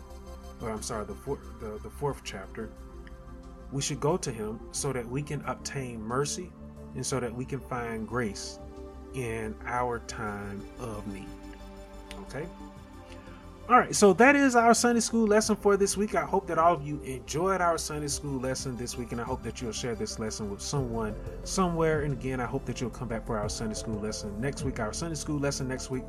or 0.61 0.71
I'm 0.71 0.81
sorry, 0.81 1.05
the, 1.05 1.13
four, 1.13 1.37
the, 1.59 1.79
the 1.83 1.89
fourth 1.89 2.21
chapter, 2.23 2.71
we 3.71 3.81
should 3.81 3.99
go 3.99 4.17
to 4.17 4.31
him 4.31 4.59
so 4.71 4.91
that 4.93 5.07
we 5.07 5.21
can 5.21 5.41
obtain 5.45 6.01
mercy 6.01 6.51
and 6.95 7.05
so 7.05 7.19
that 7.19 7.33
we 7.33 7.45
can 7.45 7.59
find 7.59 8.07
grace 8.07 8.59
in 9.13 9.55
our 9.65 9.99
time 9.99 10.63
of 10.79 11.05
need. 11.07 11.27
Okay? 12.21 12.47
All 13.67 13.79
right, 13.79 13.95
so 13.95 14.13
that 14.13 14.35
is 14.35 14.55
our 14.55 14.75
Sunday 14.75 14.99
school 14.99 15.25
lesson 15.25 15.55
for 15.55 15.75
this 15.75 15.97
week. 15.97 16.13
I 16.13 16.23
hope 16.23 16.45
that 16.45 16.59
all 16.59 16.75
of 16.75 16.85
you 16.85 17.01
enjoyed 17.01 17.61
our 17.61 17.79
Sunday 17.79 18.09
school 18.09 18.39
lesson 18.39 18.77
this 18.77 18.95
week, 18.95 19.11
and 19.11 19.19
I 19.19 19.23
hope 19.23 19.41
that 19.41 19.59
you'll 19.59 19.71
share 19.71 19.95
this 19.95 20.19
lesson 20.19 20.51
with 20.51 20.61
someone 20.61 21.15
somewhere. 21.45 22.03
And 22.03 22.13
again, 22.13 22.39
I 22.39 22.45
hope 22.45 22.63
that 22.65 22.79
you'll 22.79 22.91
come 22.91 23.07
back 23.07 23.25
for 23.25 23.39
our 23.39 23.49
Sunday 23.49 23.73
school 23.73 23.99
lesson 23.99 24.39
next 24.39 24.63
week. 24.63 24.79
Our 24.79 24.93
Sunday 24.93 25.15
school 25.15 25.39
lesson 25.39 25.67
next 25.67 25.89
week 25.89 26.03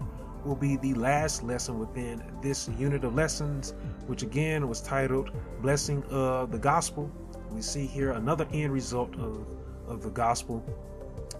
will 0.44 0.54
be 0.54 0.76
the 0.76 0.92
last 0.92 1.42
lesson 1.44 1.78
within 1.78 2.22
this 2.42 2.68
unit 2.78 3.04
of 3.04 3.14
lessons, 3.14 3.72
which 4.06 4.22
again 4.22 4.68
was 4.68 4.82
titled 4.82 5.30
Blessing 5.62 6.02
of 6.10 6.52
the 6.52 6.58
Gospel. 6.58 7.10
We 7.52 7.62
see 7.62 7.86
here 7.86 8.10
another 8.10 8.46
end 8.52 8.70
result 8.70 9.14
of, 9.14 9.46
of 9.88 10.02
the 10.02 10.10
gospel. 10.10 10.62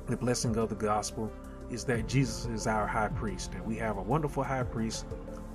The 0.06 0.16
blessing 0.16 0.56
of 0.56 0.70
the 0.70 0.76
gospel 0.76 1.30
is 1.70 1.84
that 1.84 2.08
Jesus 2.08 2.46
is 2.46 2.66
our 2.66 2.86
high 2.86 3.08
priest, 3.08 3.52
and 3.52 3.66
we 3.66 3.76
have 3.76 3.98
a 3.98 4.02
wonderful 4.02 4.42
high 4.42 4.62
priest 4.62 5.04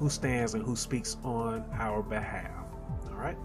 who 0.02 0.10
stands 0.10 0.56
and 0.56 0.64
who 0.64 0.76
speaks 0.76 1.18
on 1.24 1.64
our 1.74 2.02
behalf. 2.02 2.66
All 3.12 3.18
right. 3.18 3.38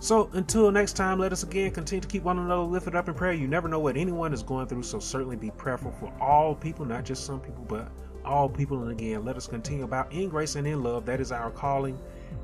So 0.00 0.28
until 0.32 0.70
next 0.72 0.94
time, 0.94 1.20
let 1.20 1.32
us 1.32 1.44
again 1.44 1.70
continue 1.70 2.00
to 2.00 2.08
keep 2.08 2.24
one 2.24 2.38
another 2.38 2.62
lifted 2.62 2.96
up 2.96 3.08
in 3.08 3.14
prayer. 3.14 3.32
You 3.32 3.46
never 3.46 3.68
know 3.68 3.78
what 3.78 3.96
anyone 3.96 4.32
is 4.32 4.42
going 4.42 4.66
through, 4.66 4.82
so 4.82 4.98
certainly 4.98 5.36
be 5.36 5.52
prayerful 5.52 5.92
for 5.92 6.12
all 6.20 6.54
people, 6.54 6.84
not 6.84 7.04
just 7.04 7.24
some 7.24 7.38
people, 7.38 7.64
but 7.68 7.92
all 8.24 8.48
people. 8.48 8.82
And 8.82 8.90
again, 8.90 9.24
let 9.24 9.36
us 9.36 9.46
continue 9.46 9.84
about 9.84 10.12
in 10.12 10.28
grace 10.28 10.56
and 10.56 10.66
in 10.66 10.82
love. 10.82 11.06
That 11.06 11.20
is 11.20 11.30
our 11.30 11.52
calling 11.52 11.96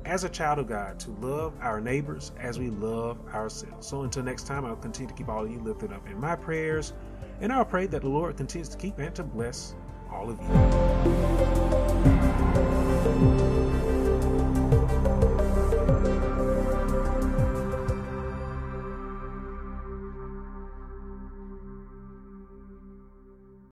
as 0.05 0.23
a 0.23 0.29
child 0.29 0.59
of 0.59 0.67
God 0.67 0.97
to 1.01 1.11
love 1.19 1.53
our 1.59 1.81
neighbors 1.81 2.31
as 2.39 2.57
we 2.57 2.69
love 2.69 3.17
ourselves. 3.33 3.85
So 3.85 4.03
until 4.03 4.23
next 4.23 4.47
time, 4.47 4.65
I'll 4.65 4.77
continue 4.77 5.09
to 5.09 5.15
keep 5.15 5.27
all 5.27 5.43
of 5.43 5.51
you 5.51 5.59
lifted 5.59 5.91
up 5.91 6.07
in 6.07 6.17
my 6.21 6.37
prayers, 6.37 6.93
and 7.41 7.51
I'll 7.51 7.65
pray 7.65 7.85
that 7.87 8.01
the 8.01 8.09
Lord 8.09 8.37
continues 8.37 8.69
to 8.69 8.77
keep 8.77 8.97
and 8.99 9.13
to 9.15 9.23
bless 9.23 9.75
all 10.09 10.29
of 10.29 10.39
you. 13.07 13.76